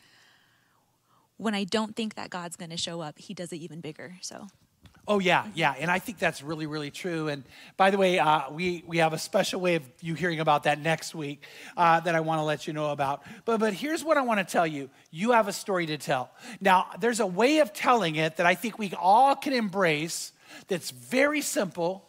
when 1.36 1.54
I 1.54 1.64
don't 1.64 1.94
think 1.94 2.14
that 2.14 2.30
God's 2.30 2.56
going 2.56 2.70
to 2.70 2.76
show 2.76 3.00
up, 3.00 3.18
He 3.18 3.34
does 3.34 3.52
it 3.52 3.56
even 3.56 3.80
bigger. 3.80 4.16
So 4.22 4.46
Oh 5.10 5.18
yeah, 5.18 5.44
yeah, 5.56 5.74
and 5.76 5.90
I 5.90 5.98
think 5.98 6.20
that's 6.20 6.40
really, 6.40 6.66
really 6.66 6.92
true. 6.92 7.26
And 7.26 7.42
by 7.76 7.90
the 7.90 7.98
way, 7.98 8.20
uh, 8.20 8.48
we 8.52 8.84
we 8.86 8.98
have 8.98 9.12
a 9.12 9.18
special 9.18 9.60
way 9.60 9.74
of 9.74 9.82
you 10.00 10.14
hearing 10.14 10.38
about 10.38 10.62
that 10.62 10.80
next 10.80 11.16
week 11.16 11.42
uh, 11.76 11.98
that 11.98 12.14
I 12.14 12.20
want 12.20 12.38
to 12.38 12.44
let 12.44 12.68
you 12.68 12.72
know 12.72 12.92
about. 12.92 13.24
But 13.44 13.58
but 13.58 13.74
here's 13.74 14.04
what 14.04 14.16
I 14.16 14.22
want 14.22 14.38
to 14.38 14.44
tell 14.44 14.68
you: 14.68 14.88
you 15.10 15.32
have 15.32 15.48
a 15.48 15.52
story 15.52 15.86
to 15.86 15.98
tell. 15.98 16.30
Now, 16.60 16.86
there's 17.00 17.18
a 17.18 17.26
way 17.26 17.58
of 17.58 17.72
telling 17.72 18.14
it 18.14 18.36
that 18.36 18.46
I 18.46 18.54
think 18.54 18.78
we 18.78 18.94
all 18.94 19.34
can 19.34 19.52
embrace. 19.52 20.30
That's 20.68 20.92
very 20.92 21.40
simple, 21.40 22.08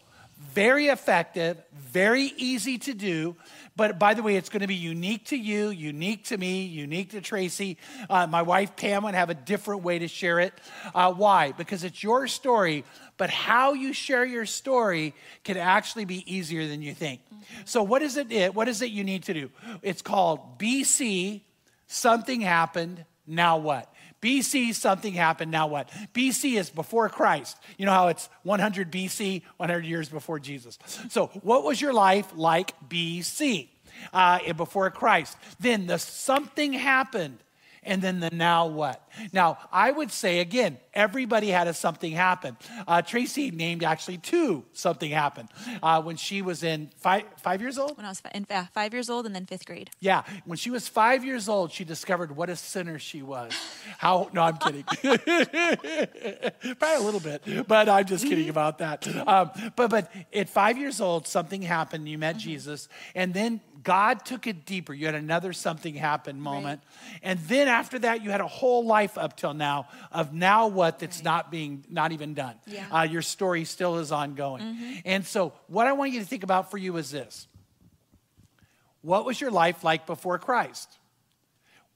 very 0.54 0.86
effective, 0.86 1.58
very 1.74 2.32
easy 2.38 2.78
to 2.78 2.94
do. 2.94 3.36
But 3.76 3.98
by 3.98 4.14
the 4.14 4.22
way, 4.22 4.36
it's 4.36 4.50
going 4.50 4.62
to 4.62 4.68
be 4.68 4.76
unique 4.76 5.26
to 5.28 5.38
you, 5.38 5.70
unique 5.70 6.26
to 6.26 6.38
me, 6.38 6.64
unique 6.64 7.12
to 7.12 7.22
Tracy. 7.22 7.78
Uh, 8.10 8.28
my 8.28 8.42
wife 8.42 8.76
Pam 8.76 9.04
would 9.04 9.16
have 9.16 9.30
a 9.30 9.34
different 9.34 9.84
way 9.84 10.00
to 10.00 10.08
share 10.08 10.40
it. 10.40 10.54
Uh, 10.94 11.14
why? 11.14 11.54
Because 11.54 11.84
it's 11.84 12.04
your 12.04 12.28
story, 12.28 12.84
but 13.18 13.30
how 13.30 13.74
you 13.74 13.94
share 13.94 14.26
your 14.26 14.46
story 14.46 15.14
can 15.44 15.56
actually 15.56 16.06
be 16.06 16.24
easier 16.32 16.68
than 16.68 16.82
you 16.82 16.94
think. 16.94 17.22
Mm-hmm. 17.22 17.62
So, 17.66 17.82
what 17.84 18.02
is 18.02 18.18
it? 18.18 18.54
What 18.54 18.68
is 18.68 18.82
it 18.82 18.92
you 18.92 19.04
need 19.04 19.24
to 19.24 19.34
do? 19.34 19.50
It's 19.82 20.02
called 20.02 20.60
BC. 20.60 21.42
Something 21.88 22.42
happened. 22.42 23.06
Now 23.28 23.58
what? 23.58 23.94
BC, 24.22 24.74
something 24.76 25.14
happened. 25.14 25.52
Now 25.52 25.68
what? 25.68 25.90
BC 26.14 26.58
is 26.58 26.70
before 26.70 27.10
Christ. 27.10 27.58
You 27.78 27.86
know 27.86 27.92
how 27.92 28.10
it's 28.10 28.30
100 28.44 28.92
BC, 28.92 29.42
100 29.58 29.86
years 29.86 30.10
before 30.10 30.40
Jesus. 30.40 30.78
So, 31.10 31.28
what 31.42 31.64
was 31.64 31.82
your 31.82 31.94
life 31.94 32.32
like 32.36 32.74
BC, 32.88 33.70
uh, 34.14 34.54
before 34.54 34.90
Christ? 34.92 35.38
Then 35.60 35.88
the 35.88 35.98
something 35.98 36.74
happened. 36.74 37.40
And 37.84 38.02
then 38.02 38.20
the 38.20 38.30
now 38.30 38.68
what. 38.68 39.10
Now, 39.34 39.58
I 39.72 39.92
would 39.92 40.12
say 40.12 40.40
again, 40.40 40.78
everybody 40.94 41.48
had 41.50 41.68
a 41.68 41.74
something 41.74 42.12
happen. 42.12 42.58
Uh, 42.88 43.02
Tracy 43.02 43.50
named 43.52 43.84
actually 43.84 44.18
two 44.18 44.64
something 44.74 45.10
happened 45.10 45.50
uh, 45.82 46.02
when 46.02 46.16
she 46.16 46.42
was 46.42 46.64
in 46.64 46.92
five, 46.98 47.24
five 47.42 47.62
years 47.62 47.78
old. 47.78 47.98
When 47.98 48.06
I 48.06 48.10
was 48.10 48.22
in 48.34 48.46
fa- 48.46 48.70
five 48.74 48.94
years 48.94 49.10
old 49.10 49.26
and 49.26 49.34
then 49.34 49.46
fifth 49.46 49.66
grade. 49.66 49.90
Yeah, 50.00 50.24
when 50.46 50.58
she 50.58 50.70
was 50.70 50.88
five 50.88 51.26
years 51.26 51.50
old, 51.50 51.72
she 51.72 51.84
discovered 51.84 52.36
what 52.36 52.50
a 52.50 52.56
sinner 52.56 53.00
she 53.00 53.22
was. 53.22 53.52
How? 53.98 54.30
No, 54.34 54.42
I'm 54.42 54.58
kidding. 54.58 54.84
Probably 56.80 56.96
a 56.96 57.00
little 57.00 57.20
bit, 57.20 57.68
but 57.68 57.90
I'm 57.90 58.06
just 58.06 58.26
kidding 58.26 58.50
about 58.50 58.78
that. 58.78 59.08
Um, 59.28 59.52
but 59.76 59.90
but 59.90 60.12
at 60.34 60.50
five 60.50 60.78
years 60.78 61.02
old, 61.02 61.28
something 61.28 61.62
happened. 61.62 62.08
You 62.08 62.18
met 62.18 62.38
Jesus, 62.38 62.88
and 63.16 63.34
then 63.34 63.60
God 63.84 64.26
took 64.26 64.48
it 64.48 64.66
deeper. 64.66 64.94
You 64.94 65.06
had 65.06 65.16
another 65.16 65.54
something 65.54 65.96
happen 65.96 66.40
moment, 66.40 66.82
and 67.24 67.40
then 67.42 67.68
after 67.68 68.00
that, 68.00 68.24
you 68.24 68.30
had 68.32 68.42
a 68.42 68.48
whole 68.48 68.86
life 68.86 69.18
up 69.18 69.38
till 69.38 69.54
now 69.54 69.88
of 70.12 70.34
now 70.34 70.68
what 70.68 71.00
that's 71.00 71.18
Right. 71.18 71.26
not 71.26 71.52
being 71.52 71.86
not 71.90 72.12
even 72.12 72.34
done. 72.34 72.56
Yeah. 72.68 72.86
Uh, 72.92 73.04
your 73.04 73.22
story 73.22 73.66
still 73.66 73.98
is 73.98 74.12
ongoing, 74.12 75.02
and 75.06 75.26
so 75.26 75.54
what 75.68 75.88
I 75.88 75.94
want 75.94 76.12
you 76.12 76.20
to 76.20 76.26
think 76.26 76.44
about 76.44 76.70
for 76.72 76.78
you 76.78 76.98
is 76.98 77.12
this. 77.12 77.48
What 79.02 79.26
was 79.26 79.42
your 79.42 79.52
life 79.52 79.84
like 79.84 80.06
before 80.06 80.38
Christ? 80.38 81.00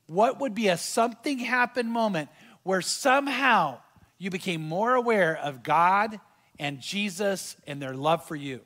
What 0.08 0.40
would 0.40 0.56
be 0.56 0.68
a 0.68 0.78
something 0.78 1.40
happen 1.40 1.88
moment 1.90 2.30
where 2.64 2.82
somehow 2.82 3.80
you 4.18 4.30
became 4.30 4.62
more 4.62 4.94
aware 4.96 5.36
of 5.38 5.62
God 5.64 6.20
and 6.60 6.80
Jesus 6.80 7.56
and 7.68 7.82
their 7.82 7.94
love 7.96 8.26
for 8.28 8.36
you? 8.36 8.62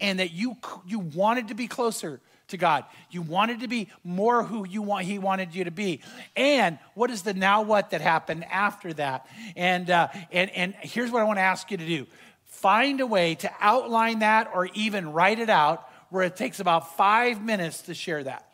And 0.00 0.18
that 0.18 0.32
you, 0.32 0.56
you 0.86 0.98
wanted 0.98 1.48
to 1.48 1.54
be 1.54 1.68
closer 1.68 2.20
to 2.48 2.56
God. 2.56 2.84
You 3.10 3.22
wanted 3.22 3.60
to 3.60 3.68
be 3.68 3.88
more 4.02 4.42
who 4.42 4.66
you 4.66 4.82
want, 4.82 5.06
He 5.06 5.18
wanted 5.18 5.54
you 5.54 5.64
to 5.64 5.70
be. 5.70 6.00
And 6.36 6.78
what 6.94 7.10
is 7.10 7.22
the 7.22 7.34
now 7.34 7.62
what 7.62 7.90
that 7.90 8.00
happened 8.00 8.44
after 8.44 8.92
that? 8.94 9.26
And, 9.56 9.88
uh, 9.88 10.08
and, 10.30 10.50
and 10.50 10.74
here's 10.80 11.10
what 11.10 11.20
I 11.20 11.24
want 11.24 11.38
to 11.38 11.42
ask 11.42 11.70
you 11.70 11.76
to 11.76 11.86
do 11.86 12.06
find 12.44 13.00
a 13.00 13.06
way 13.06 13.34
to 13.34 13.50
outline 13.60 14.20
that 14.20 14.48
or 14.54 14.66
even 14.74 15.12
write 15.12 15.38
it 15.38 15.50
out 15.50 15.88
where 16.10 16.22
it 16.22 16.36
takes 16.36 16.60
about 16.60 16.96
five 16.96 17.42
minutes 17.42 17.82
to 17.82 17.94
share 17.94 18.22
that. 18.22 18.48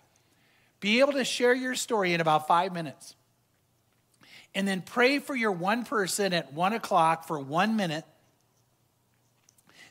Be 0.80 1.00
able 1.00 1.12
to 1.12 1.24
share 1.24 1.54
your 1.54 1.74
story 1.74 2.14
in 2.14 2.20
about 2.20 2.48
five 2.48 2.72
minutes. 2.72 3.14
And 4.54 4.66
then 4.66 4.80
pray 4.80 5.18
for 5.18 5.36
your 5.36 5.52
one 5.52 5.84
person 5.84 6.32
at 6.32 6.52
one 6.52 6.72
o'clock 6.72 7.26
for 7.26 7.38
one 7.38 7.76
minute 7.76 8.04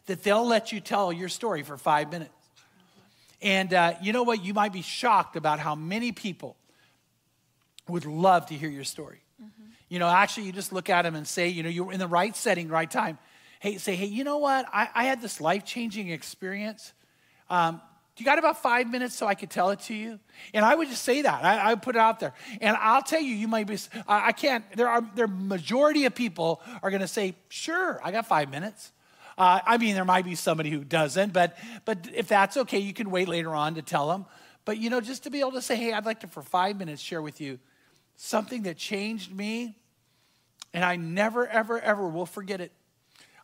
that 0.10 0.24
they'll 0.24 0.48
let 0.48 0.72
you 0.72 0.80
tell 0.80 1.14
your 1.14 1.30
story 1.30 1.62
for 1.62 1.78
five 1.78 2.12
minutes. 2.12 2.32
And 3.44 3.72
uh, 3.74 3.94
you 4.02 4.12
know 4.12 4.24
what? 4.24 4.44
You 4.44 4.56
might 4.56 4.74
be 4.74 4.82
shocked 4.82 5.36
about 5.36 5.60
how 5.60 5.76
many 5.76 6.12
people 6.12 6.58
would 7.88 8.06
love 8.06 8.48
to 8.48 8.56
hear 8.56 8.70
your 8.70 8.84
story. 8.84 9.22
You 9.88 10.00
know, 10.00 10.08
actually, 10.08 10.48
you 10.48 10.52
just 10.52 10.74
look 10.74 10.90
at 10.90 11.04
them 11.04 11.16
and 11.16 11.28
say, 11.28 11.48
you 11.48 11.62
know, 11.62 11.70
you 11.70 11.84
were 11.84 11.94
in 11.94 12.00
the 12.00 12.08
right 12.08 12.36
setting, 12.36 12.70
right 12.70 12.90
time. 12.90 13.20
Hey, 13.60 13.78
say, 13.78 13.96
hey, 13.96 14.08
you 14.08 14.24
know 14.24 14.40
what? 14.40 14.66
I, 14.74 14.90
I 14.96 15.04
had 15.06 15.22
this 15.22 15.40
life 15.40 15.64
changing 15.64 16.10
experience. 16.10 16.92
Um, 17.50 17.82
do 18.16 18.24
you 18.24 18.26
got 18.26 18.40
about 18.40 18.62
five 18.62 18.90
minutes 18.90 19.16
so 19.16 19.28
I 19.28 19.36
could 19.36 19.52
tell 19.52 19.70
it 19.70 19.80
to 19.82 19.94
you? 19.94 20.20
And 20.56 20.66
I 20.66 20.74
would 20.74 20.90
just 20.90 21.04
say 21.04 21.22
that. 21.22 21.44
I, 21.44 21.58
I 21.58 21.70
would 21.74 21.84
put 21.84 21.96
it 21.96 22.00
out 22.00 22.20
there. 22.20 22.34
And 22.62 22.76
I'll 22.78 23.04
tell 23.04 23.22
you, 23.22 23.36
you 23.36 23.48
might 23.48 23.68
be, 23.68 23.78
I, 24.08 24.28
I 24.28 24.32
can't, 24.32 24.66
there 24.76 24.90
are, 24.90 25.08
there 25.16 25.28
majority 25.28 26.06
of 26.06 26.16
people 26.16 26.62
are 26.82 26.90
going 26.90 27.02
to 27.02 27.08
say, 27.08 27.36
sure, 27.48 28.00
I 28.04 28.12
got 28.12 28.26
five 28.26 28.50
minutes. 28.50 28.92
Uh, 29.40 29.62
I 29.66 29.78
mean, 29.78 29.96
there 29.96 30.04
might 30.04 30.26
be 30.26 30.36
somebody 30.36 30.70
who 30.70 30.84
doesn't, 30.84 31.32
but, 31.32 31.58
but 31.86 32.10
if 32.14 32.28
that's 32.28 32.58
okay, 32.58 32.80
you 32.80 32.94
can 32.94 33.10
wait 33.10 33.30
later 33.30 33.56
on 33.56 33.76
to 33.76 33.82
tell 33.82 34.10
them. 34.10 34.26
But, 34.66 34.78
you 34.78 34.90
know, 34.90 35.00
just 35.00 35.24
to 35.24 35.30
be 35.30 35.40
able 35.40 35.54
to 35.54 35.62
say, 35.62 35.78
hey, 35.78 35.94
I'd 35.94 36.06
like 36.06 36.20
to, 36.20 36.28
for 36.28 36.42
five 36.42 36.78
minutes, 36.78 37.02
share 37.02 37.22
with 37.22 37.40
you 37.40 37.58
something 38.18 38.64
that 38.64 38.76
changed 38.76 39.34
me, 39.34 39.78
and 40.74 40.84
I 40.84 40.98
never, 40.98 41.48
ever, 41.48 41.80
ever 41.80 42.10
will 42.10 42.26
forget 42.26 42.60
it. 42.60 42.74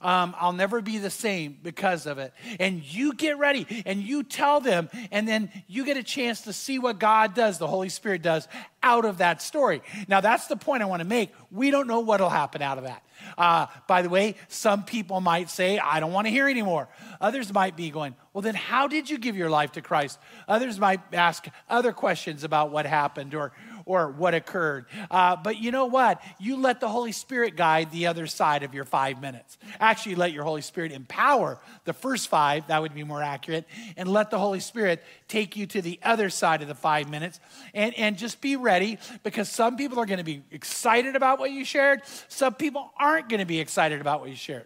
Um, 0.01 0.35
I'll 0.39 0.53
never 0.53 0.81
be 0.81 0.97
the 0.97 1.09
same 1.09 1.57
because 1.63 2.05
of 2.05 2.17
it. 2.17 2.33
And 2.59 2.83
you 2.83 3.13
get 3.13 3.37
ready 3.37 3.83
and 3.85 4.01
you 4.01 4.23
tell 4.23 4.59
them, 4.59 4.89
and 5.11 5.27
then 5.27 5.51
you 5.67 5.85
get 5.85 5.97
a 5.97 6.03
chance 6.03 6.41
to 6.41 6.53
see 6.53 6.79
what 6.79 6.99
God 6.99 7.33
does, 7.33 7.57
the 7.57 7.67
Holy 7.67 7.89
Spirit 7.89 8.21
does 8.21 8.47
out 8.83 9.05
of 9.05 9.17
that 9.17 9.41
story. 9.41 9.81
Now, 10.07 10.21
that's 10.21 10.47
the 10.47 10.55
point 10.55 10.83
I 10.83 10.85
want 10.85 11.01
to 11.01 11.07
make. 11.07 11.31
We 11.51 11.71
don't 11.71 11.87
know 11.87 12.01
what 12.01 12.21
will 12.21 12.29
happen 12.29 12.61
out 12.61 12.77
of 12.77 12.83
that. 12.83 13.01
Uh, 13.37 13.65
by 13.87 14.01
the 14.01 14.09
way, 14.09 14.35
some 14.47 14.83
people 14.83 15.21
might 15.21 15.49
say, 15.49 15.79
I 15.79 15.99
don't 15.99 16.13
want 16.13 16.27
to 16.27 16.31
hear 16.31 16.47
anymore. 16.47 16.87
Others 17.19 17.53
might 17.53 17.75
be 17.75 17.89
going, 17.89 18.15
Well, 18.33 18.41
then 18.41 18.55
how 18.55 18.87
did 18.87 19.09
you 19.09 19.17
give 19.17 19.35
your 19.35 19.49
life 19.49 19.71
to 19.73 19.81
Christ? 19.81 20.19
Others 20.47 20.79
might 20.79 21.01
ask 21.13 21.47
other 21.69 21.91
questions 21.91 22.43
about 22.43 22.71
what 22.71 22.85
happened 22.85 23.33
or, 23.33 23.53
or 23.85 24.09
what 24.09 24.33
occurred. 24.33 24.85
Uh, 25.09 25.35
but 25.35 25.57
you 25.57 25.71
know 25.71 25.85
what? 25.85 26.21
You 26.39 26.57
let 26.57 26.79
the 26.79 26.89
Holy 26.89 27.11
Spirit 27.11 27.55
guide 27.55 27.91
the 27.91 28.07
other 28.07 28.27
side 28.27 28.63
of 28.63 28.73
your 28.73 28.85
five 28.85 29.21
minutes. 29.21 29.57
Actually, 29.79 30.15
let 30.15 30.33
your 30.33 30.43
Holy 30.43 30.61
Spirit 30.61 30.91
empower 30.91 31.59
the 31.85 31.93
first 31.93 32.27
five, 32.27 32.67
that 32.67 32.81
would 32.81 32.93
be 32.93 33.03
more 33.03 33.21
accurate, 33.21 33.65
and 33.97 34.09
let 34.09 34.31
the 34.31 34.39
Holy 34.39 34.59
Spirit 34.59 35.03
take 35.27 35.55
you 35.55 35.65
to 35.67 35.81
the 35.81 35.99
other 36.03 36.29
side 36.29 36.61
of 36.61 36.67
the 36.67 36.75
five 36.75 37.09
minutes. 37.09 37.39
And, 37.73 37.93
and 37.95 38.17
just 38.17 38.41
be 38.41 38.55
ready 38.55 38.97
because 39.23 39.49
some 39.49 39.77
people 39.77 39.99
are 39.99 40.05
going 40.05 40.17
to 40.17 40.23
be 40.23 40.43
excited 40.51 41.15
about 41.15 41.39
what 41.39 41.51
you 41.51 41.65
shared, 41.65 42.01
some 42.27 42.53
people 42.53 42.91
aren't 42.99 43.29
going 43.29 43.39
to 43.39 43.45
be 43.45 43.59
excited 43.59 44.01
about 44.01 44.19
what 44.19 44.29
you 44.29 44.35
shared. 44.35 44.65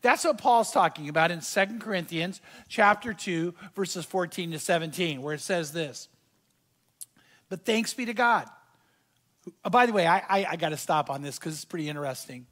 That's 0.00 0.24
what 0.24 0.38
Paul's 0.38 0.72
talking 0.72 1.08
about 1.08 1.30
in 1.30 1.40
2 1.40 1.78
Corinthians 1.78 2.40
chapter 2.68 3.12
2 3.12 3.54
verses 3.74 4.04
14 4.04 4.52
to 4.52 4.58
17 4.58 5.22
where 5.22 5.34
it 5.34 5.40
says 5.40 5.72
this. 5.72 6.08
But 7.52 7.66
thanks 7.66 7.92
be 7.92 8.06
to 8.06 8.14
God. 8.14 8.48
Oh, 9.62 9.68
by 9.68 9.84
the 9.84 9.92
way, 9.92 10.06
I, 10.06 10.20
I, 10.20 10.46
I 10.52 10.56
got 10.56 10.70
to 10.70 10.78
stop 10.78 11.10
on 11.10 11.20
this 11.20 11.38
because 11.38 11.52
it's 11.52 11.66
pretty 11.66 11.86
interesting. 11.86 12.46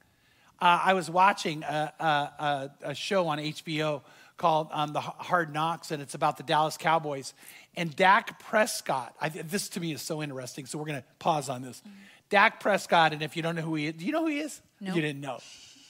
Uh, 0.61 0.79
I 0.85 0.93
was 0.93 1.09
watching 1.09 1.63
a, 1.63 1.91
a, 1.99 2.05
a, 2.05 2.71
a 2.83 2.95
show 2.95 3.27
on 3.29 3.39
HBO 3.39 4.03
called 4.37 4.69
um, 4.73 4.93
The 4.93 5.01
Hard 5.01 5.55
Knocks, 5.55 5.91
and 5.91 6.03
it's 6.03 6.13
about 6.13 6.37
the 6.37 6.43
Dallas 6.43 6.77
Cowboys. 6.77 7.33
And 7.75 7.97
Dak 7.97 8.41
Prescott, 8.41 9.15
I, 9.19 9.31
this 9.31 9.71
to 9.71 9.81
me 9.81 9.93
is 9.93 10.03
so 10.03 10.23
interesting, 10.23 10.67
so 10.67 10.77
we're 10.77 10.85
going 10.85 11.01
to 11.01 11.07
pause 11.19 11.49
on 11.49 11.63
this. 11.63 11.81
Dak 12.29 12.61
Prescott, 12.61 13.15
and 13.15 13.23
if 13.23 13.39
you 13.39 13.43
don't 13.43 13.57
know 13.57 13.63
who 13.63 13.77
he 13.77 13.87
is, 13.87 13.95
do 13.95 14.05
you 14.05 14.13
know 14.13 14.21
who 14.21 14.31
he 14.31 14.41
is? 14.41 14.61
No. 14.83 14.93
You 14.95 15.01
didn't 15.01 15.23
know. 15.23 15.39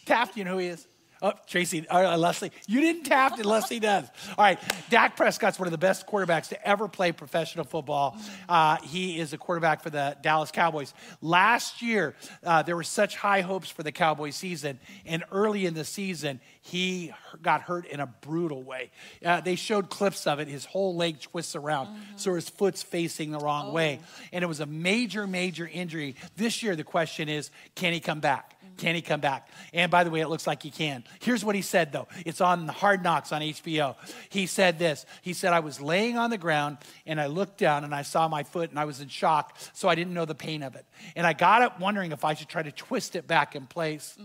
Taft, 0.06 0.36
you 0.36 0.44
know 0.44 0.52
who 0.52 0.58
he 0.58 0.68
is? 0.68 0.86
Oh, 1.22 1.32
Tracy, 1.46 1.86
uh, 1.86 2.16
Leslie, 2.16 2.50
you 2.66 2.80
didn't 2.80 3.04
tap 3.04 3.38
it, 3.38 3.44
Leslie 3.44 3.78
does. 3.78 4.08
All 4.38 4.44
right, 4.44 4.58
Dak 4.88 5.16
Prescott's 5.16 5.58
one 5.58 5.68
of 5.68 5.72
the 5.72 5.78
best 5.78 6.06
quarterbacks 6.06 6.48
to 6.48 6.66
ever 6.66 6.88
play 6.88 7.12
professional 7.12 7.66
football. 7.66 8.16
Uh, 8.48 8.78
he 8.84 9.18
is 9.20 9.34
a 9.34 9.38
quarterback 9.38 9.82
for 9.82 9.90
the 9.90 10.16
Dallas 10.22 10.50
Cowboys. 10.50 10.94
Last 11.20 11.82
year, 11.82 12.14
uh, 12.42 12.62
there 12.62 12.74
were 12.74 12.82
such 12.82 13.16
high 13.16 13.42
hopes 13.42 13.70
for 13.70 13.82
the 13.82 13.92
Cowboy 13.92 14.30
season, 14.30 14.80
and 15.04 15.22
early 15.30 15.66
in 15.66 15.74
the 15.74 15.84
season, 15.84 16.40
he 16.62 17.12
got 17.42 17.62
hurt 17.62 17.86
in 17.86 18.00
a 18.00 18.06
brutal 18.06 18.62
way. 18.62 18.90
Uh, 19.24 19.42
they 19.42 19.56
showed 19.56 19.90
clips 19.90 20.26
of 20.26 20.40
it. 20.40 20.48
His 20.48 20.64
whole 20.64 20.96
leg 20.96 21.20
twists 21.20 21.54
around, 21.54 21.88
so 22.16 22.34
his 22.34 22.48
foot's 22.48 22.82
facing 22.82 23.30
the 23.30 23.38
wrong 23.38 23.72
way. 23.74 24.00
And 24.32 24.42
it 24.42 24.46
was 24.46 24.60
a 24.60 24.66
major, 24.66 25.26
major 25.26 25.68
injury. 25.70 26.16
This 26.36 26.62
year, 26.62 26.76
the 26.76 26.84
question 26.84 27.28
is 27.28 27.50
can 27.74 27.92
he 27.92 28.00
come 28.00 28.20
back? 28.20 28.56
Can 28.80 28.94
he 28.94 29.02
come 29.02 29.20
back? 29.20 29.46
And 29.74 29.90
by 29.90 30.04
the 30.04 30.10
way, 30.10 30.20
it 30.20 30.28
looks 30.28 30.46
like 30.46 30.62
he 30.62 30.70
can. 30.70 31.04
Here's 31.20 31.44
what 31.44 31.54
he 31.54 31.60
said, 31.60 31.92
though. 31.92 32.08
It's 32.24 32.40
on 32.40 32.64
the 32.64 32.72
Hard 32.72 33.02
Knocks 33.02 33.30
on 33.30 33.42
HBO. 33.42 33.94
He 34.30 34.46
said 34.46 34.78
this 34.78 35.04
He 35.20 35.34
said, 35.34 35.52
I 35.52 35.60
was 35.60 35.82
laying 35.82 36.16
on 36.16 36.30
the 36.30 36.38
ground 36.38 36.78
and 37.04 37.20
I 37.20 37.26
looked 37.26 37.58
down 37.58 37.84
and 37.84 37.94
I 37.94 38.00
saw 38.00 38.26
my 38.26 38.42
foot 38.42 38.70
and 38.70 38.78
I 38.78 38.86
was 38.86 39.02
in 39.02 39.08
shock, 39.08 39.54
so 39.74 39.86
I 39.86 39.94
didn't 39.94 40.14
know 40.14 40.24
the 40.24 40.34
pain 40.34 40.62
of 40.62 40.76
it. 40.76 40.86
And 41.14 41.26
I 41.26 41.34
got 41.34 41.60
up 41.60 41.78
wondering 41.78 42.12
if 42.12 42.24
I 42.24 42.32
should 42.32 42.48
try 42.48 42.62
to 42.62 42.72
twist 42.72 43.16
it 43.16 43.26
back 43.26 43.54
in 43.54 43.66
place. 43.66 44.16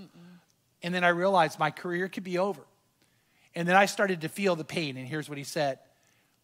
And 0.81 0.95
then 0.95 1.03
I 1.03 1.09
realized 1.09 1.59
my 1.59 1.71
career 1.71 2.07
could 2.07 2.23
be 2.23 2.37
over. 2.37 2.61
And 3.55 3.67
then 3.67 3.75
I 3.75 3.87
started 3.87 4.21
to 4.21 4.29
feel 4.29 4.55
the 4.55 4.63
pain. 4.63 4.95
And 4.95 5.05
here's 5.05 5.27
what 5.27 5.37
he 5.37 5.43
said 5.43 5.79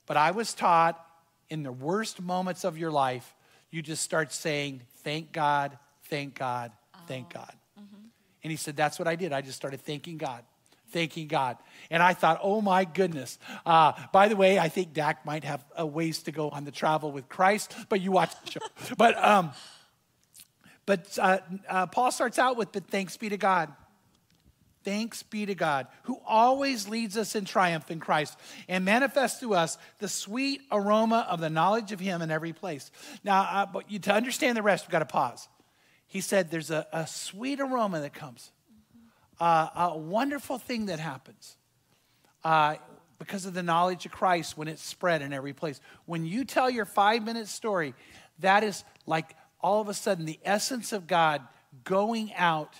But 0.06 0.18
I 0.18 0.32
was 0.32 0.54
taught 0.54 1.02
in 1.50 1.64
the 1.64 1.72
worst 1.72 2.22
moments 2.22 2.66
of 2.66 2.78
your 2.78 2.92
life, 2.92 3.36
you 3.70 3.82
just 3.82 4.04
start 4.04 4.34
saying, 4.34 4.82
Thank 4.98 5.32
God, 5.32 5.78
thank 6.10 6.36
God, 6.36 6.74
thank 7.08 7.34
God. 7.34 7.54
And 8.44 8.52
he 8.52 8.58
said, 8.58 8.76
That's 8.76 9.00
what 9.00 9.08
I 9.08 9.16
did. 9.16 9.34
I 9.34 9.42
just 9.42 9.58
started 9.58 9.82
thanking 9.82 10.18
God, 10.18 10.44
thanking 10.90 11.28
God. 11.28 11.58
And 11.90 12.02
I 12.02 12.14
thought, 12.14 12.40
Oh 12.42 12.62
my 12.62 12.86
goodness. 12.86 13.38
Uh, 13.66 13.94
by 14.12 14.28
the 14.28 14.36
way, 14.36 14.60
I 14.60 14.70
think 14.70 14.94
Dak 14.94 15.26
might 15.26 15.44
have 15.44 15.64
a 15.76 15.86
ways 15.86 16.24
to 16.24 16.32
go 16.32 16.50
on 16.50 16.66
the 16.66 16.72
travel 16.72 17.12
with 17.12 17.30
Christ, 17.30 17.74
but 17.90 18.02
you 18.02 18.12
watch 18.12 18.34
the 18.46 18.52
show. 18.52 18.60
But, 18.98 19.18
um, 19.24 19.52
but 20.86 21.18
uh, 21.20 21.40
uh, 21.70 21.88
Paul 21.88 22.12
starts 22.12 22.40
out 22.40 22.58
with, 22.58 22.72
But 22.72 22.88
thanks 22.88 23.18
be 23.18 23.30
to 23.30 23.38
God. 23.38 23.72
Thanks 24.84 25.22
be 25.22 25.46
to 25.46 25.54
God, 25.54 25.88
who 26.04 26.20
always 26.26 26.88
leads 26.88 27.16
us 27.16 27.36
in 27.36 27.46
triumph 27.46 27.92
in 27.92 28.00
Christ 28.00 28.38
and 28.68 28.84
manifests 28.84 29.40
to 29.42 29.54
us 29.54 29.78
the 30.00 30.08
sweet 30.08 30.62
aroma 30.72 31.28
of 31.30 31.40
the 31.40 31.52
knowledge 31.52 31.92
of 31.92 32.00
Him 32.00 32.22
in 32.24 32.32
every 32.32 32.52
place. 32.52 32.90
Now, 33.24 33.42
uh, 33.42 33.66
but 33.68 33.92
you, 33.92 34.00
to 34.00 34.14
understand 34.14 34.58
the 34.58 34.64
rest, 34.64 34.88
we've 34.88 34.92
got 34.92 35.00
to 35.00 35.06
pause. 35.06 35.48
He 36.12 36.20
said 36.20 36.52
there's 36.52 36.72
a, 36.72 36.86
a 36.92 37.08
sweet 37.08 37.62
aroma 37.62 38.02
that 38.02 38.14
comes, 38.14 38.52
uh, 39.40 39.70
a 39.74 39.98
wonderful 39.98 40.58
thing 40.58 40.88
that 40.88 41.00
happens 41.00 41.56
uh, 42.44 42.76
because 43.18 43.46
of 43.46 43.54
the 43.54 43.64
knowledge 43.64 44.06
of 44.06 44.12
Christ 44.12 44.58
when 44.58 44.68
it's 44.68 44.84
spread 44.84 45.22
in 45.22 45.32
every 45.32 45.54
place. 45.54 45.80
When 46.08 46.26
you 46.26 46.44
tell 46.44 46.70
your 46.70 46.84
five 46.84 47.24
minute 47.24 47.48
story, 47.48 47.94
that 48.40 48.62
is 48.62 48.84
like 49.06 49.38
all 49.62 49.80
of 49.80 49.88
a 49.88 49.94
sudden 49.94 50.26
the 50.26 50.38
essence 50.44 50.92
of 50.92 51.08
God 51.08 51.48
going 51.86 52.34
out 52.34 52.76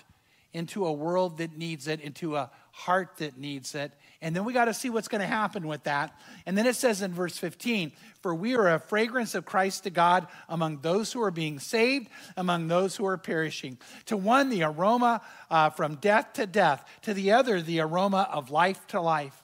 into 0.52 0.84
a 0.84 0.92
world 0.92 1.38
that 1.38 1.56
needs 1.56 1.88
it, 1.88 2.02
into 2.02 2.36
a 2.36 2.50
heart 2.72 3.16
that 3.16 3.38
needs 3.38 3.74
it. 3.74 3.92
And 4.22 4.36
then 4.36 4.44
we 4.44 4.52
got 4.52 4.66
to 4.66 4.74
see 4.74 4.88
what's 4.88 5.08
going 5.08 5.20
to 5.20 5.26
happen 5.26 5.66
with 5.66 5.82
that. 5.82 6.16
And 6.46 6.56
then 6.56 6.64
it 6.64 6.76
says 6.76 7.02
in 7.02 7.12
verse 7.12 7.36
15, 7.36 7.90
For 8.20 8.32
we 8.32 8.54
are 8.54 8.68
a 8.68 8.78
fragrance 8.78 9.34
of 9.34 9.44
Christ 9.44 9.82
to 9.82 9.90
God 9.90 10.28
among 10.48 10.78
those 10.78 11.12
who 11.12 11.20
are 11.22 11.32
being 11.32 11.58
saved, 11.58 12.08
among 12.36 12.68
those 12.68 12.94
who 12.94 13.04
are 13.04 13.18
perishing. 13.18 13.78
To 14.06 14.16
one, 14.16 14.48
the 14.48 14.62
aroma 14.62 15.22
uh, 15.50 15.70
from 15.70 15.96
death 15.96 16.34
to 16.34 16.46
death, 16.46 16.88
to 17.02 17.12
the 17.12 17.32
other, 17.32 17.60
the 17.60 17.80
aroma 17.80 18.28
of 18.30 18.52
life 18.52 18.86
to 18.88 19.00
life. 19.00 19.42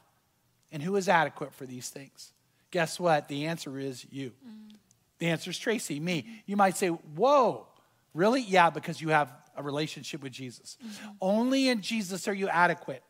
And 0.70 0.80
who 0.80 0.94
is 0.94 1.08
adequate 1.08 1.52
for 1.52 1.66
these 1.66 1.88
things? 1.88 2.32
Guess 2.70 3.00
what? 3.00 3.26
The 3.26 3.46
answer 3.46 3.80
is 3.80 4.06
you. 4.10 4.32
Mm. 4.46 4.76
The 5.18 5.26
answer 5.26 5.50
is 5.50 5.58
Tracy, 5.58 5.98
me. 5.98 6.42
You 6.46 6.56
might 6.56 6.76
say, 6.76 6.88
Whoa, 6.88 7.66
really? 8.14 8.42
Yeah, 8.42 8.70
because 8.70 9.00
you 9.00 9.08
have 9.08 9.32
a 9.56 9.62
relationship 9.62 10.22
with 10.22 10.32
Jesus. 10.32 10.78
Mm-hmm. 10.80 11.08
Only 11.20 11.68
in 11.68 11.82
Jesus 11.82 12.28
are 12.28 12.34
you 12.34 12.48
adequate. 12.48 13.02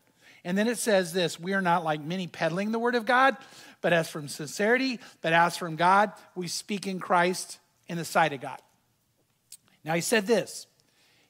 And 0.49 0.57
then 0.57 0.67
it 0.67 0.79
says 0.79 1.13
this 1.13 1.39
we 1.39 1.53
are 1.53 1.61
not 1.61 1.85
like 1.85 2.01
many 2.01 2.27
peddling 2.27 2.73
the 2.73 2.79
word 2.79 2.95
of 2.95 3.05
God, 3.05 3.37
but 3.83 3.93
as 3.93 4.09
from 4.09 4.29
sincerity, 4.29 4.99
but 5.21 5.35
as 5.35 5.59
from 5.59 5.77
God, 5.77 6.11
we 6.35 6.49
speak 6.49 6.87
in 6.87 7.01
Christ 7.01 7.59
in 7.87 7.99
the 7.99 8.05
sight 8.05 8.33
of 8.33 8.41
God. 8.41 8.59
Now, 9.85 9.93
he 9.93 10.01
said 10.01 10.27
this. 10.27 10.67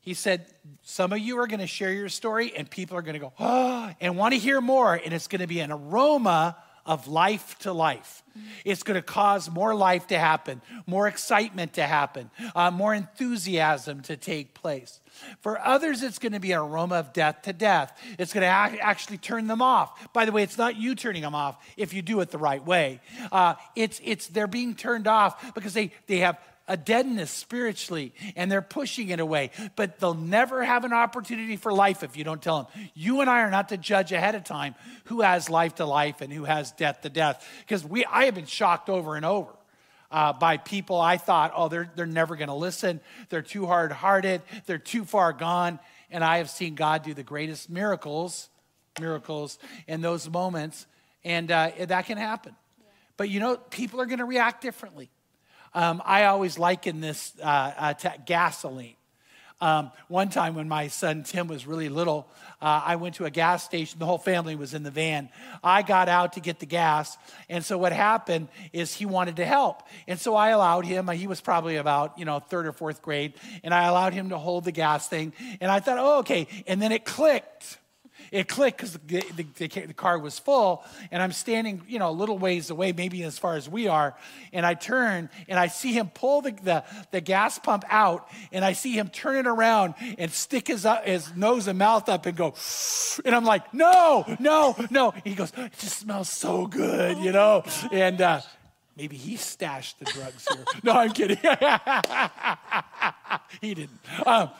He 0.00 0.14
said, 0.14 0.46
Some 0.84 1.12
of 1.12 1.18
you 1.18 1.36
are 1.40 1.48
going 1.48 1.58
to 1.58 1.66
share 1.66 1.92
your 1.92 2.08
story, 2.08 2.52
and 2.56 2.70
people 2.70 2.96
are 2.96 3.02
going 3.02 3.14
to 3.14 3.18
go, 3.18 3.32
oh, 3.40 3.90
and 4.00 4.16
want 4.16 4.34
to 4.34 4.38
hear 4.38 4.60
more, 4.60 4.94
and 4.94 5.12
it's 5.12 5.26
going 5.26 5.40
to 5.40 5.48
be 5.48 5.58
an 5.58 5.72
aroma 5.72 6.56
of 6.88 7.06
life 7.06 7.56
to 7.60 7.72
life. 7.72 8.24
It's 8.64 8.82
going 8.82 8.94
to 8.94 9.02
cause 9.02 9.50
more 9.50 9.74
life 9.74 10.06
to 10.08 10.18
happen, 10.18 10.62
more 10.86 11.06
excitement 11.06 11.74
to 11.74 11.82
happen, 11.82 12.30
uh, 12.56 12.70
more 12.70 12.94
enthusiasm 12.94 14.00
to 14.02 14.16
take 14.16 14.54
place. 14.54 15.00
For 15.40 15.60
others, 15.60 16.02
it's 16.02 16.18
going 16.18 16.32
to 16.32 16.40
be 16.40 16.52
an 16.52 16.58
aroma 16.58 16.96
of 16.96 17.12
death 17.12 17.42
to 17.42 17.52
death. 17.52 18.00
It's 18.18 18.32
going 18.32 18.42
to 18.42 18.48
actually 18.48 19.18
turn 19.18 19.48
them 19.48 19.60
off. 19.60 20.12
By 20.12 20.24
the 20.24 20.32
way, 20.32 20.42
it's 20.42 20.58
not 20.58 20.76
you 20.76 20.94
turning 20.94 21.22
them 21.22 21.34
off 21.34 21.56
if 21.76 21.92
you 21.92 22.00
do 22.00 22.20
it 22.20 22.30
the 22.30 22.38
right 22.38 22.64
way. 22.64 23.00
Uh, 23.30 23.54
it's, 23.76 24.00
it's 24.02 24.28
they're 24.28 24.46
being 24.46 24.74
turned 24.74 25.06
off 25.06 25.54
because 25.54 25.74
they, 25.74 25.92
they 26.06 26.18
have 26.18 26.38
a 26.68 26.76
deadness 26.76 27.30
spiritually 27.30 28.12
and 28.36 28.52
they're 28.52 28.62
pushing 28.62 29.08
it 29.08 29.20
away. 29.20 29.50
But 29.74 29.98
they'll 29.98 30.14
never 30.14 30.62
have 30.62 30.84
an 30.84 30.92
opportunity 30.92 31.56
for 31.56 31.72
life 31.72 32.02
if 32.02 32.16
you 32.16 32.24
don't 32.24 32.42
tell 32.42 32.64
them. 32.64 32.88
You 32.94 33.20
and 33.20 33.30
I 33.30 33.40
are 33.40 33.50
not 33.50 33.70
to 33.70 33.76
judge 33.76 34.12
ahead 34.12 34.34
of 34.34 34.44
time 34.44 34.74
who 35.04 35.22
has 35.22 35.50
life 35.50 35.76
to 35.76 35.86
life 35.86 36.20
and 36.20 36.32
who 36.32 36.44
has 36.44 36.72
death 36.72 37.00
to 37.02 37.08
death. 37.08 37.46
Because 37.60 37.84
we 37.84 38.04
I 38.04 38.26
have 38.26 38.34
been 38.34 38.46
shocked 38.46 38.88
over 38.88 39.16
and 39.16 39.24
over. 39.24 39.50
Uh, 40.10 40.32
by 40.32 40.56
people 40.56 40.98
I 40.98 41.18
thought, 41.18 41.52
oh, 41.54 41.68
they're, 41.68 41.90
they're 41.94 42.06
never 42.06 42.34
going 42.34 42.48
to 42.48 42.54
listen. 42.54 43.00
They're 43.28 43.42
too 43.42 43.66
hard 43.66 43.92
hearted. 43.92 44.40
They're 44.64 44.78
too 44.78 45.04
far 45.04 45.34
gone. 45.34 45.78
And 46.10 46.24
I 46.24 46.38
have 46.38 46.48
seen 46.48 46.74
God 46.74 47.02
do 47.02 47.12
the 47.12 47.22
greatest 47.22 47.68
miracles, 47.68 48.48
miracles 48.98 49.58
in 49.86 50.00
those 50.00 50.28
moments. 50.30 50.86
And 51.24 51.50
uh, 51.50 51.72
that 51.88 52.06
can 52.06 52.16
happen. 52.16 52.54
But 53.18 53.28
you 53.28 53.40
know, 53.40 53.56
people 53.56 54.00
are 54.00 54.06
going 54.06 54.20
to 54.20 54.24
react 54.24 54.62
differently. 54.62 55.10
Um, 55.74 56.02
I 56.04 56.24
always 56.24 56.58
liken 56.58 57.00
this 57.00 57.32
uh, 57.42 57.44
uh, 57.44 57.94
to 57.94 58.14
gasoline. 58.26 58.94
Um, 59.60 59.90
one 60.06 60.28
time 60.28 60.54
when 60.54 60.68
my 60.68 60.86
son 60.86 61.24
Tim 61.24 61.48
was 61.48 61.66
really 61.66 61.88
little, 61.88 62.28
uh, 62.62 62.80
I 62.84 62.94
went 62.94 63.16
to 63.16 63.24
a 63.24 63.30
gas 63.30 63.64
station. 63.64 63.98
The 63.98 64.06
whole 64.06 64.18
family 64.18 64.54
was 64.54 64.72
in 64.72 64.84
the 64.84 64.90
van. 64.90 65.30
I 65.64 65.82
got 65.82 66.08
out 66.08 66.34
to 66.34 66.40
get 66.40 66.60
the 66.60 66.66
gas. 66.66 67.18
And 67.48 67.64
so 67.64 67.76
what 67.76 67.92
happened 67.92 68.48
is 68.72 68.94
he 68.94 69.04
wanted 69.04 69.36
to 69.36 69.44
help. 69.44 69.82
And 70.06 70.18
so 70.18 70.36
I 70.36 70.50
allowed 70.50 70.84
him, 70.84 71.08
he 71.08 71.26
was 71.26 71.40
probably 71.40 71.76
about, 71.76 72.18
you 72.18 72.24
know, 72.24 72.38
third 72.38 72.66
or 72.66 72.72
fourth 72.72 73.02
grade, 73.02 73.34
and 73.64 73.74
I 73.74 73.86
allowed 73.86 74.14
him 74.14 74.28
to 74.28 74.38
hold 74.38 74.64
the 74.64 74.72
gas 74.72 75.08
thing. 75.08 75.32
And 75.60 75.72
I 75.72 75.80
thought, 75.80 75.98
oh, 75.98 76.18
okay. 76.20 76.46
And 76.68 76.80
then 76.80 76.92
it 76.92 77.04
clicked 77.04 77.78
it 78.30 78.48
clicked 78.48 78.78
because 78.78 78.92
the, 78.92 79.24
the, 79.36 79.68
the, 79.68 79.94
car 79.94 80.18
was 80.18 80.38
full, 80.38 80.84
and 81.10 81.22
I'm 81.22 81.32
standing, 81.32 81.82
you 81.88 81.98
know, 81.98 82.10
a 82.10 82.12
little 82.12 82.38
ways 82.38 82.70
away, 82.70 82.92
maybe 82.92 83.22
as 83.24 83.38
far 83.38 83.56
as 83.56 83.68
we 83.68 83.88
are, 83.88 84.14
and 84.52 84.64
I 84.64 84.74
turn 84.74 85.30
and 85.48 85.58
I 85.58 85.68
see 85.68 85.92
him 85.92 86.10
pull 86.12 86.42
the, 86.42 86.52
the, 86.62 86.84
the 87.10 87.20
gas 87.20 87.58
pump 87.58 87.84
out, 87.88 88.28
and 88.52 88.64
I 88.64 88.72
see 88.72 88.92
him 88.92 89.08
turn 89.08 89.36
it 89.36 89.46
around 89.46 89.94
and 90.18 90.30
stick 90.30 90.68
his, 90.68 90.84
uh, 90.84 91.00
his 91.02 91.34
nose 91.34 91.68
and 91.68 91.78
mouth 91.78 92.08
up 92.08 92.26
and 92.26 92.36
go, 92.36 92.54
and 93.24 93.34
I'm 93.34 93.44
like, 93.44 93.72
no, 93.72 94.24
no, 94.38 94.76
no. 94.90 95.12
He 95.24 95.34
goes, 95.34 95.52
it 95.56 95.72
just 95.78 95.98
smells 95.98 96.28
so 96.28 96.66
good, 96.66 97.18
you 97.18 97.32
know, 97.32 97.64
and 97.92 98.20
uh, 98.20 98.40
maybe 98.96 99.16
he 99.16 99.36
stashed 99.36 99.98
the 99.98 100.04
drugs 100.06 100.46
here. 100.52 100.64
no, 100.82 100.92
I'm 100.92 101.10
kidding. 101.10 101.38
he 103.60 103.74
didn't. 103.74 103.98
Um, 104.26 104.50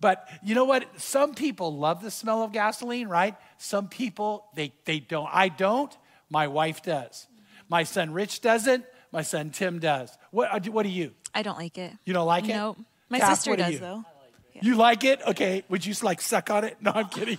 but 0.00 0.28
you 0.42 0.54
know 0.54 0.64
what? 0.64 1.00
Some 1.00 1.34
people 1.34 1.76
love 1.76 2.02
the 2.02 2.10
smell 2.10 2.42
of 2.42 2.52
gasoline, 2.52 3.08
right? 3.08 3.34
Some 3.58 3.88
people, 3.88 4.46
they, 4.54 4.72
they 4.84 5.00
don't. 5.00 5.28
I 5.32 5.48
don't. 5.48 5.96
My 6.28 6.48
wife 6.48 6.82
does. 6.82 7.26
My 7.68 7.84
son 7.84 8.12
Rich 8.12 8.40
doesn't. 8.42 8.84
My 9.12 9.22
son 9.22 9.50
Tim 9.50 9.78
does. 9.78 10.16
What, 10.30 10.52
uh, 10.52 10.70
what 10.70 10.82
do 10.82 10.90
you? 10.90 11.12
I 11.34 11.42
don't 11.42 11.58
like 11.58 11.78
it. 11.78 11.92
You 12.04 12.12
don't 12.12 12.26
like 12.26 12.44
it? 12.44 12.54
Nope. 12.54 12.78
My 13.08 13.20
Kath, 13.20 13.36
sister 13.36 13.56
does, 13.56 13.80
though. 13.80 14.04
You 14.62 14.74
like 14.76 15.04
it? 15.04 15.20
Okay. 15.26 15.64
Would 15.68 15.84
you 15.84 15.94
like 16.02 16.20
suck 16.20 16.50
on 16.50 16.64
it? 16.64 16.76
No, 16.80 16.92
I'm 16.92 17.08
kidding. 17.08 17.38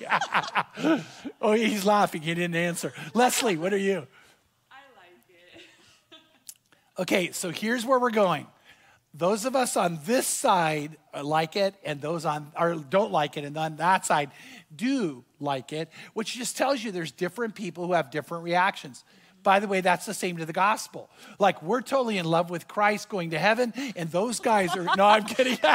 oh, 1.41 1.53
he's 1.53 1.85
laughing. 1.85 2.21
He 2.21 2.33
didn't 2.33 2.55
answer. 2.55 2.93
Leslie, 3.13 3.57
what 3.57 3.73
are 3.73 3.77
you? 3.77 4.07
I 4.71 4.81
like 4.95 5.11
it. 5.29 5.61
okay, 6.99 7.31
so 7.31 7.49
here's 7.49 7.85
where 7.85 7.99
we're 7.99 8.11
going 8.11 8.47
those 9.13 9.45
of 9.45 9.55
us 9.55 9.77
on 9.77 9.99
this 10.05 10.27
side 10.27 10.97
like 11.23 11.55
it 11.55 11.75
and 11.83 12.01
those 12.01 12.25
on 12.25 12.51
or 12.59 12.75
don't 12.75 13.11
like 13.11 13.37
it 13.37 13.43
and 13.43 13.57
on 13.57 13.77
that 13.77 14.05
side 14.05 14.29
do 14.75 15.23
like 15.39 15.73
it 15.73 15.89
which 16.13 16.33
just 16.35 16.57
tells 16.57 16.83
you 16.83 16.91
there's 16.91 17.11
different 17.11 17.55
people 17.55 17.85
who 17.87 17.93
have 17.93 18.11
different 18.11 18.43
reactions. 18.43 19.03
By 19.43 19.59
the 19.59 19.67
way 19.67 19.81
that's 19.81 20.05
the 20.05 20.13
same 20.13 20.37
to 20.37 20.45
the 20.45 20.53
gospel. 20.53 21.09
Like 21.39 21.63
we're 21.63 21.81
totally 21.81 22.17
in 22.17 22.25
love 22.25 22.49
with 22.49 22.67
christ 22.67 23.09
going 23.09 23.31
to 23.31 23.39
heaven 23.39 23.73
and 23.95 24.09
those 24.11 24.39
guys 24.39 24.75
are 24.75 24.83
no 24.95 25.05
i'm 25.05 25.23
kidding. 25.25 25.57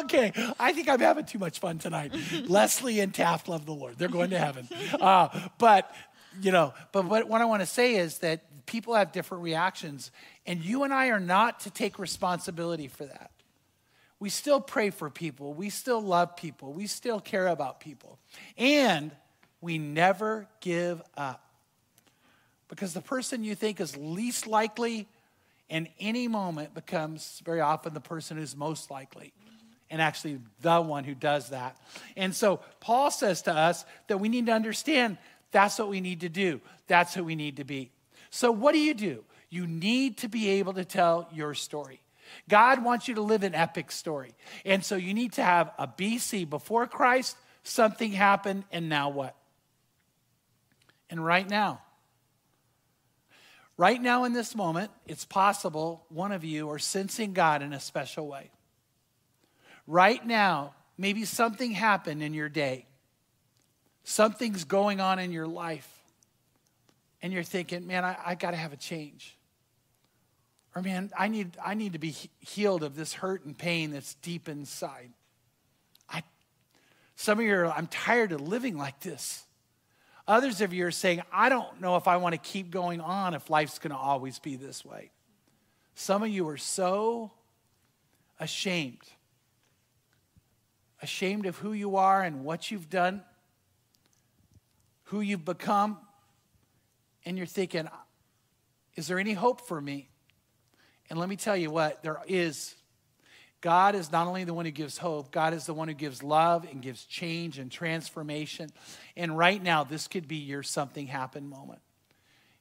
Okay 0.00 0.32
i 0.58 0.72
think 0.72 0.88
i'm 0.88 1.00
having 1.00 1.24
too 1.24 1.38
much 1.38 1.58
fun 1.58 1.78
tonight. 1.78 2.12
Leslie 2.46 3.00
and 3.00 3.14
taft 3.14 3.48
love 3.48 3.66
the 3.66 3.72
lord. 3.72 3.98
They're 3.98 4.08
going 4.08 4.30
to 4.30 4.38
heaven. 4.38 4.68
Uh, 5.00 5.28
but 5.58 5.92
you 6.40 6.52
know 6.52 6.74
but 6.92 7.06
what, 7.06 7.28
what 7.28 7.40
i 7.40 7.44
want 7.44 7.62
to 7.62 7.66
say 7.66 7.96
is 7.96 8.18
that 8.18 8.42
people 8.66 8.94
have 8.94 9.12
different 9.12 9.44
reactions 9.44 10.10
and 10.46 10.64
you 10.64 10.82
and 10.82 10.92
I 10.92 11.08
are 11.08 11.20
not 11.20 11.60
to 11.60 11.70
take 11.70 11.98
responsibility 11.98 12.88
for 12.88 13.04
that. 13.06 13.30
We 14.18 14.30
still 14.30 14.60
pray 14.60 14.90
for 14.90 15.10
people. 15.10 15.52
We 15.52 15.70
still 15.70 16.00
love 16.00 16.36
people. 16.36 16.72
We 16.72 16.86
still 16.86 17.20
care 17.20 17.48
about 17.48 17.80
people. 17.80 18.18
And 18.56 19.10
we 19.60 19.78
never 19.78 20.48
give 20.60 21.02
up. 21.16 21.42
Because 22.68 22.94
the 22.94 23.02
person 23.02 23.44
you 23.44 23.54
think 23.54 23.80
is 23.80 23.96
least 23.96 24.46
likely 24.46 25.06
in 25.68 25.88
any 26.00 26.28
moment 26.28 26.74
becomes 26.74 27.42
very 27.44 27.60
often 27.60 27.94
the 27.94 28.00
person 28.00 28.36
who's 28.36 28.56
most 28.56 28.90
likely 28.90 29.32
and 29.90 30.02
actually 30.02 30.40
the 30.62 30.80
one 30.80 31.04
who 31.04 31.14
does 31.14 31.50
that. 31.50 31.76
And 32.16 32.34
so 32.34 32.60
Paul 32.80 33.10
says 33.10 33.42
to 33.42 33.52
us 33.52 33.84
that 34.08 34.18
we 34.18 34.28
need 34.28 34.46
to 34.46 34.52
understand 34.52 35.18
that's 35.52 35.78
what 35.78 35.88
we 35.88 36.00
need 36.00 36.20
to 36.20 36.28
do, 36.28 36.60
that's 36.86 37.14
who 37.14 37.22
we 37.24 37.34
need 37.34 37.58
to 37.58 37.64
be. 37.64 37.90
So, 38.30 38.50
what 38.50 38.72
do 38.72 38.78
you 38.78 38.94
do? 38.94 39.24
You 39.48 39.66
need 39.66 40.18
to 40.18 40.28
be 40.28 40.48
able 40.50 40.74
to 40.74 40.84
tell 40.84 41.28
your 41.32 41.54
story. 41.54 42.00
God 42.48 42.84
wants 42.84 43.08
you 43.08 43.14
to 43.14 43.22
live 43.22 43.42
an 43.42 43.54
epic 43.54 43.90
story. 43.90 44.34
And 44.64 44.84
so 44.84 44.96
you 44.96 45.14
need 45.14 45.32
to 45.34 45.42
have 45.42 45.72
a 45.78 45.86
BC 45.86 46.48
before 46.48 46.86
Christ, 46.86 47.36
something 47.62 48.12
happened, 48.12 48.64
and 48.70 48.88
now 48.88 49.08
what? 49.08 49.36
And 51.08 51.24
right 51.24 51.48
now, 51.48 51.80
right 53.76 54.00
now 54.00 54.24
in 54.24 54.32
this 54.32 54.54
moment, 54.54 54.90
it's 55.06 55.24
possible 55.24 56.04
one 56.08 56.32
of 56.32 56.44
you 56.44 56.70
are 56.70 56.78
sensing 56.78 57.32
God 57.32 57.62
in 57.62 57.72
a 57.72 57.80
special 57.80 58.26
way. 58.26 58.50
Right 59.86 60.24
now, 60.26 60.74
maybe 60.98 61.24
something 61.24 61.70
happened 61.70 62.22
in 62.22 62.34
your 62.34 62.48
day, 62.48 62.86
something's 64.02 64.64
going 64.64 65.00
on 65.00 65.20
in 65.20 65.30
your 65.30 65.46
life 65.46 65.95
and 67.22 67.32
you're 67.32 67.42
thinking, 67.42 67.86
man, 67.86 68.04
I, 68.04 68.16
I 68.24 68.34
got 68.34 68.52
to 68.52 68.56
have 68.56 68.72
a 68.72 68.76
change. 68.76 69.36
Or, 70.74 70.82
man, 70.82 71.10
I 71.16 71.28
need, 71.28 71.56
I 71.64 71.74
need 71.74 71.94
to 71.94 71.98
be 71.98 72.14
healed 72.40 72.82
of 72.82 72.96
this 72.96 73.14
hurt 73.14 73.44
and 73.44 73.56
pain 73.56 73.92
that's 73.92 74.14
deep 74.16 74.48
inside. 74.48 75.10
I, 76.10 76.22
some 77.16 77.38
of 77.38 77.44
you 77.44 77.54
are, 77.54 77.66
I'm 77.66 77.86
tired 77.86 78.32
of 78.32 78.42
living 78.42 78.76
like 78.76 79.00
this. 79.00 79.44
Others 80.28 80.60
of 80.60 80.74
you 80.74 80.86
are 80.86 80.90
saying, 80.90 81.22
I 81.32 81.48
don't 81.48 81.80
know 81.80 81.96
if 81.96 82.08
I 82.08 82.18
want 82.18 82.34
to 82.34 82.38
keep 82.38 82.70
going 82.70 83.00
on 83.00 83.32
if 83.32 83.48
life's 83.48 83.78
going 83.78 83.92
to 83.92 83.96
always 83.96 84.38
be 84.38 84.56
this 84.56 84.84
way. 84.84 85.10
Some 85.94 86.22
of 86.22 86.28
you 86.28 86.46
are 86.48 86.58
so 86.58 87.30
ashamed. 88.38 89.02
Ashamed 91.00 91.46
of 91.46 91.56
who 91.58 91.72
you 91.72 91.96
are 91.96 92.22
and 92.22 92.44
what 92.44 92.70
you've 92.70 92.90
done, 92.90 93.22
who 95.04 95.20
you've 95.20 95.44
become 95.44 95.98
and 97.26 97.36
you're 97.36 97.46
thinking, 97.46 97.88
is 98.94 99.08
there 99.08 99.18
any 99.18 99.34
hope 99.34 99.60
for 99.60 99.78
me? 99.80 100.08
And 101.10 101.18
let 101.18 101.28
me 101.28 101.36
tell 101.36 101.56
you 101.56 101.70
what, 101.70 102.02
there 102.02 102.18
is. 102.26 102.74
God 103.60 103.94
is 103.94 104.12
not 104.12 104.26
only 104.26 104.44
the 104.44 104.54
one 104.54 104.64
who 104.64 104.70
gives 104.70 104.96
hope, 104.96 105.32
God 105.32 105.52
is 105.52 105.66
the 105.66 105.74
one 105.74 105.88
who 105.88 105.94
gives 105.94 106.22
love 106.22 106.66
and 106.70 106.80
gives 106.80 107.04
change 107.04 107.58
and 107.58 107.70
transformation. 107.70 108.70
And 109.16 109.36
right 109.36 109.62
now, 109.62 109.82
this 109.82 110.08
could 110.08 110.28
be 110.28 110.36
your 110.36 110.62
something 110.62 111.06
happened 111.06 111.48
moment. 111.50 111.80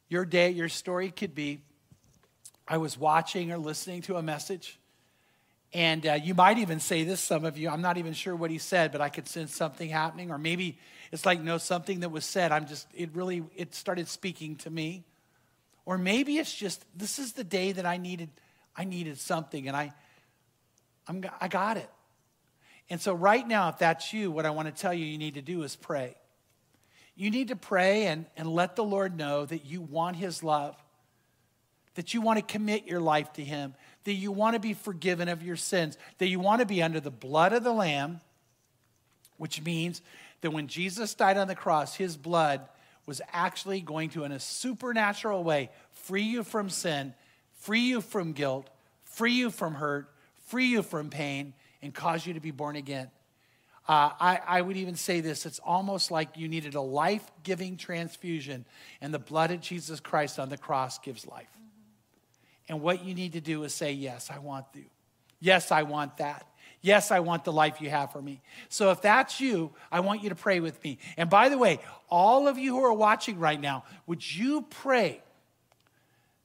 Your 0.10 0.26
day, 0.26 0.50
your 0.50 0.70
story 0.70 1.12
could 1.12 1.36
be 1.36 1.62
I 2.68 2.78
was 2.78 2.98
watching 2.98 3.52
or 3.52 3.60
listening 3.60 4.02
to 4.04 4.18
a 4.18 4.24
message, 4.24 4.80
and 5.74 6.06
uh, 6.08 6.14
you 6.14 6.34
might 6.34 6.58
even 6.58 6.80
say 6.80 7.04
this, 7.04 7.20
some 7.20 7.44
of 7.44 7.58
you. 7.58 7.70
I'm 7.70 7.82
not 7.82 7.98
even 7.98 8.14
sure 8.14 8.36
what 8.36 8.50
he 8.50 8.58
said, 8.58 8.92
but 8.92 9.02
I 9.02 9.10
could 9.10 9.28
sense 9.28 9.54
something 9.54 9.90
happening. 9.90 10.32
Or 10.32 10.38
maybe 10.38 10.78
it's 11.12 11.26
like, 11.26 11.42
no, 11.42 11.58
something 11.58 12.00
that 12.02 12.10
was 12.10 12.26
said. 12.26 12.52
I'm 12.52 12.66
just, 12.66 12.88
it 12.94 13.10
really, 13.14 13.44
it 13.56 13.76
started 13.76 14.08
speaking 14.08 14.56
to 14.58 14.70
me. 14.70 15.04
Or 15.86 15.98
maybe 15.98 16.38
it's 16.38 16.54
just, 16.54 16.84
this 16.98 17.20
is 17.20 17.34
the 17.34 17.44
day 17.44 17.72
that 17.74 17.86
I 17.86 17.98
needed, 17.98 18.30
I 18.76 18.86
needed 18.86 19.20
something, 19.20 19.68
and 19.68 19.78
I, 19.78 19.94
I'm, 21.08 21.24
I 21.40 21.48
got 21.48 21.78
it. 21.78 21.90
And 22.90 23.02
so, 23.02 23.14
right 23.14 23.48
now, 23.48 23.70
if 23.70 23.80
that's 23.80 24.14
you, 24.14 24.32
what 24.32 24.46
I 24.46 24.52
want 24.52 24.68
to 24.68 24.82
tell 24.82 24.94
you 24.94 25.06
you 25.06 25.18
need 25.18 25.36
to 25.36 25.42
do 25.42 25.64
is 25.64 25.76
pray. 25.76 26.16
You 27.16 27.32
need 27.32 27.48
to 27.48 27.56
pray 27.56 28.08
and, 28.08 28.26
and 28.36 28.48
let 28.48 28.76
the 28.76 28.84
Lord 28.84 29.18
know 29.18 29.46
that 29.46 29.66
you 29.66 29.82
want 29.82 30.18
His 30.18 30.44
love, 30.44 30.76
that 31.96 32.14
you 32.14 32.22
want 32.22 32.38
to 32.38 32.46
commit 32.46 32.86
your 32.86 33.00
life 33.00 33.34
to 33.34 33.44
Him, 33.44 33.74
that 34.04 34.14
you 34.14 34.32
want 34.32 34.54
to 34.54 34.60
be 34.60 34.74
forgiven 34.74 35.28
of 35.28 35.42
your 35.42 35.56
sins, 35.56 35.98
that 36.20 36.28
you 36.28 36.40
want 36.40 36.60
to 36.60 36.66
be 36.66 36.84
under 36.84 37.00
the 37.00 37.12
blood 37.12 37.54
of 37.54 37.64
the 37.64 37.74
Lamb, 37.74 38.22
which 39.38 39.62
means 39.62 40.02
that 40.42 40.52
when 40.52 40.68
Jesus 40.68 41.14
died 41.14 41.38
on 41.38 41.48
the 41.48 41.56
cross, 41.56 41.96
His 41.96 42.16
blood 42.16 42.62
was 43.06 43.22
actually 43.32 43.82
going 43.82 44.10
to, 44.12 44.24
in 44.24 44.32
a 44.32 44.40
supernatural 44.40 45.44
way, 45.44 45.70
free 45.92 46.24
you 46.24 46.44
from 46.44 46.70
sin, 46.70 47.14
free 47.54 47.82
you 47.82 48.02
from 48.02 48.34
guilt, 48.34 48.70
free 49.04 49.34
you 49.34 49.50
from 49.50 49.76
hurt, 49.76 50.10
free 50.48 50.68
you 50.68 50.84
from 50.84 51.10
pain, 51.10 51.54
and 51.82 51.94
cause 51.94 52.26
you 52.26 52.34
to 52.34 52.40
be 52.40 52.52
born 52.52 52.76
again. 52.76 53.10
Uh, 53.88 54.10
I, 54.20 54.40
I, 54.48 54.62
would 54.62 54.78
even 54.78 54.96
say 54.96 55.22
this 55.22 55.46
it's 55.46 55.60
almost 55.60 56.10
like 56.10 56.38
you 56.38 56.48
needed 56.48 56.74
a 56.74 56.82
life 56.82 57.24
giving 57.44 57.78
transfusion, 57.78 58.66
and 59.00 59.14
the 59.14 59.20
blood 59.20 59.52
of 59.52 59.62
Jesus 59.62 60.00
Christ 60.00 60.40
on 60.40 60.50
the 60.50 60.58
cross 60.58 60.98
gives 60.98 61.28
life. 61.28 61.56
And 62.68 62.82
what 62.82 63.06
you 63.06 63.14
need 63.14 63.34
to 63.34 63.42
do 63.42 63.64
is 63.64 63.74
say, 63.74 63.92
Yes, 63.92 64.30
I 64.32 64.40
want 64.40 64.66
you. 64.74 64.86
Yes, 65.40 65.72
I 65.72 65.84
want 65.84 66.18
that. 66.18 66.48
Yes, 66.82 67.10
I 67.10 67.20
want 67.20 67.46
the 67.46 67.52
life 67.52 67.82
you 67.82 67.90
have 67.90 68.12
for 68.12 68.22
me. 68.22 68.42
So 68.70 68.92
if 68.92 69.02
that's 69.02 69.42
you, 69.42 69.72
I 69.92 70.02
want 70.02 70.22
you 70.22 70.30
to 70.30 70.36
pray 70.36 70.60
with 70.60 70.84
me. 70.84 71.00
And 71.18 71.30
by 71.30 71.50
the 71.50 71.58
way, 71.58 71.80
all 72.10 72.48
of 72.48 72.60
you 72.60 72.76
who 72.76 72.84
are 72.84 72.94
watching 72.94 73.40
right 73.40 73.60
now, 73.60 73.86
would 74.06 74.36
you 74.36 74.62
pray 74.70 75.22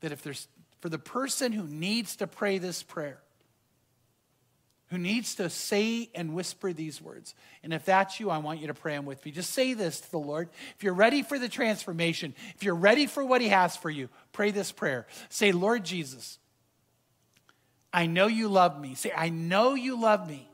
that 0.00 0.12
if 0.12 0.22
there's 0.22 0.48
for 0.80 0.88
the 0.88 0.98
person 0.98 1.52
who 1.52 1.64
needs 1.64 2.16
to 2.16 2.26
pray 2.26 2.56
this 2.56 2.82
prayer, 2.82 3.20
who 4.91 4.99
needs 4.99 5.36
to 5.36 5.49
say 5.49 6.11
and 6.14 6.34
whisper 6.34 6.72
these 6.72 7.01
words. 7.01 7.34
And 7.62 7.72
if 7.72 7.84
that's 7.84 8.18
you, 8.18 8.28
I 8.28 8.38
want 8.38 8.61
you 8.61 8.66
to 8.66 8.74
pray 8.74 8.97
them 8.97 9.07
with 9.07 9.24
me. 9.24 9.30
Just 9.30 9.53
say 9.53 9.72
this 9.72 10.01
to 10.01 10.11
the 10.11 10.18
Lord. 10.18 10.49
If 10.76 10.82
you're 10.82 10.95
ready 10.95 11.22
for 11.22 11.38
the 11.38 11.49
transformation, 11.49 12.34
if 12.57 12.64
you're 12.64 12.74
ready 12.74 13.07
for 13.07 13.24
what 13.24 13.41
He 13.41 13.49
has 13.49 13.76
for 13.76 13.88
you, 13.88 14.09
pray 14.32 14.51
this 14.51 14.72
prayer. 14.72 15.07
Say, 15.28 15.53
Lord 15.53 15.84
Jesus, 15.84 16.38
I 17.93 18.07
know 18.07 18.26
you 18.26 18.49
love 18.49 18.80
me. 18.80 18.95
Say, 18.95 19.12
I 19.16 19.28
know 19.28 19.74
you 19.74 20.01
love 20.01 20.28
me. 20.28 20.49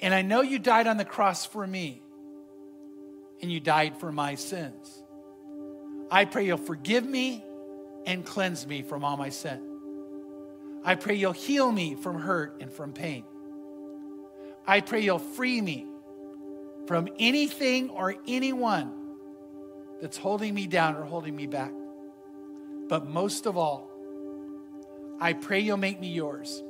And 0.00 0.14
I 0.14 0.22
know 0.22 0.42
you 0.42 0.60
died 0.60 0.86
on 0.86 0.96
the 0.96 1.04
cross 1.04 1.44
for 1.44 1.66
me. 1.66 2.00
And 3.42 3.50
you 3.50 3.58
died 3.58 3.96
for 3.98 4.12
my 4.12 4.36
sins. 4.36 5.02
I 6.12 6.26
pray 6.26 6.46
you'll 6.46 6.58
forgive 6.58 7.04
me 7.04 7.44
and 8.06 8.24
cleanse 8.24 8.66
me 8.66 8.82
from 8.82 9.04
all 9.04 9.16
my 9.16 9.30
sin. 9.30 9.64
I 10.84 10.94
pray 10.94 11.16
you'll 11.16 11.32
heal 11.32 11.70
me 11.70 11.96
from 11.96 12.20
hurt 12.20 12.60
and 12.60 12.72
from 12.72 12.92
pain. 12.92 13.24
I 14.68 14.82
pray 14.82 15.00
you'll 15.00 15.18
free 15.18 15.62
me 15.62 15.86
from 16.86 17.08
anything 17.18 17.88
or 17.88 18.14
anyone 18.26 18.92
that's 20.02 20.18
holding 20.18 20.54
me 20.54 20.66
down 20.66 20.94
or 20.94 21.04
holding 21.04 21.34
me 21.34 21.46
back. 21.46 21.72
But 22.86 23.06
most 23.06 23.46
of 23.46 23.56
all, 23.56 23.90
I 25.20 25.32
pray 25.32 25.60
you'll 25.60 25.78
make 25.78 25.98
me 25.98 26.08
yours. 26.08 26.62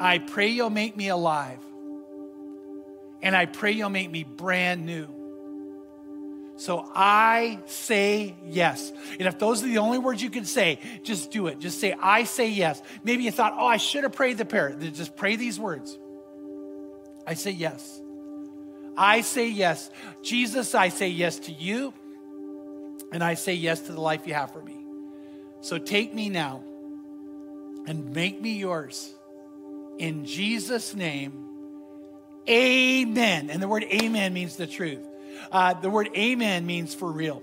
I 0.00 0.16
pray 0.16 0.48
you'll 0.48 0.70
make 0.70 0.96
me 0.96 1.08
alive. 1.08 1.60
And 3.22 3.36
I 3.36 3.44
pray 3.44 3.72
you'll 3.72 3.90
make 3.90 4.10
me 4.10 4.24
brand 4.24 4.86
new. 4.86 5.08
So 6.56 6.90
I 6.94 7.58
say 7.66 8.34
yes. 8.46 8.92
And 9.18 9.28
if 9.28 9.38
those 9.38 9.62
are 9.62 9.66
the 9.66 9.78
only 9.78 9.98
words 9.98 10.22
you 10.22 10.30
can 10.30 10.46
say, 10.46 10.78
just 11.02 11.30
do 11.30 11.48
it. 11.48 11.58
Just 11.58 11.80
say, 11.80 11.94
I 12.00 12.24
say 12.24 12.48
yes. 12.48 12.82
Maybe 13.04 13.24
you 13.24 13.30
thought, 13.30 13.54
oh, 13.58 13.66
I 13.66 13.76
should 13.76 14.04
have 14.04 14.12
prayed 14.12 14.38
the 14.38 14.46
prayer. 14.46 14.74
Just 14.74 15.16
pray 15.16 15.36
these 15.36 15.60
words. 15.60 15.98
I 17.26 17.34
say 17.34 17.50
yes. 17.50 18.00
I 18.96 19.20
say 19.22 19.48
yes. 19.48 19.90
Jesus, 20.22 20.74
I 20.74 20.88
say 20.88 21.08
yes 21.08 21.38
to 21.40 21.52
you, 21.52 21.94
and 23.12 23.24
I 23.24 23.34
say 23.34 23.54
yes 23.54 23.80
to 23.82 23.92
the 23.92 24.00
life 24.00 24.26
you 24.26 24.34
have 24.34 24.52
for 24.52 24.62
me. 24.62 24.76
So 25.60 25.78
take 25.78 26.14
me 26.14 26.28
now 26.28 26.62
and 27.86 28.12
make 28.14 28.40
me 28.40 28.58
yours. 28.58 29.14
In 29.98 30.24
Jesus' 30.24 30.94
name, 30.94 31.32
amen. 32.48 33.50
And 33.50 33.62
the 33.62 33.68
word 33.68 33.84
amen 33.84 34.32
means 34.32 34.56
the 34.56 34.66
truth. 34.66 35.06
Uh, 35.50 35.74
the 35.74 35.90
word 35.90 36.10
amen 36.16 36.66
means 36.66 36.94
for 36.94 37.10
real. 37.10 37.42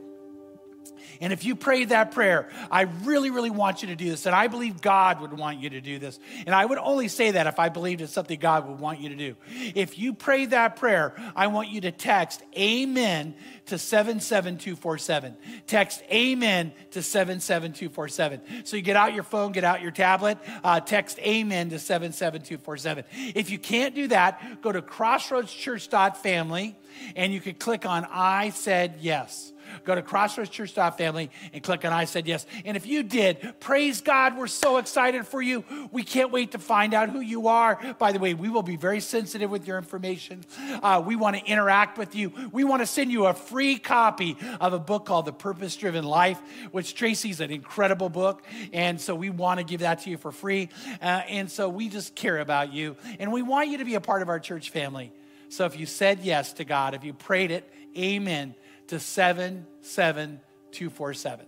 And 1.21 1.33
if 1.33 1.43
you 1.43 1.55
prayed 1.55 1.89
that 1.89 2.11
prayer, 2.11 2.49
I 2.71 2.81
really, 2.81 3.29
really 3.29 3.49
want 3.49 3.81
you 3.81 3.89
to 3.89 3.95
do 3.95 4.09
this. 4.09 4.25
And 4.25 4.35
I 4.35 4.47
believe 4.47 4.81
God 4.81 5.21
would 5.21 5.33
want 5.33 5.59
you 5.59 5.69
to 5.71 5.81
do 5.81 5.99
this. 5.99 6.19
And 6.45 6.53
I 6.53 6.65
would 6.65 6.77
only 6.77 7.07
say 7.07 7.31
that 7.31 7.47
if 7.47 7.59
I 7.59 7.69
believed 7.69 8.01
it's 8.01 8.13
something 8.13 8.39
God 8.39 8.67
would 8.67 8.79
want 8.79 8.99
you 8.99 9.09
to 9.09 9.15
do. 9.15 9.35
If 9.75 9.97
you 9.97 10.13
prayed 10.13 10.51
that 10.51 10.75
prayer, 10.75 11.13
I 11.35 11.47
want 11.47 11.69
you 11.69 11.81
to 11.81 11.91
text 11.91 12.43
Amen 12.57 13.35
to 13.67 13.77
77247. 13.77 15.37
Text 15.65 16.01
Amen 16.11 16.71
to 16.91 17.01
77247. 17.01 18.65
So 18.65 18.75
you 18.77 18.81
get 18.81 18.95
out 18.95 19.13
your 19.13 19.23
phone, 19.23 19.51
get 19.51 19.63
out 19.63 19.81
your 19.81 19.91
tablet, 19.91 20.37
uh, 20.63 20.79
text 20.79 21.19
Amen 21.19 21.69
to 21.69 21.79
77247. 21.79 23.03
If 23.35 23.49
you 23.49 23.59
can't 23.59 23.95
do 23.95 24.07
that, 24.07 24.61
go 24.61 24.71
to 24.71 24.81
crossroadschurch.family 24.81 26.75
and 27.15 27.33
you 27.33 27.41
can 27.41 27.55
click 27.55 27.85
on 27.85 28.07
I 28.09 28.49
said 28.51 28.97
yes. 29.01 29.53
Go 29.83 29.95
to 29.95 30.01
Crossroads 30.01 30.49
Church 30.49 30.73
family 30.73 31.31
and 31.53 31.63
click 31.63 31.83
on 31.85 31.93
I 31.93 32.05
said 32.05 32.27
yes. 32.27 32.45
And 32.65 32.77
if 32.77 32.85
you 32.85 33.03
did, 33.03 33.55
praise 33.59 34.01
God, 34.01 34.37
we're 34.37 34.47
so 34.47 34.77
excited 34.77 35.25
for 35.25 35.41
you. 35.41 35.63
We 35.91 36.03
can't 36.03 36.31
wait 36.31 36.51
to 36.51 36.59
find 36.59 36.93
out 36.93 37.09
who 37.09 37.19
you 37.19 37.47
are. 37.47 37.79
By 37.97 38.11
the 38.11 38.19
way, 38.19 38.33
we 38.33 38.49
will 38.49 38.63
be 38.63 38.75
very 38.75 38.99
sensitive 38.99 39.49
with 39.49 39.67
your 39.67 39.77
information. 39.77 40.43
Uh, 40.81 41.01
we 41.05 41.15
want 41.15 41.35
to 41.35 41.45
interact 41.45 41.97
with 41.97 42.15
you. 42.15 42.31
We 42.51 42.63
want 42.63 42.81
to 42.81 42.85
send 42.85 43.11
you 43.11 43.25
a 43.25 43.33
free 43.33 43.77
copy 43.77 44.37
of 44.59 44.73
a 44.73 44.79
book 44.79 45.05
called 45.05 45.25
The 45.25 45.33
Purpose 45.33 45.75
Driven 45.75 46.03
Life, 46.03 46.39
which 46.71 46.95
Tracy's 46.95 47.39
an 47.39 47.51
incredible 47.51 48.09
book. 48.09 48.43
And 48.73 48.99
so 49.01 49.15
we 49.15 49.29
want 49.29 49.59
to 49.59 49.65
give 49.65 49.81
that 49.81 50.01
to 50.01 50.09
you 50.09 50.17
for 50.17 50.31
free. 50.31 50.69
Uh, 51.01 51.23
and 51.27 51.49
so 51.49 51.69
we 51.69 51.89
just 51.89 52.15
care 52.15 52.39
about 52.39 52.71
you. 52.71 52.95
And 53.19 53.31
we 53.31 53.41
want 53.41 53.69
you 53.69 53.79
to 53.79 53.85
be 53.85 53.95
a 53.95 54.01
part 54.01 54.21
of 54.21 54.29
our 54.29 54.39
church 54.39 54.69
family. 54.69 55.11
So 55.49 55.65
if 55.65 55.79
you 55.79 55.85
said 55.85 56.19
yes 56.19 56.53
to 56.53 56.65
God, 56.65 56.93
if 56.93 57.03
you 57.03 57.13
prayed 57.13 57.51
it, 57.51 57.71
amen 57.97 58.53
to 58.87 58.99
77247. 58.99 61.45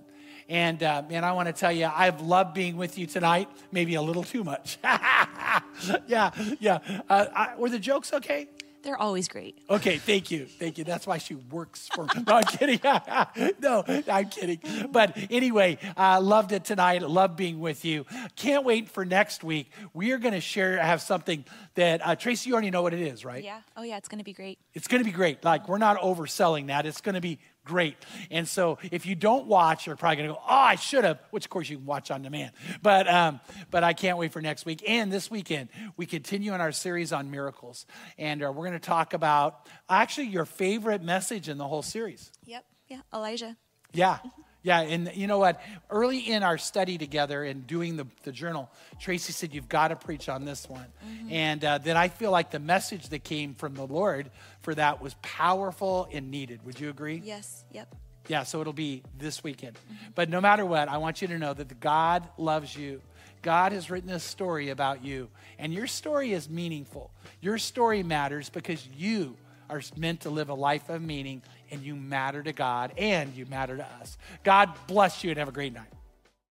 And 0.49 0.81
uh, 0.81 1.03
man, 1.07 1.23
I 1.23 1.33
want 1.33 1.45
to 1.47 1.53
tell 1.53 1.71
you, 1.71 1.87
I've 1.93 2.21
loved 2.21 2.55
being 2.55 2.75
with 2.75 2.97
you 2.97 3.05
tonight, 3.05 3.47
maybe 3.71 3.93
a 3.95 4.01
little 4.01 4.23
too 4.23 4.43
much. 4.43 4.79
yeah, 4.83 6.31
yeah. 6.59 6.79
Uh, 7.07 7.27
I, 7.35 7.55
were 7.55 7.69
the 7.69 7.77
jokes 7.77 8.11
okay? 8.13 8.47
They're 8.81 8.97
always 8.97 9.27
great. 9.27 9.59
Okay, 9.69 9.97
thank 9.97 10.31
you. 10.31 10.45
Thank 10.45 10.77
you. 10.77 10.83
That's 10.83 11.05
why 11.05 11.17
she 11.17 11.35
works 11.35 11.89
for 11.93 12.05
me. 12.05 12.23
No, 12.25 12.35
I'm 12.35 12.43
kidding. 12.43 12.79
no, 13.59 13.83
I'm 14.09 14.29
kidding. 14.29 14.59
But 14.91 15.17
anyway, 15.29 15.77
I 15.97 16.15
uh, 16.15 16.21
loved 16.21 16.51
it 16.51 16.63
tonight. 16.63 17.01
Love 17.01 17.35
being 17.35 17.59
with 17.59 17.83
you. 17.83 18.05
Can't 18.35 18.63
wait 18.63 18.89
for 18.89 19.03
next 19.03 19.43
week. 19.43 19.71
We 19.93 20.11
are 20.13 20.17
going 20.17 20.33
to 20.33 20.41
share, 20.41 20.77
have 20.77 21.01
something 21.01 21.43
that, 21.75 22.05
uh, 22.05 22.15
Tracy, 22.15 22.49
you 22.49 22.53
already 22.53 22.71
know 22.71 22.81
what 22.81 22.93
it 22.93 23.01
is, 23.01 23.25
right? 23.25 23.43
Yeah. 23.43 23.61
Oh, 23.75 23.83
yeah. 23.83 23.97
It's 23.97 24.07
going 24.07 24.19
to 24.19 24.25
be 24.25 24.33
great. 24.33 24.59
It's 24.73 24.87
going 24.87 25.03
to 25.03 25.05
be 25.05 25.15
great. 25.15 25.43
Like, 25.43 25.67
we're 25.67 25.77
not 25.77 25.97
overselling 25.99 26.67
that. 26.67 26.85
It's 26.85 27.01
going 27.01 27.15
to 27.15 27.21
be 27.21 27.39
great. 27.69 27.95
And 28.31 28.47
so 28.47 28.79
if 28.91 29.05
you 29.05 29.15
don't 29.15 29.45
watch, 29.45 29.85
you're 29.85 29.95
probably 29.95 30.17
going 30.17 30.29
to 30.29 30.33
go, 30.33 30.41
oh, 30.41 30.53
I 30.53 30.75
should 30.75 31.03
have, 31.03 31.19
which 31.29 31.45
of 31.45 31.51
course 31.51 31.69
you 31.69 31.77
can 31.77 31.85
watch 31.85 32.09
on 32.09 32.23
demand. 32.23 32.51
But, 32.81 33.07
um, 33.07 33.39
but 33.69 33.83
I 33.83 33.93
can't 33.93 34.17
wait 34.17 34.33
for 34.33 34.41
next 34.41 34.65
week. 34.65 34.83
And 34.87 35.11
this 35.11 35.29
weekend, 35.29 35.69
we 35.95 36.07
continue 36.07 36.55
in 36.55 36.61
our 36.61 36.71
series 36.71 37.13
on 37.13 37.29
miracles. 37.29 37.85
And 38.17 38.43
uh, 38.43 38.51
we're 38.51 38.65
going 38.65 38.79
to 38.79 38.79
talk 38.79 39.13
about 39.13 39.67
actually 39.87 40.27
your 40.27 40.45
favorite 40.45 41.03
message 41.03 41.47
in 41.47 41.59
the 41.59 41.67
whole 41.67 41.83
series. 41.83 42.31
Yep. 42.45 42.65
Yeah. 42.87 43.01
Elijah. 43.13 43.55
Yeah. 43.93 44.17
Yeah, 44.61 44.81
and 44.81 45.11
you 45.15 45.27
know 45.27 45.39
what? 45.39 45.61
Early 45.89 46.19
in 46.19 46.43
our 46.43 46.57
study 46.57 46.97
together 46.97 47.43
and 47.43 47.65
doing 47.65 47.95
the, 47.95 48.05
the 48.23 48.31
journal, 48.31 48.69
Tracy 48.99 49.31
said, 49.31 49.53
You've 49.53 49.69
got 49.69 49.89
to 49.89 49.95
preach 49.95 50.27
on 50.27 50.43
this 50.43 50.67
one. 50.67 50.85
Mm-hmm. 51.05 51.31
And 51.31 51.65
uh, 51.65 51.77
then 51.77 51.95
I 51.95 52.09
feel 52.09 52.31
like 52.31 52.51
the 52.51 52.59
message 52.59 53.09
that 53.09 53.23
came 53.23 53.55
from 53.55 53.75
the 53.75 53.87
Lord 53.87 54.31
for 54.61 54.75
that 54.75 55.01
was 55.01 55.15
powerful 55.21 56.09
and 56.11 56.29
needed. 56.29 56.65
Would 56.65 56.79
you 56.79 56.89
agree? 56.89 57.21
Yes, 57.23 57.63
yep. 57.71 57.95
Yeah, 58.27 58.43
so 58.43 58.59
it'll 58.61 58.73
be 58.73 59.03
this 59.17 59.43
weekend. 59.43 59.75
Mm-hmm. 59.75 60.11
But 60.13 60.29
no 60.29 60.41
matter 60.41 60.65
what, 60.65 60.89
I 60.89 60.97
want 60.97 61.21
you 61.21 61.29
to 61.29 61.37
know 61.37 61.53
that 61.53 61.79
God 61.79 62.27
loves 62.37 62.75
you. 62.75 63.01
God 63.41 63.71
has 63.71 63.89
written 63.89 64.09
a 64.09 64.19
story 64.19 64.69
about 64.69 65.05
you, 65.05 65.29
and 65.57 65.73
your 65.73 65.87
story 65.87 66.33
is 66.33 66.49
meaningful. 66.49 67.11
Your 67.39 67.57
story 67.57 68.03
matters 68.03 68.49
because 68.49 68.85
you 68.97 69.37
are 69.69 69.81
meant 69.95 70.21
to 70.21 70.29
live 70.29 70.49
a 70.49 70.53
life 70.53 70.89
of 70.89 71.01
meaning, 71.01 71.41
and 71.71 71.81
you 71.83 71.95
matter 71.95 72.41
to 72.43 72.53
God 72.53 72.93
and 72.97 73.35
you 73.35 73.45
matter 73.45 73.77
to 73.77 73.85
us. 74.01 74.17
God 74.43 74.71
bless 74.87 75.23
you 75.23 75.29
and 75.29 75.39
have 75.39 75.49
a 75.49 75.53
great 75.53 75.73
night. 75.73 75.87